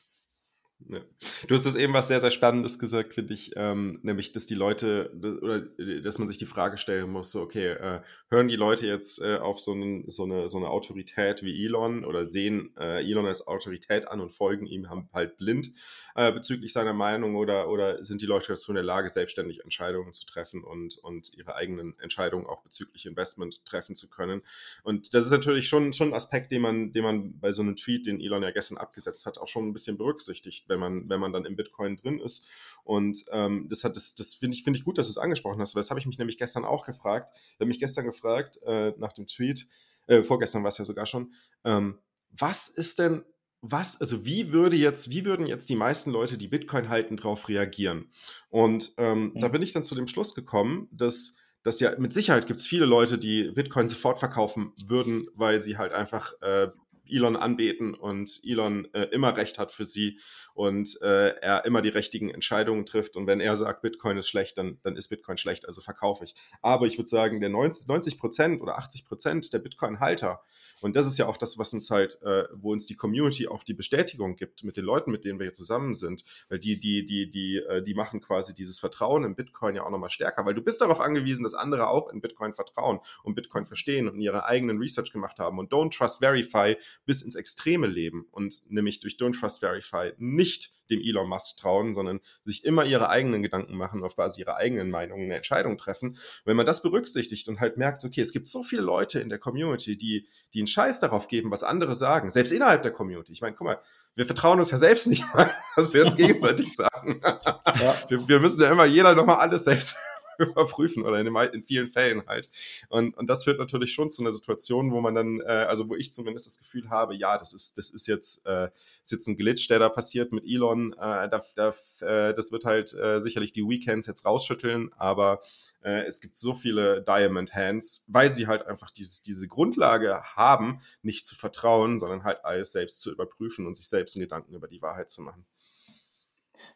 Ja. 0.89 1.01
Du 1.49 1.55
hast 1.55 1.65
das 1.65 1.75
eben 1.75 1.95
was 1.95 2.09
sehr, 2.09 2.21
sehr 2.21 2.31
Spannendes 2.31 2.79
gesagt, 2.79 3.15
finde 3.15 3.35
ich, 3.35 3.53
ähm, 3.57 3.99
nämlich, 4.03 4.33
dass 4.33 4.47
die 4.47 4.55
Leute, 4.55 5.11
oder 5.43 5.61
dass 6.03 6.19
man 6.19 6.29
sich 6.29 6.39
die 6.39 6.47
Frage 6.47 6.77
stellen 6.77 7.11
muss, 7.11 7.33
so, 7.33 7.41
okay, 7.41 7.73
äh, 7.73 8.03
hören 8.31 8.49
die 8.49 8.57
Leute 8.57 8.87
jetzt 8.87 9.21
äh, 9.21 9.37
auf 9.37 9.59
so, 9.59 9.73
einen, 9.73 10.09
so, 10.09 10.25
eine, 10.25 10.49
so 10.49 10.59
eine 10.59 10.69
Autorität 10.69 11.43
wie 11.43 11.65
Elon 11.65 12.05
oder 12.05 12.25
sehen 12.25 12.75
äh, 12.79 13.03
Elon 13.03 13.27
als 13.27 13.47
Autorität 13.47 14.07
an 14.07 14.21
und 14.21 14.35
folgen 14.35 14.67
ihm 14.67 14.91
haben 14.91 15.09
halt 15.13 15.39
blind 15.39 15.73
äh, 16.15 16.31
bezüglich 16.33 16.73
seiner 16.73 16.93
Meinung 16.93 17.37
oder, 17.37 17.69
oder 17.69 18.05
sind 18.05 18.23
die 18.23 18.27
Leute 18.27 18.49
dazu 18.49 18.71
in 18.71 18.77
der 18.77 18.85
Lage, 18.85 19.09
selbstständig 19.09 19.65
Entscheidungen 19.65 20.13
zu 20.13 20.25
treffen 20.27 20.63
und, 20.63 20.99
und 20.99 21.33
ihre 21.35 21.57
eigenen 21.57 21.99
Entscheidungen 22.01 22.47
auch 22.47 22.63
bezüglich 22.63 23.07
Investment 23.07 23.65
treffen 23.65 23.95
zu 23.95 24.09
können? 24.09 24.43
Und 24.83 25.15
das 25.15 25.25
ist 25.25 25.31
natürlich 25.31 25.69
schon, 25.69 25.93
schon 25.93 26.09
ein 26.09 26.15
Aspekt, 26.15 26.53
den 26.53 26.63
man, 26.63 26.93
den 26.93 27.03
man 27.03 27.39
bei 27.41 27.53
so 27.53 27.63
einem 27.63 27.77
Tweet, 27.77 28.07
den 28.07 28.21
Elon 28.21 28.43
ja 28.43 28.51
gestern 28.51 28.79
abgesetzt 28.79 29.27
hat, 29.27 29.39
auch 29.39 29.49
schon 29.49 29.69
ein 29.69 29.73
bisschen 29.73 29.99
berücksichtigt, 29.99 30.66
wenn 30.69 30.81
man, 30.81 31.09
wenn 31.09 31.21
man 31.21 31.33
dann 31.33 31.45
im 31.45 31.57
Bitcoin 31.57 31.97
drin 31.97 32.21
ist. 32.21 32.49
Und 32.85 33.25
ähm, 33.33 33.67
das 33.69 33.85
hat 33.85 33.97
das, 33.97 34.15
das 34.15 34.35
finde 34.35 34.57
ich, 34.57 34.65
finde 34.65 34.79
ich 34.79 34.85
gut, 34.85 34.99
dass 34.99 35.07
du 35.07 35.11
es 35.11 35.19
angesprochen 35.19 35.61
hast, 35.61 35.75
weil 35.75 35.81
das 35.81 35.91
habe 35.91 36.01
ich 36.01 36.07
mich 36.07 36.19
nämlich 36.19 36.39
gestern 36.39 36.65
auch 36.65 36.87
gefragt. 36.87 37.31
Ich 37.35 37.55
habe 37.55 37.67
mich 37.67 37.81
gestern 37.81 38.05
gefragt, 38.05 38.61
äh, 38.65 38.93
nach 38.99 39.13
dem 39.13 39.27
Tweet, 39.27 39.67
äh, 40.07 40.23
vorgestern 40.23 40.63
war 40.63 40.69
es 40.69 40.79
ja 40.79 40.85
sogar 40.85 41.07
schon, 41.07 41.33
ähm, 41.65 41.99
was 42.31 42.69
ist 42.69 42.99
denn 42.99 43.25
was, 43.63 44.01
also 44.01 44.25
wie 44.25 44.53
würde 44.53 44.77
jetzt, 44.77 45.11
wie 45.11 45.25
würden 45.25 45.47
jetzt 45.47 45.69
die 45.69 45.77
meisten 45.77 46.11
Leute, 46.11 46.39
die 46.39 46.49
Bitcoin 46.49 46.89
halten, 46.89 47.17
darauf 47.17 47.49
reagieren? 47.49 48.11
Und 48.49 48.95
ähm, 48.97 49.33
mhm. 49.35 49.41
da 49.41 49.49
bin 49.49 49.63
ich 49.63 49.73
dann 49.73 49.83
zu 49.83 49.95
dem 49.95 50.07
Schluss 50.07 50.35
gekommen, 50.35 50.89
dass, 50.93 51.37
dass 51.63 51.81
ja 51.81 51.99
mit 51.99 52.13
Sicherheit 52.13 52.47
gibt 52.47 52.61
es 52.61 52.67
viele 52.67 52.87
Leute, 52.87 53.19
die 53.19 53.51
Bitcoin 53.51 53.89
sofort 53.89 54.19
verkaufen 54.19 54.73
würden, 54.85 55.29
weil 55.35 55.61
sie 55.61 55.79
halt 55.79 55.93
einfach 55.93 56.33
äh, 56.43 56.69
Elon 57.11 57.37
anbeten 57.37 57.95
und 57.95 58.41
Elon 58.45 58.89
äh, 58.95 59.05
immer 59.07 59.37
Recht 59.37 59.59
hat 59.59 59.73
für 59.73 59.85
sie 59.85 60.19
und 60.55 61.01
äh, 61.03 61.31
er 61.41 61.65
immer 61.65 61.83
die 61.83 61.89
richtigen 61.89 62.31
Entscheidungen 62.31 62.87
trifft. 62.87 63.17
Und 63.17 63.27
wenn 63.27 63.41
er 63.41 63.57
sagt, 63.57 63.83
Bitcoin 63.83 64.17
ist 64.17 64.29
schlecht, 64.29 64.59
dann, 64.59 64.79
dann 64.83 64.97
ist 64.97 65.09
Bitcoin 65.09 65.37
schlecht, 65.37 65.67
also 65.67 65.81
verkaufe 65.81 66.25
ich. 66.25 66.35
Aber 66.63 66.87
ich 66.87 66.99
würde 66.99 67.09
sagen, 67.09 67.41
der 67.41 67.51
90 67.51 68.19
Prozent 68.19 68.63
oder 68.63 68.79
80 68.79 69.05
Prozent 69.05 69.53
der 69.53 69.59
Bitcoin-Halter, 69.59 70.43
und 70.81 70.97
das 70.97 71.07
ist 71.07 71.19
ja 71.19 71.27
auch 71.27 71.37
das, 71.37 71.59
was 71.59 71.73
uns 71.73 71.91
halt, 71.91 72.21
äh, 72.23 72.45
wo 72.55 72.73
uns 72.73 72.87
die 72.87 72.97
Community 72.97 73.49
auch 73.49 73.63
die 73.63 73.75
Bestätigung 73.75 74.37
gibt 74.37 74.65
mit 74.65 74.77
den 74.77 74.85
Leuten, 74.85 75.11
mit 75.11 75.25
denen 75.25 75.39
wir 75.39 75.45
hier 75.45 75.53
zusammen 75.53 75.95
sind, 75.95 76.25
weil 76.49 76.59
die, 76.59 76.79
die, 76.79 77.05
die, 77.05 77.31
die, 77.31 77.57
äh, 77.57 77.83
die 77.83 77.95
machen 77.95 78.21
quasi 78.21 78.55
dieses 78.55 78.79
Vertrauen 78.79 79.25
in 79.25 79.35
Bitcoin 79.35 79.75
ja 79.75 79.85
auch 79.85 79.91
nochmal 79.91 80.11
stärker, 80.11 80.45
weil 80.45 80.55
du 80.55 80.63
bist 80.63 80.81
darauf 80.81 81.01
angewiesen, 81.01 81.43
dass 81.43 81.55
andere 81.55 81.89
auch 81.89 82.11
in 82.11 82.21
Bitcoin 82.21 82.53
vertrauen 82.53 83.01
und 83.23 83.35
Bitcoin 83.35 83.67
verstehen 83.67 84.09
und 84.09 84.21
ihre 84.21 84.45
eigenen 84.47 84.79
Research 84.79 85.13
gemacht 85.13 85.39
haben 85.39 85.59
und 85.59 85.73
Don't 85.73 85.97
Trust 85.97 86.21
Verify 86.21 86.77
bis 87.05 87.23
ins 87.23 87.35
Extreme 87.35 87.87
leben 87.87 88.27
und 88.31 88.63
nämlich 88.69 89.01
durch 89.01 89.15
Don't 89.15 89.39
Trust 89.39 89.61
Verify 89.61 90.13
nicht 90.19 90.73
dem 90.91 91.01
Elon 91.01 91.29
Musk 91.29 91.59
trauen, 91.59 91.93
sondern 91.93 92.21
sich 92.43 92.65
immer 92.65 92.85
ihre 92.85 93.09
eigenen 93.09 93.43
Gedanken 93.43 93.77
machen, 93.77 94.05
auf 94.05 94.17
Basis 94.17 94.39
ihrer 94.39 94.57
eigenen 94.57 94.91
Meinungen 94.91 95.25
eine 95.25 95.37
Entscheidung 95.37 95.79
treffen. 95.79 96.17
Wenn 96.45 96.57
man 96.57 96.67
das 96.67 96.83
berücksichtigt 96.83 97.49
und 97.49 97.61
halt 97.61 97.77
merkt, 97.77 98.05
okay, 98.05 98.21
es 98.21 98.33
gibt 98.33 98.49
so 98.49 98.63
viele 98.63 98.83
Leute 98.83 99.21
in 99.21 99.29
der 99.29 99.39
Community, 99.39 99.97
die, 99.97 100.29
die 100.55 100.61
einen 100.61 100.67
Scheiß 100.67 101.01
darauf 101.01 101.29
geben, 101.29 101.51
was 101.51 101.63
andere 101.63 101.97
sagen, 101.97 102.31
selbst 102.31 102.53
innerhalb 102.53 102.83
der 102.83 102.93
Community. 102.93 103.33
Ich 103.33 103.41
meine, 103.41 103.57
guck 103.57 103.67
mal, 103.67 103.81
wir 104.15 104.27
vertrauen 104.27 104.59
uns 104.59 104.71
ja 104.71 104.79
selbst 104.79 105.07
nicht 105.07 105.25
mal, 105.35 105.53
was 105.77 105.93
wir 105.93 106.05
uns 106.05 106.17
gegenseitig 106.17 106.75
sagen. 106.75 107.21
Ja. 107.23 107.95
Wir, 108.09 108.29
wir, 108.29 108.41
müssen 108.41 108.63
ja 108.63 108.71
immer 108.71 108.87
jeder 108.87 109.15
nochmal 109.15 109.37
alles 109.37 109.65
selbst 109.65 109.97
überprüfen 110.39 111.05
oder 111.05 111.19
in, 111.19 111.27
den, 111.27 111.37
in, 111.53 111.63
vielen 111.63 111.89
Fällen 111.89 112.27
halt. 112.27 112.51
Und, 112.89 113.17
und 113.17 113.29
das 113.29 113.45
führt 113.45 113.59
natürlich 113.59 113.93
schon 113.93 114.11
zu 114.11 114.23
einer 114.23 114.33
Situation, 114.33 114.93
wo 114.93 115.01
man 115.01 115.15
dann, 115.15 115.41
äh, 115.41 115.45
also 115.69 115.89
wo 115.89 115.95
ich 115.95 116.13
zumindest 116.13 116.47
das 116.47 116.59
Gefühl 116.59 116.91
habe, 116.91 117.15
ja, 117.15 117.39
das 117.39 117.53
ist, 117.53 117.79
das 117.79 117.91
ist 117.91 118.07
jetzt, 118.07 118.47
äh, 118.47 118.69
ist 119.03 119.13
jetzt 119.13 119.27
ein 119.27 119.37
Glitch, 119.37 119.69
der 119.69 119.79
da 119.79 119.89
passiert 119.89 120.33
mit 120.33 120.45
Elon. 120.45 120.93
Äh, 120.95 121.29
da, 121.29 121.43
da, 121.55 121.69
äh, 122.01 122.35
das 122.35 122.53
wird 122.53 122.65
halt 122.65 122.95
äh, 122.95 123.21
sicherlich 123.21 123.53
die 123.53 123.67
Weekends 123.67 124.07
jetzt 124.07 124.25
rausschütteln, 124.25 124.93
aber 124.97 125.41
äh, 125.83 126.05
es 126.07 126.21
gibt 126.21 126.37
so 126.37 126.55
viele 126.55 127.03
Diamond 127.03 127.55
Hands, 127.55 128.07
weil 128.09 128.31
sie 128.31 128.47
halt 128.47 128.67
einfach 128.67 128.91
dieses, 128.91 129.23
diese 129.23 129.49
Grundlage 129.49 130.23
haben, 130.35 130.81
nicht 131.03 131.25
zu 131.25 131.35
vertrauen, 131.35 131.99
sondern 131.99 132.25
halt 132.25 132.45
alles 132.45 132.73
selbst 132.73 133.01
zu 133.01 133.13
überprüfen 133.13 133.67
und 133.67 133.75
sich 133.75 133.89
selbst 133.89 134.17
einen 134.17 134.25
Gedanken 134.25 134.55
über 134.55 134.69
die 134.69 134.83
Wahrheit 134.83 135.11
zu 135.11 135.23
machen. 135.23 135.45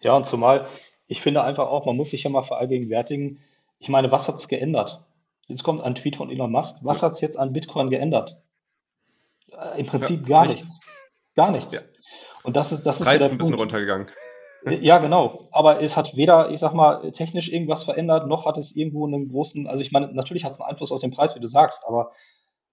Ja, 0.02 0.16
und 0.16 0.26
zumal 0.26 0.66
ich 1.11 1.22
finde 1.22 1.42
einfach 1.42 1.66
auch, 1.66 1.86
man 1.86 1.96
muss 1.96 2.12
sich 2.12 2.22
ja 2.22 2.30
mal 2.30 2.44
verallgegenwärtigen, 2.44 3.40
ich 3.81 3.89
meine, 3.89 4.12
was 4.12 4.28
hat 4.28 4.37
es 4.37 4.47
geändert? 4.47 5.05
Jetzt 5.47 5.64
kommt 5.64 5.83
ein 5.83 5.97
Tweet 5.97 6.16
von 6.16 6.31
Elon 6.31 6.53
Musk. 6.53 6.76
Was 6.83 7.03
hat 7.03 7.12
es 7.12 7.20
jetzt 7.20 7.39
an 7.39 7.53
Bitcoin 7.53 7.91
geändert? 7.91 8.41
Äh, 9.51 9.81
Im 9.81 9.87
Prinzip 9.87 10.22
ja, 10.22 10.28
gar 10.28 10.47
nichts. 10.47 10.64
nichts. 10.64 10.81
Gar 11.35 11.51
nichts. 11.51 11.74
Ja. 11.74 11.81
Und 12.45 12.57
das 12.57 12.72
ist, 12.72 12.85
das 12.85 13.01
ist 13.01 13.07
Preis 13.07 13.20
ist 13.20 13.33
ein 13.33 13.39
bisschen 13.39 13.57
runtergegangen. 13.57 14.09
Äh, 14.64 14.76
ja, 14.76 14.99
genau. 14.99 15.49
Aber 15.51 15.83
es 15.83 15.97
hat 15.97 16.16
weder, 16.16 16.51
ich 16.51 16.61
sag 16.61 16.74
mal, 16.74 17.11
technisch 17.12 17.51
irgendwas 17.51 17.85
verändert, 17.85 18.28
noch 18.28 18.45
hat 18.45 18.59
es 18.59 18.76
irgendwo 18.76 19.07
einen 19.07 19.28
großen, 19.28 19.66
also 19.66 19.83
ich 19.83 19.93
meine, 19.93 20.12
natürlich 20.12 20.45
hat 20.45 20.53
es 20.53 20.61
einen 20.61 20.70
Einfluss 20.70 20.93
auf 20.93 21.01
den 21.01 21.11
Preis, 21.11 21.35
wie 21.35 21.41
du 21.41 21.49
sagst, 21.49 21.85
aber, 21.87 22.12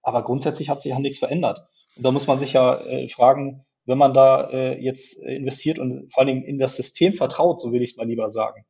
aber 0.02 0.22
grundsätzlich 0.22 0.68
hat 0.68 0.82
sich 0.82 0.92
ja 0.92 0.98
nichts 0.98 1.18
verändert. 1.18 1.66
Und 1.96 2.04
da 2.04 2.10
muss 2.10 2.26
man 2.26 2.38
sich 2.38 2.52
ja 2.52 2.74
äh, 2.74 3.08
fragen, 3.08 3.64
wenn 3.86 3.98
man 3.98 4.12
da 4.12 4.50
äh, 4.50 4.80
jetzt 4.80 5.22
investiert 5.24 5.78
und 5.78 6.12
vor 6.12 6.20
allen 6.20 6.28
Dingen 6.28 6.44
in 6.44 6.58
das 6.58 6.76
System 6.76 7.14
vertraut, 7.14 7.60
so 7.60 7.72
will 7.72 7.82
ich 7.82 7.92
es 7.92 7.96
mal 7.96 8.06
lieber 8.06 8.28
sagen, 8.28 8.66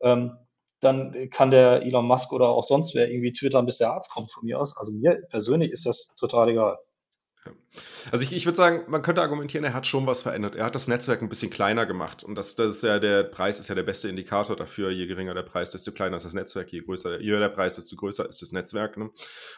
ähm, 0.00 0.38
dann 0.80 1.30
kann 1.30 1.50
der 1.50 1.82
Elon 1.82 2.06
Musk 2.06 2.32
oder 2.32 2.48
auch 2.48 2.64
sonst 2.64 2.94
wer 2.94 3.10
irgendwie 3.10 3.32
twittern, 3.32 3.66
bis 3.66 3.78
der 3.78 3.92
Arzt 3.92 4.10
kommt 4.10 4.32
von 4.32 4.44
mir 4.44 4.60
aus. 4.60 4.76
Also 4.76 4.92
mir 4.92 5.22
persönlich 5.30 5.70
ist 5.72 5.86
das 5.86 6.14
total 6.16 6.50
egal. 6.50 6.78
Also 8.12 8.24
ich, 8.24 8.32
ich 8.32 8.46
würde 8.46 8.56
sagen, 8.56 8.84
man 8.86 9.02
könnte 9.02 9.20
argumentieren, 9.20 9.64
er 9.64 9.74
hat 9.74 9.86
schon 9.86 10.06
was 10.06 10.22
verändert. 10.22 10.54
Er 10.54 10.64
hat 10.64 10.74
das 10.74 10.86
Netzwerk 10.86 11.22
ein 11.22 11.28
bisschen 11.28 11.50
kleiner 11.50 11.86
gemacht. 11.86 12.22
Und 12.22 12.36
das, 12.36 12.54
das 12.54 12.76
ist 12.76 12.82
ja 12.82 12.98
der 12.98 13.24
Preis 13.24 13.58
ist 13.58 13.68
ja 13.68 13.74
der 13.74 13.82
beste 13.82 14.08
Indikator 14.08 14.56
dafür. 14.56 14.90
Je 14.90 15.06
geringer 15.06 15.34
der 15.34 15.42
Preis, 15.42 15.70
desto 15.70 15.90
kleiner 15.90 16.16
ist 16.16 16.24
das 16.24 16.34
Netzwerk. 16.34 16.70
Je 16.70 16.80
größer 16.80 17.20
je 17.20 17.32
höher 17.32 17.40
der 17.40 17.48
Preis, 17.48 17.74
desto 17.74 17.96
größer 17.96 18.28
ist 18.28 18.42
das 18.42 18.52
Netzwerk. 18.52 18.96
Ne? 18.96 19.10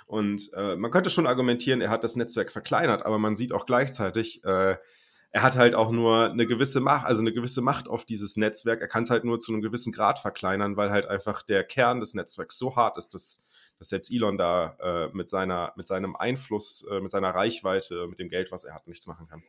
Und 0.07 0.51
äh, 0.55 0.77
man 0.77 0.91
könnte 0.91 1.11
schon 1.11 1.27
argumentieren, 1.27 1.81
er 1.81 1.91
hat 1.91 2.05
das 2.05 2.17
Netzwerk 2.17 2.51
verkleinert, 2.51 3.05
aber 3.05 3.19
man 3.19 3.35
sieht 3.35 3.53
auch 3.53 3.67
gleichzeitig, 3.67 4.43
äh, 4.45 4.77
er 5.31 5.43
hat 5.43 5.57
halt 5.57 5.75
auch 5.75 5.91
nur 5.91 6.31
eine 6.31 6.47
gewisse 6.47 6.81
Macht, 6.81 7.07
also 7.07 7.21
eine 7.21 7.33
gewisse 7.33 7.61
Macht 7.61 7.89
auf 7.89 8.05
dieses 8.05 8.37
Netzwerk. 8.37 8.81
Er 8.81 8.89
kann 8.89 9.03
es 9.03 9.11
halt 9.11 9.25
nur 9.25 9.39
zu 9.39 9.53
einem 9.53 9.63
gewissen 9.63 9.93
Grad 9.93 10.19
verkleinern, 10.19 10.77
weil 10.77 10.91
halt 10.91 11.07
einfach 11.07 11.43
der 11.43 11.65
Kern 11.65 12.01
des 12.01 12.15
Netzwerks 12.15 12.59
so 12.59 12.77
hart 12.77 12.97
ist, 12.97 13.15
dass, 13.15 13.45
dass 13.79 13.89
selbst 13.89 14.11
Elon 14.11 14.39
da 14.39 14.77
äh, 14.81 15.09
mit, 15.13 15.29
seiner, 15.29 15.73
mit 15.77 15.87
seinem 15.87 16.17
Einfluss, 16.17 16.87
äh, 16.91 17.01
mit 17.01 17.11
seiner 17.11 17.35
Reichweite, 17.35 18.07
mit 18.09 18.19
dem 18.19 18.29
Geld, 18.29 18.51
was 18.51 18.65
er 18.65 18.75
hat, 18.75 18.87
nichts 18.89 19.07
machen 19.07 19.29
kann. 19.29 19.43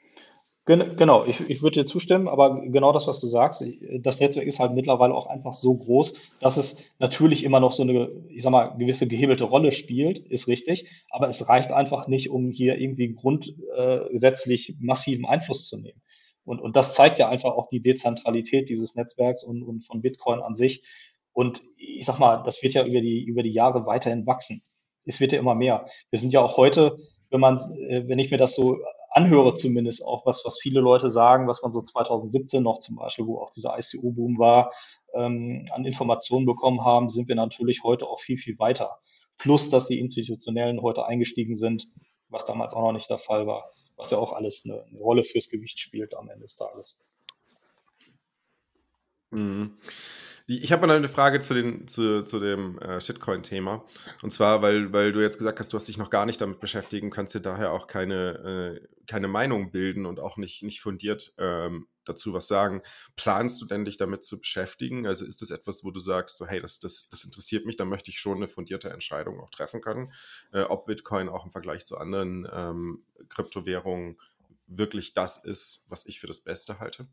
Genau, 0.67 1.23
ich, 1.25 1.49
ich 1.49 1.61
würde 1.63 1.79
dir 1.79 1.85
zustimmen, 1.85 2.27
aber 2.27 2.59
genau 2.59 2.91
das, 2.91 3.07
was 3.07 3.21
du 3.21 3.27
sagst, 3.27 3.65
das 4.01 4.19
Netzwerk 4.19 4.45
ist 4.45 4.59
halt 4.59 4.73
mittlerweile 4.73 5.13
auch 5.13 5.27
einfach 5.27 5.53
so 5.53 5.73
groß, 5.73 6.19
dass 6.41 6.57
es 6.57 6.83
natürlich 6.99 7.45
immer 7.45 7.61
noch 7.61 7.71
so 7.71 7.83
eine, 7.83 8.11
ich 8.27 8.43
sag 8.43 8.51
mal, 8.51 8.75
gewisse 8.77 9.07
gehebelte 9.07 9.45
Rolle 9.45 9.71
spielt, 9.71 10.19
ist 10.19 10.49
richtig, 10.49 11.05
aber 11.09 11.29
es 11.29 11.47
reicht 11.47 11.71
einfach 11.71 12.09
nicht, 12.09 12.29
um 12.29 12.51
hier 12.51 12.77
irgendwie 12.79 13.13
grundsätzlich 13.13 14.75
massiven 14.81 15.25
Einfluss 15.25 15.69
zu 15.69 15.77
nehmen. 15.77 16.01
Und, 16.43 16.59
und 16.59 16.75
das 16.75 16.95
zeigt 16.95 17.17
ja 17.19 17.29
einfach 17.29 17.51
auch 17.53 17.69
die 17.69 17.81
Dezentralität 17.81 18.67
dieses 18.67 18.95
Netzwerks 18.95 19.45
und, 19.45 19.63
und 19.63 19.85
von 19.85 20.01
Bitcoin 20.01 20.41
an 20.41 20.55
sich. 20.55 20.83
Und 21.31 21.61
ich 21.77 22.05
sag 22.05 22.19
mal, 22.19 22.43
das 22.43 22.61
wird 22.61 22.73
ja 22.73 22.85
über 22.85 22.99
die, 22.99 23.23
über 23.23 23.41
die 23.41 23.51
Jahre 23.51 23.85
weiterhin 23.85 24.25
wachsen. 24.25 24.61
Es 25.05 25.21
wird 25.21 25.31
ja 25.31 25.39
immer 25.39 25.55
mehr. 25.55 25.87
Wir 26.09 26.19
sind 26.19 26.33
ja 26.33 26.41
auch 26.41 26.57
heute, 26.57 26.97
wenn 27.29 27.39
man, 27.39 27.57
äh, 27.87 28.03
wenn 28.07 28.19
ich 28.19 28.31
mir 28.31 28.37
das 28.37 28.53
so 28.53 28.77
anhöre 29.17 29.55
zumindest 29.55 30.05
auch, 30.05 30.25
was, 30.27 30.45
was 30.45 30.59
viele 30.59 30.79
Leute 30.79 31.09
sagen, 31.09 31.47
was 31.47 31.63
man 31.63 31.71
so 31.71 31.81
2017 31.81 32.61
noch 32.61 32.77
zum 32.77 32.97
Beispiel, 32.97 33.25
wo 33.25 33.39
auch 33.39 33.49
dieser 33.49 33.75
ICO-Boom 33.77 34.37
war, 34.37 34.71
ähm, 35.13 35.67
an 35.71 35.85
Informationen 35.85 36.45
bekommen 36.45 36.85
haben, 36.85 37.09
sind 37.09 37.27
wir 37.27 37.35
natürlich 37.35 37.83
heute 37.83 38.05
auch 38.05 38.19
viel, 38.19 38.37
viel 38.37 38.59
weiter. 38.59 38.99
Plus, 39.39 39.71
dass 39.71 39.87
die 39.87 39.99
Institutionellen 39.99 40.81
heute 40.83 41.05
eingestiegen 41.05 41.55
sind, 41.55 41.87
was 42.29 42.45
damals 42.45 42.75
auch 42.75 42.83
noch 42.83 42.91
nicht 42.91 43.09
der 43.09 43.17
Fall 43.17 43.47
war, 43.47 43.71
was 43.95 44.11
ja 44.11 44.19
auch 44.19 44.33
alles 44.33 44.63
eine, 44.65 44.83
eine 44.83 44.99
Rolle 44.99 45.23
fürs 45.23 45.49
Gewicht 45.49 45.79
spielt 45.79 46.15
am 46.15 46.29
Ende 46.29 46.43
des 46.43 46.55
Tages. 46.55 47.03
Mhm. 49.31 49.77
Ich 50.49 50.71
habe 50.71 50.87
mal 50.87 50.95
eine 50.95 51.09
Frage 51.09 51.41
zu, 51.41 51.53
den, 51.53 51.89
zu, 51.89 52.23
zu 52.23 52.39
dem 52.39 52.79
äh, 52.79 53.01
Shitcoin-Thema. 53.01 53.83
Und 54.23 54.31
zwar, 54.31 54.61
weil, 54.61 54.93
weil 54.93 55.11
du 55.11 55.19
jetzt 55.19 55.37
gesagt 55.37 55.59
hast, 55.59 55.73
du 55.73 55.75
hast 55.75 55.89
dich 55.89 55.97
noch 55.97 56.09
gar 56.09 56.25
nicht 56.25 56.39
damit 56.39 56.61
beschäftigt, 56.61 57.05
kannst 57.11 57.35
dir 57.35 57.41
daher 57.41 57.73
auch 57.73 57.85
keine, 57.87 58.79
äh, 58.79 58.87
keine 59.07 59.27
Meinung 59.27 59.71
bilden 59.71 60.05
und 60.05 60.21
auch 60.21 60.37
nicht, 60.37 60.63
nicht 60.63 60.79
fundiert 60.79 61.33
ähm, 61.37 61.87
dazu 62.05 62.31
was 62.31 62.47
sagen. 62.47 62.81
Planst 63.17 63.61
du 63.61 63.65
denn 63.65 63.83
dich 63.83 63.97
damit 63.97 64.23
zu 64.23 64.39
beschäftigen? 64.39 65.05
Also 65.05 65.25
ist 65.25 65.41
das 65.41 65.51
etwas, 65.51 65.83
wo 65.83 65.91
du 65.91 65.99
sagst, 65.99 66.37
so 66.37 66.47
hey, 66.47 66.61
das, 66.61 66.79
das, 66.79 67.09
das 67.09 67.25
interessiert 67.25 67.65
mich, 67.65 67.75
dann 67.75 67.89
möchte 67.89 68.09
ich 68.09 68.17
schon 68.17 68.37
eine 68.37 68.47
fundierte 68.47 68.89
Entscheidung 68.89 69.41
auch 69.41 69.49
treffen 69.49 69.81
können, 69.81 70.13
äh, 70.53 70.61
ob 70.61 70.85
Bitcoin 70.85 71.27
auch 71.27 71.43
im 71.43 71.51
Vergleich 71.51 71.85
zu 71.85 71.97
anderen 71.97 72.47
ähm, 72.49 73.03
Kryptowährungen 73.27 74.17
wirklich 74.65 75.13
das 75.13 75.43
ist, 75.43 75.87
was 75.89 76.05
ich 76.05 76.21
für 76.21 76.27
das 76.27 76.39
Beste 76.39 76.79
halte? 76.79 77.09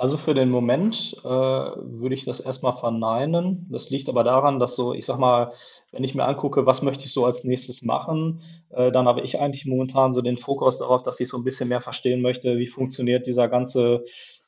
Also 0.00 0.16
für 0.16 0.32
den 0.32 0.48
Moment 0.48 1.14
äh, 1.24 1.28
würde 1.28 2.14
ich 2.14 2.24
das 2.24 2.40
erstmal 2.40 2.72
verneinen. 2.72 3.66
Das 3.70 3.90
liegt 3.90 4.08
aber 4.08 4.24
daran, 4.24 4.58
dass 4.58 4.74
so, 4.74 4.94
ich 4.94 5.04
sag 5.04 5.18
mal, 5.18 5.52
wenn 5.92 6.04
ich 6.04 6.14
mir 6.14 6.24
angucke, 6.24 6.64
was 6.64 6.80
möchte 6.80 7.04
ich 7.04 7.12
so 7.12 7.26
als 7.26 7.44
nächstes 7.44 7.82
machen, 7.82 8.40
äh, 8.70 8.90
dann 8.90 9.06
habe 9.06 9.20
ich 9.20 9.38
eigentlich 9.38 9.66
momentan 9.66 10.14
so 10.14 10.22
den 10.22 10.38
Fokus 10.38 10.78
darauf, 10.78 11.02
dass 11.02 11.20
ich 11.20 11.28
so 11.28 11.36
ein 11.36 11.44
bisschen 11.44 11.68
mehr 11.68 11.82
verstehen 11.82 12.22
möchte, 12.22 12.56
wie 12.56 12.66
funktioniert 12.66 13.26
dieser 13.26 13.48
ganze 13.48 14.02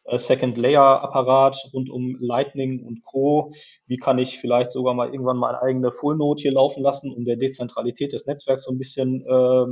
äh, 0.04 0.16
Second 0.16 0.56
Layer 0.56 1.02
Apparat 1.02 1.58
rund 1.74 1.90
um 1.90 2.16
Lightning 2.18 2.82
und 2.86 3.02
Co. 3.02 3.52
Wie 3.86 3.98
kann 3.98 4.16
ich 4.16 4.38
vielleicht 4.38 4.70
sogar 4.70 4.94
mal 4.94 5.12
irgendwann 5.12 5.36
mal 5.36 5.50
eine 5.50 5.60
eigene 5.60 5.92
Full 5.92 6.16
Node 6.16 6.40
hier 6.40 6.52
laufen 6.52 6.82
lassen, 6.82 7.12
um 7.12 7.26
der 7.26 7.36
Dezentralität 7.36 8.14
des 8.14 8.24
Netzwerks 8.24 8.64
so 8.64 8.72
ein 8.72 8.78
bisschen 8.78 9.22
äh, 9.26 9.66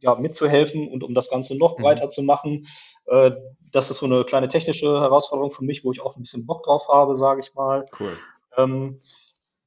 ja, 0.00 0.14
mitzuhelfen 0.14 0.88
und 0.88 1.04
um 1.04 1.12
das 1.12 1.28
Ganze 1.28 1.58
noch 1.58 1.76
mhm. 1.76 1.82
breiter 1.82 2.08
zu 2.08 2.22
machen. 2.22 2.66
Das 3.72 3.90
ist 3.90 3.98
so 3.98 4.06
eine 4.06 4.24
kleine 4.24 4.48
technische 4.48 5.00
Herausforderung 5.00 5.50
für 5.50 5.64
mich, 5.64 5.84
wo 5.84 5.92
ich 5.92 6.00
auch 6.00 6.16
ein 6.16 6.22
bisschen 6.22 6.46
Bock 6.46 6.62
drauf 6.64 6.88
habe, 6.88 7.16
sage 7.16 7.40
ich 7.40 7.54
mal. 7.54 7.86
Cool. 7.98 8.16
Ähm, 8.56 9.00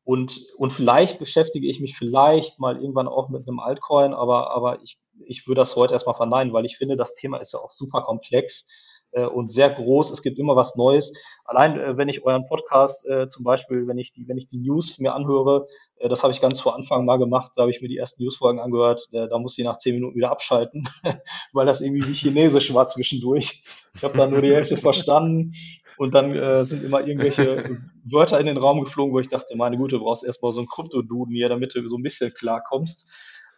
und, 0.03 0.39
und 0.57 0.71
vielleicht 0.71 1.17
beschäftige 1.17 1.67
ich 1.67 1.79
mich 1.79 1.97
vielleicht 1.97 2.59
mal 2.59 2.77
irgendwann 2.77 3.07
auch 3.07 3.29
mit 3.29 3.47
einem 3.47 3.59
Altcoin, 3.59 4.13
aber, 4.13 4.51
aber 4.51 4.81
ich, 4.83 4.99
ich 5.25 5.47
würde 5.47 5.61
das 5.61 5.75
heute 5.75 5.93
erstmal 5.93 6.13
verneinen, 6.13 6.53
weil 6.53 6.65
ich 6.65 6.77
finde, 6.77 6.95
das 6.95 7.15
Thema 7.15 7.39
ist 7.39 7.53
ja 7.53 7.59
auch 7.59 7.71
super 7.71 8.03
komplex 8.03 8.69
äh, 9.15 9.25
und 9.25 9.51
sehr 9.51 9.69
groß. 9.69 10.11
Es 10.11 10.21
gibt 10.21 10.37
immer 10.37 10.55
was 10.55 10.75
Neues. 10.75 11.13
Allein 11.45 11.79
äh, 11.79 11.97
wenn 11.97 12.09
ich 12.09 12.23
euren 12.23 12.45
Podcast 12.45 13.09
äh, 13.09 13.27
zum 13.27 13.43
Beispiel, 13.43 13.87
wenn 13.87 13.97
ich 13.97 14.11
die, 14.11 14.27
wenn 14.27 14.37
ich 14.37 14.47
die 14.47 14.59
News 14.59 14.99
mir 14.99 15.15
anhöre, 15.15 15.67
äh, 15.97 16.09
das 16.09 16.21
habe 16.21 16.33
ich 16.33 16.41
ganz 16.41 16.59
vor 16.59 16.75
Anfang 16.75 17.05
mal 17.05 17.17
gemacht, 17.17 17.53
da 17.55 17.61
habe 17.61 17.71
ich 17.71 17.81
mir 17.81 17.87
die 17.87 17.97
ersten 17.97 18.23
Newsfolgen 18.23 18.59
angehört, 18.59 19.07
äh, 19.13 19.27
da 19.27 19.39
muss 19.39 19.57
ich 19.57 19.65
nach 19.65 19.77
zehn 19.77 19.95
Minuten 19.95 20.15
wieder 20.15 20.31
abschalten, 20.31 20.87
weil 21.53 21.65
das 21.65 21.81
irgendwie 21.81 22.07
wie 22.07 22.13
Chinesisch 22.13 22.73
war 22.73 22.87
zwischendurch. 22.87 23.63
Ich 23.95 24.03
habe 24.03 24.17
da 24.17 24.27
nur 24.27 24.41
die 24.41 24.53
Hälfte 24.53 24.77
verstanden. 24.77 25.53
Und 25.97 26.13
dann 26.13 26.35
äh, 26.35 26.65
sind 26.65 26.83
immer 26.83 27.07
irgendwelche 27.07 27.79
Wörter 28.03 28.37
in 28.41 28.47
den 28.47 28.57
Raum 28.57 28.83
geflogen, 28.83 29.13
wo 29.13 29.19
ich 29.21 29.29
dachte, 29.29 29.55
meine 29.55 29.77
Güte, 29.77 29.97
du 29.97 30.03
brauchst 30.03 30.25
erstmal 30.25 30.51
so 30.51 30.59
einen 30.59 30.67
Krypto-Duden 30.67 31.33
hier, 31.33 31.47
damit 31.47 31.73
du 31.73 31.87
so 31.87 31.95
ein 31.95 32.03
bisschen 32.03 32.33
klarkommst. 32.33 33.09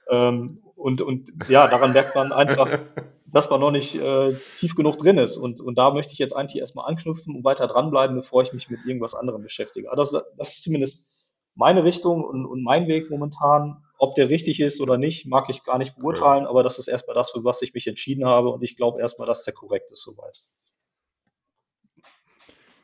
Ähm, 0.07 0.61
und, 0.75 1.01
und 1.01 1.33
ja, 1.49 1.67
daran 1.67 1.93
merkt 1.93 2.13
man 2.13 2.31
einfach, 2.31 2.69
dass 3.31 3.49
man 3.49 3.59
noch 3.59 3.71
nicht 3.71 3.95
äh, 3.95 4.33
tief 4.57 4.75
genug 4.75 4.97
drin 4.97 5.17
ist. 5.17 5.37
Und, 5.37 5.59
und 5.59 5.77
da 5.77 5.91
möchte 5.91 6.13
ich 6.13 6.19
jetzt 6.19 6.35
eigentlich 6.35 6.59
erstmal 6.59 6.89
anknüpfen 6.89 7.35
und 7.35 7.43
weiter 7.43 7.67
dranbleiben, 7.67 8.15
bevor 8.15 8.41
ich 8.41 8.53
mich 8.53 8.69
mit 8.69 8.85
irgendwas 8.85 9.15
anderem 9.15 9.41
beschäftige. 9.41 9.89
Aber 9.89 9.97
das, 9.97 10.11
das 10.11 10.53
ist 10.53 10.63
zumindest 10.63 11.07
meine 11.55 11.83
Richtung 11.83 12.23
und, 12.23 12.45
und 12.45 12.63
mein 12.63 12.87
Weg 12.87 13.09
momentan. 13.09 13.83
Ob 13.99 14.13
der 14.13 14.29
richtig 14.29 14.59
ist 14.59 14.79
oder 14.79 14.97
nicht, 14.97 15.25
mag 15.25 15.49
ich 15.49 15.63
gar 15.63 15.79
nicht 15.79 15.95
beurteilen, 15.95 16.45
aber 16.45 16.61
das 16.61 16.77
ist 16.77 16.87
erstmal 16.87 17.15
das, 17.15 17.31
für 17.31 17.43
was 17.43 17.63
ich 17.63 17.73
mich 17.73 17.87
entschieden 17.87 18.25
habe. 18.25 18.49
Und 18.49 18.63
ich 18.63 18.77
glaube 18.77 19.01
erstmal, 19.01 19.27
dass 19.27 19.43
der 19.43 19.55
korrekt 19.55 19.91
ist 19.91 20.03
soweit. 20.03 20.37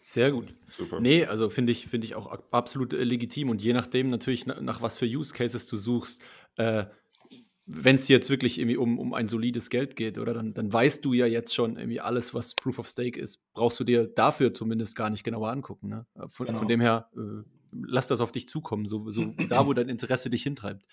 Sehr 0.03 0.31
gut. 0.31 0.53
Super. 0.65 0.99
Nee, 0.99 1.25
also 1.25 1.49
finde 1.49 1.71
ich, 1.71 1.87
find 1.87 2.03
ich 2.03 2.15
auch 2.15 2.27
absolut 2.51 2.93
äh, 2.93 3.03
legitim 3.03 3.49
und 3.49 3.61
je 3.61 3.73
nachdem 3.73 4.09
natürlich, 4.09 4.45
nach, 4.45 4.59
nach 4.59 4.81
was 4.81 4.97
für 4.97 5.05
Use 5.05 5.33
Cases 5.33 5.65
du 5.67 5.75
suchst, 5.75 6.21
äh, 6.57 6.85
wenn 7.65 7.95
es 7.95 8.07
jetzt 8.07 8.29
wirklich 8.29 8.59
irgendwie 8.59 8.77
um, 8.77 8.99
um 8.99 9.13
ein 9.13 9.27
solides 9.27 9.69
Geld 9.69 9.95
geht, 9.95 10.17
oder 10.17 10.33
dann, 10.33 10.53
dann 10.53 10.71
weißt 10.71 11.03
du 11.05 11.13
ja 11.13 11.25
jetzt 11.25 11.55
schon 11.55 11.77
irgendwie 11.77 12.01
alles, 12.01 12.33
was 12.33 12.55
Proof 12.55 12.79
of 12.79 12.87
Stake 12.87 13.19
ist, 13.19 13.41
brauchst 13.53 13.79
du 13.79 13.83
dir 13.83 14.07
dafür 14.07 14.53
zumindest 14.53 14.95
gar 14.95 15.09
nicht 15.09 15.23
genauer 15.23 15.49
angucken. 15.49 15.89
Ne? 15.89 16.05
Von, 16.27 16.47
genau. 16.47 16.59
von 16.59 16.67
dem 16.67 16.81
her 16.81 17.09
äh, 17.15 17.43
lass 17.85 18.07
das 18.07 18.21
auf 18.21 18.31
dich 18.31 18.47
zukommen, 18.47 18.85
so, 18.85 19.09
so 19.09 19.33
da, 19.49 19.65
wo 19.65 19.73
dein 19.73 19.89
Interesse 19.89 20.29
dich 20.29 20.43
hintreibt. 20.43 20.85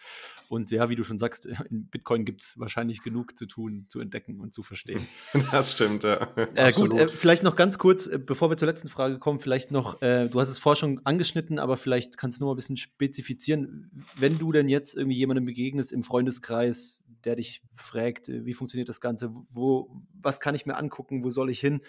Und 0.49 0.71
ja, 0.71 0.89
wie 0.89 0.97
du 0.97 1.05
schon 1.05 1.19
sagst, 1.19 1.47
in 1.71 1.87
Bitcoin 1.87 2.25
gibt 2.25 2.43
es 2.43 2.59
wahrscheinlich 2.59 3.03
genug 3.03 3.39
zu 3.39 3.47
tun, 3.47 3.87
zu 3.89 4.01
entdecken 4.01 4.41
und 4.41 4.53
zu 4.55 4.63
verstehen. 4.63 5.07
Das 5.51 5.73
stimmt, 5.73 6.05
ja. 6.05 6.33
Äh, 6.55 6.73
gut, 6.73 6.93
äh, 6.93 7.09
vielleicht 7.09 7.43
noch 7.43 7.57
ganz 7.57 7.79
kurz, 7.79 8.07
äh, 8.07 8.19
bevor 8.19 8.51
wir 8.51 8.57
zur 8.57 8.69
letzten 8.69 8.89
Frage 8.89 9.19
kommen, 9.19 9.41
vielleicht 9.41 9.71
noch, 9.71 10.01
äh, 10.03 10.29
du 10.29 10.41
hast 10.41 10.49
es 10.49 10.59
vorher 10.59 10.77
schon 10.77 11.01
angeschnitten, 11.05 11.59
aber 11.59 11.77
vielleicht 11.77 12.19
kannst 12.19 12.39
du 12.39 12.45
noch 12.45 12.49
mal 12.49 12.55
ein 12.55 12.57
bisschen 12.57 12.77
spezifizieren. 12.77 14.05
Wenn 14.17 14.39
du 14.39 14.53
denn 14.53 14.69
jetzt 14.69 14.97
irgendwie 14.97 15.17
jemandem 15.17 15.45
begegnest 15.45 15.93
im 15.93 16.03
Freundeskreis, 16.03 17.05
der 17.25 17.37
dich 17.37 17.63
fragt, 17.73 18.29
äh, 18.29 18.45
wie 18.45 18.55
funktioniert 18.55 18.89
das 18.89 19.01
Ganze, 19.01 19.33
wo, 19.51 19.91
was 20.21 20.41
kann 20.41 20.55
ich 20.55 20.67
mir 20.67 20.77
angucken, 20.77 21.25
wo 21.25 21.31
soll 21.31 21.51
ich 21.51 21.61
hin? 21.61 21.81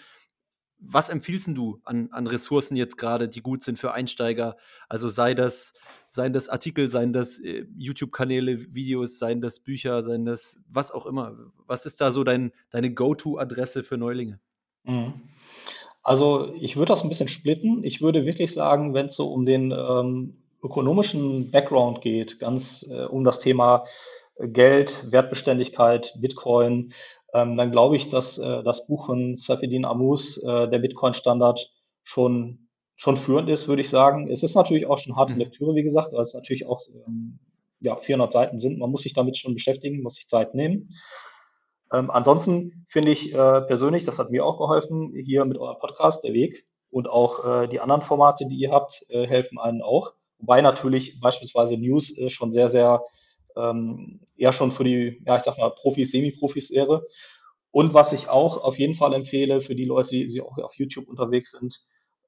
Was 0.84 1.08
empfiehlst 1.08 1.48
du 1.54 1.80
an, 1.84 2.08
an 2.12 2.26
Ressourcen 2.26 2.76
jetzt 2.76 2.98
gerade, 2.98 3.28
die 3.28 3.40
gut 3.40 3.62
sind 3.62 3.78
für 3.78 3.92
Einsteiger? 3.92 4.56
Also 4.88 5.08
sei 5.08 5.34
das, 5.34 5.74
seien 6.08 6.32
das 6.32 6.48
Artikel, 6.48 6.88
seien 6.88 7.12
das 7.12 7.38
äh, 7.38 7.66
YouTube-Kanäle, 7.76 8.74
Videos, 8.74 9.18
seien 9.18 9.40
das 9.40 9.60
Bücher, 9.60 10.02
seien 10.02 10.24
das 10.24 10.58
was 10.68 10.90
auch 10.90 11.06
immer. 11.06 11.36
Was 11.66 11.86
ist 11.86 12.00
da 12.00 12.10
so 12.10 12.24
dein, 12.24 12.52
deine 12.70 12.92
Go-To-Adresse 12.92 13.82
für 13.82 13.96
Neulinge? 13.96 14.40
Mhm. 14.84 15.14
Also 16.02 16.52
ich 16.60 16.76
würde 16.76 16.90
das 16.90 17.02
ein 17.02 17.08
bisschen 17.08 17.28
splitten. 17.28 17.84
Ich 17.84 18.02
würde 18.02 18.26
wirklich 18.26 18.52
sagen, 18.52 18.92
wenn 18.92 19.06
es 19.06 19.16
so 19.16 19.32
um 19.32 19.46
den 19.46 19.70
ähm, 19.70 20.36
ökonomischen 20.62 21.50
Background 21.50 22.00
geht, 22.00 22.40
ganz 22.40 22.88
äh, 22.90 23.04
um 23.04 23.24
das 23.24 23.40
Thema 23.40 23.84
Geld, 24.38 25.12
Wertbeständigkeit, 25.12 26.14
Bitcoin, 26.18 26.92
ähm, 27.32 27.56
dann 27.56 27.72
glaube 27.72 27.96
ich, 27.96 28.08
dass 28.10 28.38
äh, 28.38 28.62
das 28.62 28.86
Buch 28.86 29.06
von 29.06 29.34
Safedin 29.34 29.84
Amus, 29.84 30.42
äh, 30.42 30.68
der 30.68 30.78
Bitcoin-Standard, 30.78 31.70
schon, 32.02 32.68
schon 32.96 33.16
führend 33.16 33.48
ist, 33.48 33.68
würde 33.68 33.82
ich 33.82 33.90
sagen. 33.90 34.30
Es 34.30 34.42
ist 34.42 34.54
natürlich 34.54 34.86
auch 34.86 34.98
schon 34.98 35.16
harte 35.16 35.34
mhm. 35.34 35.40
Lektüre, 35.40 35.74
wie 35.74 35.82
gesagt, 35.82 36.12
weil 36.12 36.22
es 36.22 36.34
natürlich 36.34 36.66
auch 36.66 36.80
ähm, 37.06 37.38
ja, 37.80 37.96
400 37.96 38.32
Seiten 38.32 38.58
sind. 38.58 38.78
Man 38.78 38.90
muss 38.90 39.02
sich 39.02 39.14
damit 39.14 39.38
schon 39.38 39.54
beschäftigen, 39.54 40.02
muss 40.02 40.16
sich 40.16 40.28
Zeit 40.28 40.54
nehmen. 40.54 40.90
Ähm, 41.92 42.10
ansonsten 42.10 42.86
finde 42.88 43.12
ich 43.12 43.34
äh, 43.34 43.60
persönlich, 43.62 44.04
das 44.04 44.18
hat 44.18 44.30
mir 44.30 44.44
auch 44.44 44.58
geholfen, 44.58 45.14
hier 45.14 45.44
mit 45.44 45.58
eurem 45.58 45.78
Podcast, 45.78 46.24
der 46.24 46.32
Weg 46.32 46.66
und 46.90 47.08
auch 47.08 47.44
äh, 47.44 47.68
die 47.68 47.80
anderen 47.80 48.02
Formate, 48.02 48.46
die 48.46 48.56
ihr 48.56 48.72
habt, 48.72 49.04
äh, 49.10 49.26
helfen 49.26 49.58
einen 49.58 49.82
auch. 49.82 50.12
Wobei 50.38 50.60
natürlich 50.60 51.20
beispielsweise 51.20 51.76
News 51.76 52.16
äh, 52.18 52.30
schon 52.30 52.52
sehr, 52.52 52.68
sehr 52.68 53.02
ähm, 53.56 54.20
eher 54.36 54.52
schon 54.52 54.70
für 54.70 54.84
die, 54.84 55.22
ja, 55.26 55.36
ich 55.36 55.42
sag 55.42 55.58
mal, 55.58 55.70
Profis, 55.70 56.10
Semi-Profis 56.10 56.72
wäre. 56.72 57.06
Und 57.70 57.94
was 57.94 58.12
ich 58.12 58.28
auch 58.28 58.58
auf 58.58 58.78
jeden 58.78 58.94
Fall 58.94 59.14
empfehle 59.14 59.60
für 59.60 59.74
die 59.74 59.86
Leute, 59.86 60.10
die, 60.10 60.26
die 60.26 60.40
auch 60.42 60.58
auf 60.58 60.74
YouTube 60.74 61.08
unterwegs 61.08 61.52
sind, 61.52 61.80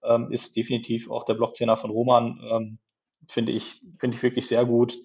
ähm, 0.03 0.33
ist 0.33 0.57
definitiv 0.57 1.11
auch 1.11 1.25
der 1.25 1.35
Blocktrainer 1.35 1.77
von 1.77 1.91
Roman. 1.91 2.41
Ähm, 2.51 2.79
finde 3.29 3.53
ich, 3.53 3.83
finde 3.99 4.17
ich 4.17 4.23
wirklich 4.23 4.47
sehr 4.47 4.65
gut. 4.65 4.97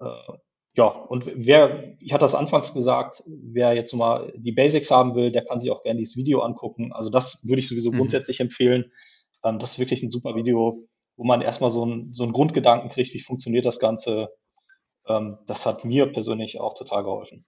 Äh, 0.00 0.32
ja, 0.76 0.86
und 0.86 1.26
wer, 1.34 1.94
ich 2.00 2.12
hatte 2.12 2.22
das 2.22 2.34
anfangs 2.34 2.72
gesagt, 2.72 3.22
wer 3.26 3.74
jetzt 3.74 3.92
mal 3.92 4.32
die 4.36 4.52
Basics 4.52 4.90
haben 4.90 5.14
will, 5.14 5.32
der 5.32 5.44
kann 5.44 5.60
sich 5.60 5.70
auch 5.70 5.82
gerne 5.82 5.98
dieses 5.98 6.16
Video 6.16 6.40
angucken. 6.40 6.92
Also 6.92 7.10
das 7.10 7.46
würde 7.46 7.60
ich 7.60 7.68
sowieso 7.68 7.90
mhm. 7.90 7.98
grundsätzlich 7.98 8.40
empfehlen. 8.40 8.92
Ähm, 9.44 9.58
das 9.58 9.72
ist 9.72 9.78
wirklich 9.78 10.02
ein 10.02 10.10
super 10.10 10.36
Video, 10.36 10.86
wo 11.16 11.24
man 11.24 11.42
erstmal 11.42 11.70
so, 11.70 11.84
ein, 11.84 12.12
so 12.12 12.22
einen 12.22 12.32
Grundgedanken 12.32 12.88
kriegt, 12.88 13.12
wie 13.14 13.20
funktioniert 13.20 13.66
das 13.66 13.80
Ganze, 13.80 14.30
das 15.04 15.66
hat 15.66 15.84
mir 15.84 16.12
persönlich 16.12 16.60
auch 16.60 16.74
total 16.74 17.02
geholfen. 17.02 17.44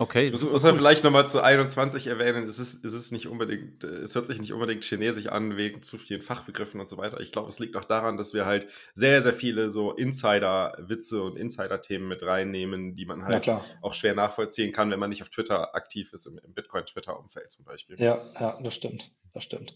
Okay. 0.00 0.22
Ich 0.24 0.32
muss, 0.32 0.44
muss 0.44 0.62
man 0.62 0.76
vielleicht 0.76 1.02
nochmal 1.02 1.26
zu 1.26 1.42
21 1.42 2.06
erwähnen, 2.06 2.44
es 2.44 2.60
ist, 2.60 2.84
es 2.84 2.92
ist 2.94 3.10
nicht 3.10 3.26
unbedingt, 3.26 3.82
es 3.82 4.14
hört 4.14 4.26
sich 4.26 4.40
nicht 4.40 4.52
unbedingt 4.52 4.84
chinesisch 4.84 5.26
an 5.26 5.56
wegen 5.56 5.82
zu 5.82 5.98
vielen 5.98 6.22
Fachbegriffen 6.22 6.78
und 6.78 6.86
so 6.86 6.98
weiter. 6.98 7.18
Ich 7.18 7.32
glaube, 7.32 7.48
es 7.48 7.58
liegt 7.58 7.76
auch 7.76 7.84
daran, 7.84 8.16
dass 8.16 8.32
wir 8.32 8.46
halt 8.46 8.68
sehr, 8.94 9.20
sehr 9.20 9.34
viele 9.34 9.70
so 9.70 9.92
Insider-Witze 9.92 11.20
und 11.20 11.36
Insider-Themen 11.36 12.06
mit 12.06 12.22
reinnehmen, 12.22 12.94
die 12.94 13.06
man 13.06 13.24
halt 13.24 13.46
ja, 13.46 13.64
auch 13.82 13.92
schwer 13.92 14.14
nachvollziehen 14.14 14.72
kann, 14.72 14.92
wenn 14.92 15.00
man 15.00 15.10
nicht 15.10 15.22
auf 15.22 15.30
Twitter 15.30 15.74
aktiv 15.74 16.12
ist, 16.12 16.26
im, 16.26 16.38
im 16.38 16.54
Bitcoin-Twitter-Umfeld 16.54 17.50
zum 17.50 17.66
Beispiel. 17.66 18.00
Ja, 18.00 18.24
ja, 18.38 18.60
das 18.62 18.74
stimmt. 18.74 19.10
Das 19.34 19.42
stimmt. 19.42 19.74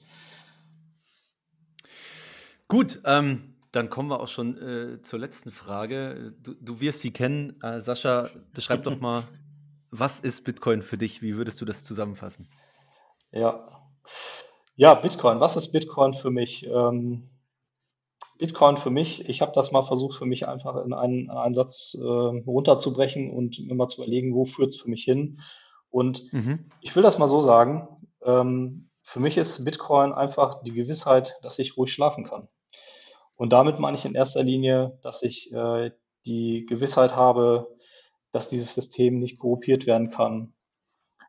Gut, 2.69 3.01
ähm, 3.05 3.52
dann 3.73 3.89
kommen 3.89 4.11
wir 4.11 4.21
auch 4.21 4.29
schon 4.29 4.59
äh, 4.59 5.03
zur 5.03 5.19
letzten 5.19 5.51
Frage. 5.51 6.35
Du, 6.43 6.55
du 6.55 6.81
wirst 6.81 7.01
sie 7.01 7.11
kennen. 7.11 7.61
Äh, 7.63 7.81
Sascha, 7.81 8.29
beschreib 8.53 8.85
doch 8.85 9.01
mal, 9.01 9.25
was 9.91 10.21
ist 10.21 10.45
Bitcoin 10.45 10.83
für 10.83 10.99
dich? 10.99 11.23
Wie 11.23 11.37
würdest 11.37 11.61
du 11.61 11.65
das 11.65 11.83
zusammenfassen? 11.83 12.49
Ja, 13.31 13.67
ja 14.77 14.95
Bitcoin. 14.95 15.41
Was 15.41 15.57
ist 15.57 15.73
Bitcoin 15.73 16.13
für 16.13 16.31
mich? 16.31 16.67
Ähm, 16.67 17.31
Bitcoin 18.39 18.77
für 18.77 18.91
mich, 18.91 19.29
ich 19.29 19.41
habe 19.41 19.53
das 19.55 19.73
mal 19.73 19.85
versucht, 19.85 20.19
für 20.19 20.27
mich 20.27 20.49
einfach 20.49 20.85
in 20.85 20.93
einen, 20.93 21.25
in 21.25 21.31
einen 21.31 21.55
Satz 21.55 21.97
äh, 21.99 22.05
runterzubrechen 22.07 23.31
und 23.31 23.59
mir 23.61 23.75
mal 23.75 23.89
zu 23.89 24.03
überlegen, 24.03 24.35
wo 24.35 24.45
führt 24.45 24.69
es 24.69 24.77
für 24.77 24.91
mich 24.91 25.05
hin. 25.05 25.41
Und 25.91 26.33
mhm. 26.33 26.71
ich 26.81 26.95
will 26.95 27.03
das 27.03 27.19
mal 27.19 27.29
so 27.29 27.41
sagen, 27.41 27.89
ähm, 28.25 28.91
für 29.03 29.21
mich 29.21 29.39
ist 29.39 29.65
Bitcoin 29.65 30.13
einfach 30.13 30.63
die 30.63 30.73
Gewissheit, 30.73 31.39
dass 31.43 31.59
ich 31.59 31.77
ruhig 31.77 31.93
schlafen 31.93 32.25
kann. 32.25 32.49
Und 33.43 33.53
damit 33.53 33.81
meine 33.81 33.97
ich 33.97 34.05
in 34.05 34.15
erster 34.15 34.45
Linie, 34.45 34.97
dass 35.03 35.25
ich 35.25 35.53
äh, 35.53 35.91
die 36.27 36.65
Gewissheit 36.65 37.17
habe, 37.17 37.77
dass 38.31 38.49
dieses 38.49 38.73
System 38.73 39.19
nicht 39.19 39.41
korruptiert 39.41 39.85
werden 39.85 40.11
kann. 40.11 40.53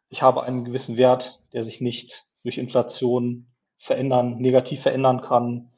Ich 0.10 0.22
habe 0.22 0.44
einen 0.44 0.64
gewissen 0.64 0.96
Wert, 0.96 1.42
der 1.54 1.64
sich 1.64 1.82
nicht 1.82 2.26
durch 2.44 2.60
Inflation 2.60 3.48
verändern, 3.80 4.36
negativ 4.36 4.84
verändern 4.84 5.22
kann. 5.24 5.72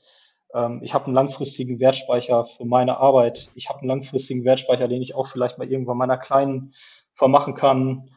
Ähm, 0.53 0.81
ich 0.83 0.93
habe 0.93 1.05
einen 1.05 1.15
langfristigen 1.15 1.79
Wertspeicher 1.79 2.43
für 2.43 2.65
meine 2.65 2.97
Arbeit. 2.97 3.49
Ich 3.55 3.69
habe 3.69 3.79
einen 3.79 3.88
langfristigen 3.88 4.43
Wertspeicher, 4.43 4.89
den 4.89 5.01
ich 5.01 5.15
auch 5.15 5.27
vielleicht 5.27 5.57
mal 5.57 5.71
irgendwann 5.71 5.95
meiner 5.95 6.17
Kleinen 6.17 6.73
vermachen 7.13 7.55
kann. 7.55 8.09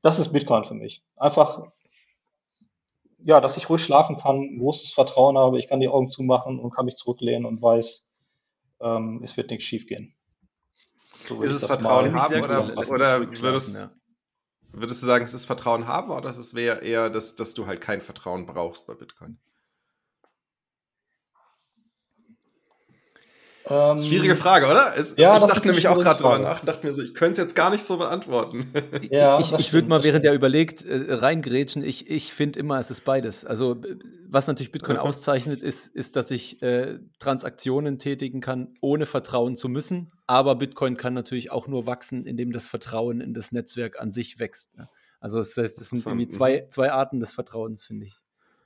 Das 0.00 0.18
ist 0.18 0.32
Bitcoin 0.32 0.64
für 0.64 0.72
mich. 0.72 1.02
Einfach 1.16 1.70
ja, 3.18 3.40
dass 3.40 3.56
ich 3.56 3.68
ruhig 3.68 3.82
schlafen 3.82 4.18
kann, 4.18 4.58
großes 4.58 4.92
Vertrauen 4.92 5.38
habe, 5.38 5.58
ich 5.58 5.68
kann 5.68 5.80
die 5.80 5.88
Augen 5.88 6.08
zumachen 6.08 6.58
und 6.58 6.70
kann 6.70 6.84
mich 6.84 6.96
zurücklehnen 6.96 7.46
und 7.46 7.62
weiß, 7.62 8.16
ähm, 8.80 9.20
es 9.22 9.36
wird 9.36 9.50
nichts 9.50 9.64
schiefgehen. 9.64 10.14
So 11.26 11.42
ist 11.42 11.54
es 11.54 11.66
Vertrauen 11.66 12.14
haben 12.14 12.42
oder, 12.42 12.76
oder 12.76 13.20
würdest, 13.40 13.76
ja. 13.76 13.90
würdest, 14.72 15.02
du 15.02 15.06
sagen, 15.06 15.24
es 15.24 15.34
ist 15.34 15.46
Vertrauen 15.46 15.86
haben 15.86 16.10
oder 16.10 16.30
es 16.30 16.54
wäre 16.54 16.80
eher, 16.82 17.10
dass, 17.10 17.34
dass 17.34 17.54
du 17.54 17.66
halt 17.66 17.80
kein 17.80 18.00
Vertrauen 18.00 18.46
brauchst 18.46 18.86
bei 18.86 18.94
Bitcoin? 18.94 19.38
Ähm, 23.68 23.98
Schwierige 23.98 24.36
Frage, 24.36 24.66
oder? 24.66 24.96
Es, 24.96 25.16
ja, 25.16 25.36
ich 25.36 25.42
dachte 25.42 25.66
nämlich 25.66 25.88
auch 25.88 25.98
gerade 25.98 26.22
drüber 26.22 26.38
nach 26.38 26.60
und 26.60 26.68
dachte 26.68 26.86
mir 26.86 26.92
so, 26.92 27.02
ich 27.02 27.14
könnte 27.14 27.32
es 27.32 27.38
jetzt 27.38 27.56
gar 27.56 27.70
nicht 27.70 27.84
so 27.84 27.96
beantworten. 27.96 28.72
Ja, 29.10 29.40
ich, 29.40 29.52
ich 29.52 29.72
würde 29.72 29.88
mal, 29.88 30.04
während 30.04 30.24
er 30.24 30.32
überlegt, 30.34 30.84
äh, 30.84 31.14
reingrätschen. 31.14 31.84
Ich, 31.84 32.08
ich 32.08 32.32
finde 32.32 32.58
immer, 32.58 32.78
es 32.78 32.90
ist 32.90 33.02
beides. 33.02 33.44
Also, 33.44 33.76
was 34.28 34.46
natürlich 34.46 34.72
Bitcoin 34.72 34.96
auszeichnet, 34.96 35.62
ist, 35.62 35.94
ist, 35.94 36.16
dass 36.16 36.30
ich 36.30 36.62
äh, 36.62 36.98
Transaktionen 37.18 37.98
tätigen 37.98 38.40
kann, 38.40 38.74
ohne 38.80 39.06
vertrauen 39.06 39.56
zu 39.56 39.68
müssen. 39.68 40.12
Aber 40.26 40.54
Bitcoin 40.56 40.96
kann 40.96 41.14
natürlich 41.14 41.50
auch 41.50 41.66
nur 41.66 41.86
wachsen, 41.86 42.24
indem 42.26 42.52
das 42.52 42.66
Vertrauen 42.66 43.20
in 43.20 43.34
das 43.34 43.52
Netzwerk 43.52 44.00
an 44.00 44.12
sich 44.12 44.38
wächst. 44.38 44.70
Also, 45.20 45.38
das 45.38 45.56
heißt, 45.56 45.80
das 45.80 45.88
sind 45.90 46.06
irgendwie 46.06 46.28
zwei, 46.28 46.66
zwei 46.70 46.92
Arten 46.92 47.20
des 47.20 47.32
Vertrauens, 47.32 47.84
finde 47.84 48.06
ich. 48.06 48.16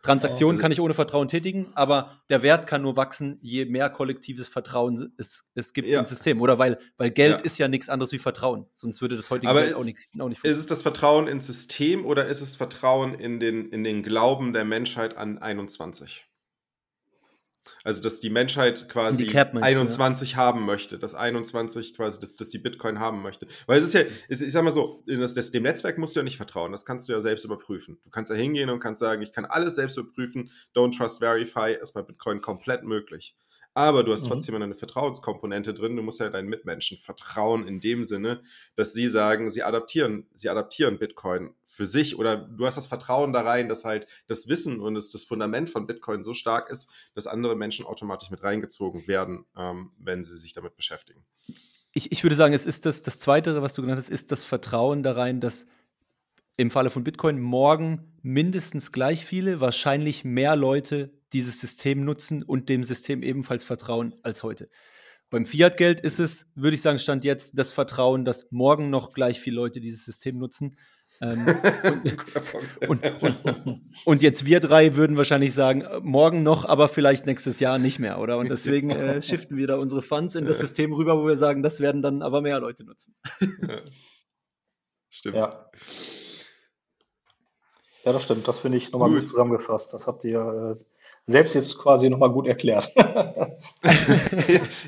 Transaktionen 0.02 0.60
kann 0.60 0.72
ich 0.72 0.80
ohne 0.80 0.94
Vertrauen 0.94 1.28
tätigen, 1.28 1.72
aber 1.74 2.20
der 2.30 2.42
Wert 2.42 2.66
kann 2.66 2.82
nur 2.82 2.96
wachsen, 2.96 3.38
je 3.42 3.66
mehr 3.66 3.90
kollektives 3.90 4.48
Vertrauen 4.48 5.12
es, 5.18 5.50
es 5.54 5.72
gibt 5.72 5.88
ja. 5.88 6.00
ins 6.00 6.08
System. 6.08 6.40
Oder 6.40 6.58
weil, 6.58 6.78
weil 6.96 7.10
Geld 7.10 7.40
ja. 7.40 7.44
ist 7.44 7.58
ja 7.58 7.68
nichts 7.68 7.88
anderes 7.88 8.12
wie 8.12 8.18
Vertrauen. 8.18 8.66
Sonst 8.74 9.02
würde 9.02 9.16
das 9.16 9.28
heutige 9.30 9.50
aber 9.50 9.62
Geld 9.62 9.74
auch 9.74 9.84
nicht, 9.84 10.08
auch 10.18 10.28
nicht 10.28 10.44
Ist 10.44 10.56
es 10.56 10.66
das 10.66 10.82
Vertrauen 10.82 11.28
ins 11.28 11.46
System 11.46 12.06
oder 12.06 12.26
ist 12.26 12.40
es 12.40 12.56
Vertrauen 12.56 13.14
in 13.14 13.40
den, 13.40 13.68
in 13.70 13.84
den 13.84 14.02
Glauben 14.02 14.52
der 14.52 14.64
Menschheit 14.64 15.16
an 15.16 15.38
21? 15.38 16.29
Also, 17.84 18.02
dass 18.02 18.20
die 18.20 18.30
Menschheit 18.30 18.88
quasi 18.88 19.26
die 19.26 19.36
21 19.36 20.32
ja. 20.32 20.36
haben 20.36 20.64
möchte, 20.64 20.98
dass 20.98 21.14
21 21.14 21.94
quasi, 21.94 22.20
dass, 22.20 22.36
dass 22.36 22.48
die 22.48 22.58
Bitcoin 22.58 22.98
haben 22.98 23.22
möchte. 23.22 23.46
Weil 23.66 23.78
es 23.78 23.86
ist 23.86 23.94
ja, 23.94 24.02
ich 24.28 24.52
sag 24.52 24.64
mal 24.64 24.74
so, 24.74 25.02
das, 25.06 25.34
das, 25.34 25.50
dem 25.50 25.62
Netzwerk 25.62 25.98
musst 25.98 26.14
du 26.16 26.20
ja 26.20 26.24
nicht 26.24 26.36
vertrauen, 26.36 26.72
das 26.72 26.84
kannst 26.84 27.08
du 27.08 27.12
ja 27.12 27.20
selbst 27.20 27.44
überprüfen. 27.44 27.98
Du 28.04 28.10
kannst 28.10 28.30
ja 28.30 28.36
hingehen 28.36 28.70
und 28.70 28.80
kannst 28.80 29.00
sagen, 29.00 29.22
ich 29.22 29.32
kann 29.32 29.44
alles 29.44 29.76
selbst 29.76 29.96
überprüfen, 29.96 30.50
don't 30.74 30.96
trust 30.96 31.20
verify, 31.20 31.76
ist 31.80 31.92
bei 31.92 32.02
Bitcoin 32.02 32.40
komplett 32.40 32.84
möglich 32.84 33.36
aber 33.74 34.02
du 34.02 34.12
hast 34.12 34.24
mhm. 34.24 34.28
trotzdem 34.28 34.54
eine 34.56 34.74
Vertrauenskomponente 34.74 35.74
drin. 35.74 35.96
Du 35.96 36.02
musst 36.02 36.20
ja 36.20 36.28
deinen 36.28 36.48
Mitmenschen 36.48 36.98
vertrauen 36.98 37.66
in 37.66 37.80
dem 37.80 38.04
Sinne, 38.04 38.42
dass 38.74 38.92
sie 38.92 39.06
sagen, 39.06 39.48
sie 39.48 39.62
adaptieren, 39.62 40.26
sie 40.34 40.48
adaptieren 40.48 40.98
Bitcoin 40.98 41.54
für 41.66 41.86
sich 41.86 42.18
oder 42.18 42.36
du 42.36 42.66
hast 42.66 42.76
das 42.76 42.88
Vertrauen 42.88 43.32
da 43.32 43.42
rein, 43.42 43.68
dass 43.68 43.84
halt 43.84 44.06
das 44.26 44.48
Wissen 44.48 44.80
und 44.80 44.94
das, 44.94 45.10
das 45.10 45.22
Fundament 45.22 45.70
von 45.70 45.86
Bitcoin 45.86 46.22
so 46.22 46.34
stark 46.34 46.68
ist, 46.68 46.92
dass 47.14 47.28
andere 47.28 47.54
Menschen 47.54 47.86
automatisch 47.86 48.30
mit 48.30 48.42
reingezogen 48.42 49.06
werden, 49.06 49.44
ähm, 49.56 49.92
wenn 49.98 50.24
sie 50.24 50.36
sich 50.36 50.52
damit 50.52 50.74
beschäftigen. 50.76 51.24
Ich, 51.92 52.10
ich 52.10 52.22
würde 52.24 52.36
sagen, 52.36 52.54
es 52.54 52.66
ist 52.66 52.86
das, 52.86 53.02
das 53.02 53.18
Zweite, 53.18 53.62
was 53.62 53.74
du 53.74 53.82
genannt 53.82 53.98
hast, 53.98 54.10
ist 54.10 54.32
das 54.32 54.44
Vertrauen 54.44 55.02
da 55.02 55.12
rein, 55.12 55.40
dass 55.40 55.66
im 56.56 56.70
Falle 56.70 56.90
von 56.90 57.04
Bitcoin 57.04 57.40
morgen 57.40 58.12
mindestens 58.22 58.92
gleich 58.92 59.24
viele, 59.24 59.60
wahrscheinlich 59.60 60.24
mehr 60.24 60.56
Leute 60.56 61.10
dieses 61.32 61.60
System 61.60 62.04
nutzen 62.04 62.42
und 62.42 62.68
dem 62.68 62.84
System 62.84 63.22
ebenfalls 63.22 63.64
vertrauen 63.64 64.14
als 64.22 64.42
heute. 64.42 64.68
Beim 65.30 65.46
Fiat-Geld 65.46 66.00
ist 66.00 66.18
es, 66.18 66.46
würde 66.54 66.74
ich 66.74 66.82
sagen, 66.82 66.98
stand 66.98 67.24
jetzt 67.24 67.56
das 67.56 67.72
Vertrauen, 67.72 68.24
dass 68.24 68.50
morgen 68.50 68.90
noch 68.90 69.12
gleich 69.12 69.38
viele 69.40 69.56
Leute 69.56 69.80
dieses 69.80 70.04
System 70.04 70.38
nutzen. 70.38 70.76
Ähm, 71.22 71.46
und, 72.88 73.04
und, 73.22 73.82
und, 74.06 74.22
jetzt 74.22 74.46
wir 74.46 74.58
drei 74.58 74.96
würden 74.96 75.18
wahrscheinlich 75.18 75.52
sagen, 75.52 75.82
äh, 75.82 76.00
morgen 76.00 76.42
noch, 76.42 76.64
aber 76.64 76.88
vielleicht 76.88 77.26
nächstes 77.26 77.60
Jahr 77.60 77.78
nicht 77.78 77.98
mehr, 77.98 78.18
oder? 78.18 78.38
Und 78.38 78.48
deswegen 78.48 78.90
äh, 78.90 79.20
shiften 79.20 79.56
wir 79.56 79.66
da 79.66 79.76
unsere 79.76 80.00
Funds 80.00 80.34
in 80.34 80.46
das 80.46 80.58
System 80.58 80.94
rüber, 80.94 81.18
wo 81.18 81.26
wir 81.26 81.36
sagen, 81.36 81.62
das 81.62 81.80
werden 81.80 82.00
dann 82.00 82.22
aber 82.22 82.40
mehr 82.40 82.58
Leute 82.58 82.84
nutzen. 82.84 83.14
Ja. 83.40 83.82
Stimmt. 85.12 85.36
Ja. 85.36 85.70
Ja, 88.04 88.12
das 88.12 88.22
stimmt. 88.22 88.48
Das 88.48 88.60
finde 88.60 88.78
ich 88.78 88.92
nochmal 88.92 89.10
gut. 89.10 89.18
gut 89.18 89.28
zusammengefasst. 89.28 89.92
Das 89.92 90.06
habt 90.06 90.24
ihr 90.24 90.40
äh, 90.40 90.99
selbst 91.26 91.54
jetzt 91.54 91.78
quasi 91.78 92.10
nochmal 92.10 92.30
gut 92.30 92.46
erklärt. 92.46 92.92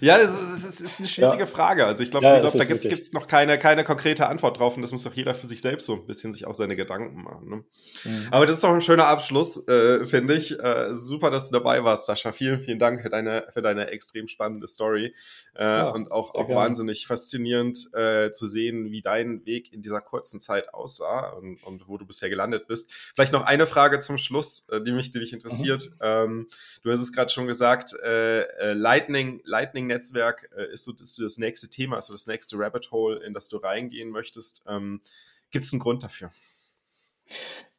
ja, 0.00 0.18
das 0.18 0.40
ist, 0.40 0.64
das 0.64 0.80
ist, 0.80 0.98
eine 0.98 1.08
schwierige 1.08 1.40
ja. 1.40 1.46
Frage. 1.46 1.86
Also 1.86 2.02
ich 2.02 2.10
glaube, 2.10 2.26
ja, 2.26 2.40
glaub, 2.40 2.52
da 2.52 2.64
gibt 2.64 2.84
es 2.84 3.12
noch 3.12 3.26
keine, 3.28 3.58
keine 3.58 3.84
konkrete 3.84 4.26
Antwort 4.26 4.58
drauf 4.58 4.76
und 4.76 4.82
das 4.82 4.92
muss 4.92 5.04
doch 5.04 5.14
jeder 5.14 5.34
für 5.34 5.46
sich 5.46 5.60
selbst 5.60 5.86
so 5.86 5.94
ein 5.94 6.06
bisschen 6.06 6.32
sich 6.32 6.46
auch 6.46 6.54
seine 6.54 6.76
Gedanken 6.76 7.22
machen. 7.22 7.48
Ne? 7.48 7.64
Mhm. 8.04 8.28
Aber 8.30 8.46
das 8.46 8.56
ist 8.56 8.64
doch 8.64 8.72
ein 8.72 8.80
schöner 8.80 9.06
Abschluss, 9.06 9.66
äh, 9.68 10.04
finde 10.04 10.34
ich. 10.34 10.58
Äh, 10.58 10.94
super, 10.94 11.30
dass 11.30 11.50
du 11.50 11.58
dabei 11.58 11.84
warst, 11.84 12.06
Sascha. 12.06 12.32
Vielen, 12.32 12.60
vielen 12.60 12.78
Dank 12.78 13.02
für 13.02 13.10
deine, 13.10 13.46
für 13.52 13.62
deine 13.62 13.88
extrem 13.88 14.26
spannende 14.26 14.68
Story 14.68 15.14
äh, 15.54 15.64
ja, 15.64 15.90
und 15.90 16.10
auch, 16.10 16.34
auch 16.34 16.48
wahnsinnig 16.48 17.06
faszinierend 17.06 17.92
äh, 17.94 18.30
zu 18.30 18.46
sehen, 18.46 18.90
wie 18.90 19.02
dein 19.02 19.44
Weg 19.46 19.72
in 19.72 19.82
dieser 19.82 20.00
kurzen 20.00 20.40
Zeit 20.40 20.72
aussah 20.74 21.30
und, 21.30 21.62
und, 21.64 21.88
wo 21.88 21.98
du 21.98 22.06
bisher 22.06 22.30
gelandet 22.30 22.66
bist. 22.66 22.92
Vielleicht 23.14 23.32
noch 23.32 23.44
eine 23.44 23.66
Frage 23.66 23.98
zum 24.00 24.18
Schluss, 24.18 24.68
äh, 24.70 24.80
die 24.80 24.92
mich, 24.92 25.10
die 25.10 25.18
mich 25.18 25.32
interessiert. 25.32 25.82
Mhm. 25.82 25.96
Ähm, 26.00 26.31
du 26.82 26.90
hast 26.90 27.00
es 27.00 27.12
gerade 27.12 27.30
schon 27.30 27.46
gesagt, 27.46 27.94
äh, 28.02 28.42
äh, 28.42 28.72
Lightning, 28.72 29.40
Lightning-Netzwerk 29.44 30.50
äh, 30.56 30.72
ist, 30.72 30.84
so, 30.84 30.92
ist 30.92 31.16
so 31.16 31.22
das 31.22 31.38
nächste 31.38 31.68
Thema, 31.68 31.98
ist 31.98 32.06
so 32.06 32.14
das 32.14 32.26
nächste 32.26 32.58
Rabbit 32.58 32.90
Hole, 32.90 33.24
in 33.24 33.34
das 33.34 33.48
du 33.48 33.56
reingehen 33.58 34.10
möchtest. 34.10 34.64
Ähm, 34.68 35.00
Gibt 35.50 35.64
es 35.64 35.72
einen 35.72 35.80
Grund 35.80 36.02
dafür? 36.02 36.30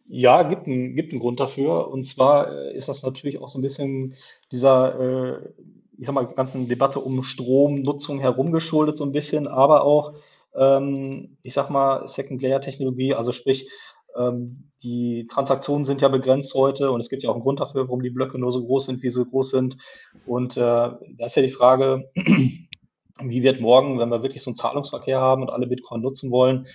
Ja, 0.08 0.44
gibt 0.44 0.68
einen, 0.68 0.96
gibt 0.96 1.12
einen 1.12 1.22
Grund 1.22 1.40
dafür. 1.40 1.90
Und 1.90 2.06
zwar 2.06 2.52
äh, 2.52 2.76
ist 2.76 2.90
das 2.90 3.04
natürlich 3.04 3.40
auch 3.40 3.50
so 3.50 3.60
ein 3.60 3.62
bisschen 3.62 4.16
dieser, 4.52 5.00
äh, 5.00 5.50
ich 5.98 6.06
sag 6.06 6.14
mal, 6.14 6.26
ganzen 6.26 6.68
Debatte 6.68 7.00
um 7.00 7.24
Stromnutzung 7.24 8.20
herumgeschuldet, 8.20 8.98
so 8.98 9.06
ein 9.06 9.12
bisschen, 9.12 9.48
aber 9.48 9.84
auch, 9.84 10.14
ähm, 10.56 11.38
ich 11.42 11.54
sag 11.54 11.70
mal, 11.70 12.08
Second-Layer-Technologie, 12.08 13.14
also 13.14 13.32
sprich, 13.32 13.70
ähm, 14.18 14.70
die 14.84 15.28
Transaktionen 15.28 15.86
sind 15.86 16.02
ja 16.02 16.08
begrenzt 16.08 16.54
heute 16.54 16.92
und 16.92 17.00
es 17.00 17.10
gibt 17.10 17.24
ja 17.24 17.30
auch 17.30 17.36
einen 17.36 17.44
Grund 17.44 17.60
dafür, 17.60 17.86
warum 17.86 18.02
die 18.02 18.10
Blöcke 18.10 18.38
nur 18.38 18.52
so 18.52 18.64
groß 18.64 18.88
sind, 18.88 19.04
wie 19.04 19.10
sie 19.10 19.26
groß 19.26 19.52
sind. 19.52 19.78
Und 20.26 20.58
äh, 20.58 20.60
da 20.60 21.26
ist 21.26 21.36
ja 21.36 21.42
die 21.42 21.50
Frage, 21.50 22.12
wie 22.16 23.44
wird 23.44 23.62
morgen, 23.62 24.00
wenn 24.00 24.10
wir 24.10 24.24
wirklich 24.24 24.42
so 24.42 24.50
einen 24.50 24.56
Zahlungsverkehr 24.56 25.20
haben 25.20 25.42
und 25.42 25.50
alle 25.50 25.68
Bitcoin 25.68 26.02
nutzen 26.02 26.32
wollen, 26.32 26.68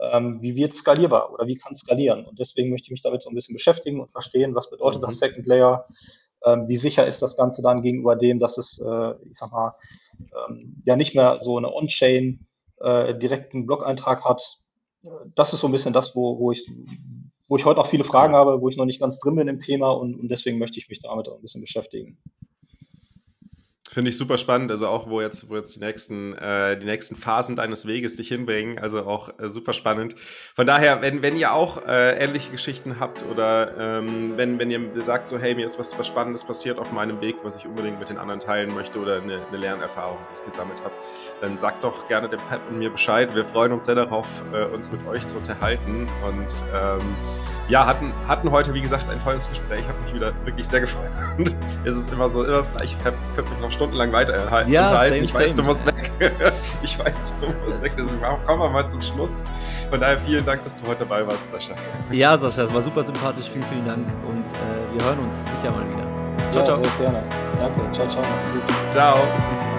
ähm, 0.00 0.40
wie 0.40 0.56
wird 0.56 0.72
es 0.72 0.78
skalierbar 0.78 1.32
oder 1.32 1.46
wie 1.46 1.56
kann 1.56 1.72
es 1.72 1.80
skalieren? 1.80 2.24
Und 2.26 2.38
deswegen 2.38 2.70
möchte 2.70 2.86
ich 2.86 2.90
mich 2.90 3.02
damit 3.02 3.22
so 3.22 3.30
ein 3.30 3.34
bisschen 3.34 3.54
beschäftigen 3.54 4.00
und 4.00 4.10
verstehen, 4.10 4.54
was 4.54 4.70
bedeutet 4.70 5.00
mhm. 5.00 5.06
das 5.06 5.18
Second 5.18 5.46
Layer, 5.46 5.86
ähm, 6.44 6.66
wie 6.66 6.76
sicher 6.76 7.06
ist 7.06 7.22
das 7.22 7.36
Ganze 7.36 7.62
dann 7.62 7.82
gegenüber 7.82 8.16
dem, 8.16 8.40
dass 8.40 8.58
es, 8.58 8.80
äh, 8.80 9.12
ich 9.30 9.38
sag 9.38 9.52
mal, 9.52 9.74
ähm, 10.48 10.82
ja 10.84 10.96
nicht 10.96 11.14
mehr 11.14 11.38
so 11.40 11.56
eine 11.56 11.72
On-Chain 11.72 12.46
äh, 12.80 13.14
direkten 13.16 13.66
Blog-Eintrag 13.66 14.24
hat, 14.24 14.61
das 15.34 15.52
ist 15.52 15.60
so 15.60 15.68
ein 15.68 15.72
bisschen 15.72 15.92
das, 15.92 16.14
wo, 16.14 16.38
wo 16.38 16.52
ich 16.52 16.70
wo 17.48 17.56
ich 17.56 17.64
heute 17.64 17.80
auch 17.80 17.86
viele 17.86 18.04
Fragen 18.04 18.34
habe, 18.34 18.60
wo 18.60 18.68
ich 18.68 18.76
noch 18.76 18.86
nicht 18.86 19.00
ganz 19.00 19.18
drin 19.18 19.36
bin 19.36 19.48
im 19.48 19.58
Thema 19.58 19.90
und, 19.90 20.18
und 20.18 20.28
deswegen 20.28 20.58
möchte 20.58 20.78
ich 20.78 20.88
mich 20.88 21.00
damit 21.00 21.28
auch 21.28 21.36
ein 21.36 21.42
bisschen 21.42 21.60
beschäftigen. 21.60 22.16
Finde 23.92 24.08
ich 24.08 24.16
super 24.16 24.38
spannend, 24.38 24.70
also 24.70 24.88
auch 24.88 25.10
wo 25.10 25.20
jetzt, 25.20 25.50
wo 25.50 25.56
jetzt 25.56 25.76
die 25.76 25.80
nächsten, 25.80 26.32
äh, 26.38 26.78
die 26.78 26.86
nächsten 26.86 27.14
Phasen 27.14 27.56
deines 27.56 27.86
Weges 27.86 28.16
dich 28.16 28.28
hinbringen, 28.28 28.78
also 28.78 29.04
auch 29.06 29.38
äh, 29.38 29.48
super 29.48 29.74
spannend. 29.74 30.14
Von 30.54 30.66
daher, 30.66 31.02
wenn, 31.02 31.20
wenn 31.20 31.36
ihr 31.36 31.52
auch 31.52 31.86
äh, 31.86 32.16
ähnliche 32.16 32.50
Geschichten 32.50 33.00
habt 33.00 33.22
oder 33.30 33.98
ähm, 33.98 34.32
wenn, 34.36 34.58
wenn 34.58 34.70
ihr 34.70 34.80
sagt 35.02 35.28
so, 35.28 35.38
hey, 35.38 35.54
mir 35.54 35.66
ist 35.66 35.78
was, 35.78 35.98
was 35.98 36.06
Spannendes 36.06 36.42
passiert 36.42 36.78
auf 36.78 36.90
meinem 36.90 37.20
Weg, 37.20 37.36
was 37.42 37.56
ich 37.56 37.66
unbedingt 37.66 37.98
mit 37.98 38.08
den 38.08 38.16
anderen 38.16 38.40
teilen 38.40 38.74
möchte 38.74 38.98
oder 38.98 39.20
eine, 39.20 39.46
eine 39.46 39.58
Lernerfahrung, 39.58 40.16
die 40.30 40.38
ich 40.38 40.44
gesammelt 40.46 40.82
habe, 40.82 40.94
dann 41.42 41.58
sagt 41.58 41.84
doch 41.84 42.08
gerne 42.08 42.30
dem 42.30 42.40
Fab 42.40 42.66
und 42.70 42.78
mir 42.78 42.88
Bescheid. 42.88 43.34
Wir 43.34 43.44
freuen 43.44 43.72
uns 43.72 43.84
sehr 43.84 43.96
darauf, 43.96 44.42
äh, 44.54 44.64
uns 44.64 44.90
mit 44.90 45.06
euch 45.06 45.26
zu 45.26 45.36
unterhalten 45.36 46.08
und 46.26 46.48
ähm, 46.74 47.14
ja, 47.68 47.86
hatten, 47.86 48.12
hatten 48.26 48.50
heute, 48.50 48.74
wie 48.74 48.82
gesagt, 48.82 49.08
ein 49.08 49.20
tolles 49.22 49.48
Gespräch. 49.48 49.86
Habe 49.86 49.98
mich 50.02 50.14
wieder 50.14 50.32
wirklich 50.44 50.66
sehr 50.66 50.80
gefreut. 50.80 51.10
Und 51.38 51.54
es 51.84 51.96
ist 51.96 52.12
immer 52.12 52.28
so, 52.28 52.44
immer 52.44 52.58
das 52.58 52.72
gleiche. 52.72 52.96
Ich 52.96 53.02
könnte 53.34 53.50
mich 53.50 53.60
noch 53.60 53.72
stundenlang 53.82 54.12
weiter 54.12 54.36
ja, 54.36 54.42
unterhalten. 54.42 54.72
Same, 54.72 55.18
ich 55.18 55.34
weiß, 55.34 55.48
same. 55.48 55.56
du 55.56 55.62
musst 55.62 55.86
weg. 55.86 56.10
ich 56.82 56.98
weiß, 56.98 57.34
du 57.40 57.46
musst 57.64 57.82
weg. 57.82 57.92
Deswegen 57.96 58.20
kommen 58.46 58.62
wir 58.62 58.70
mal 58.70 58.88
zum 58.88 59.02
Schluss. 59.02 59.44
Von 59.90 60.00
daher 60.00 60.18
vielen 60.18 60.44
Dank, 60.44 60.62
dass 60.64 60.80
du 60.80 60.86
heute 60.86 61.00
dabei 61.00 61.26
warst, 61.26 61.50
Sascha. 61.50 61.74
Ja, 62.10 62.36
Sascha, 62.36 62.62
es 62.62 62.72
war 62.72 62.82
super 62.82 63.02
sympathisch. 63.02 63.48
Vielen, 63.50 63.64
vielen 63.64 63.86
Dank. 63.86 64.06
Und 64.28 64.52
äh, 64.52 64.98
wir 64.98 65.04
hören 65.04 65.18
uns 65.20 65.40
sicher 65.40 65.70
mal 65.70 65.86
wieder. 65.86 66.06
Ciao, 66.50 66.60
ja, 66.60 66.64
ciao. 66.64 66.76
Sehr 66.76 66.92
gerne. 66.98 67.22
Danke. 67.58 67.92
Ciao, 67.92 68.08
ciao. 68.08 68.22
Macht's 68.22 68.46
gut. 68.52 68.90
Ciao. 68.90 69.71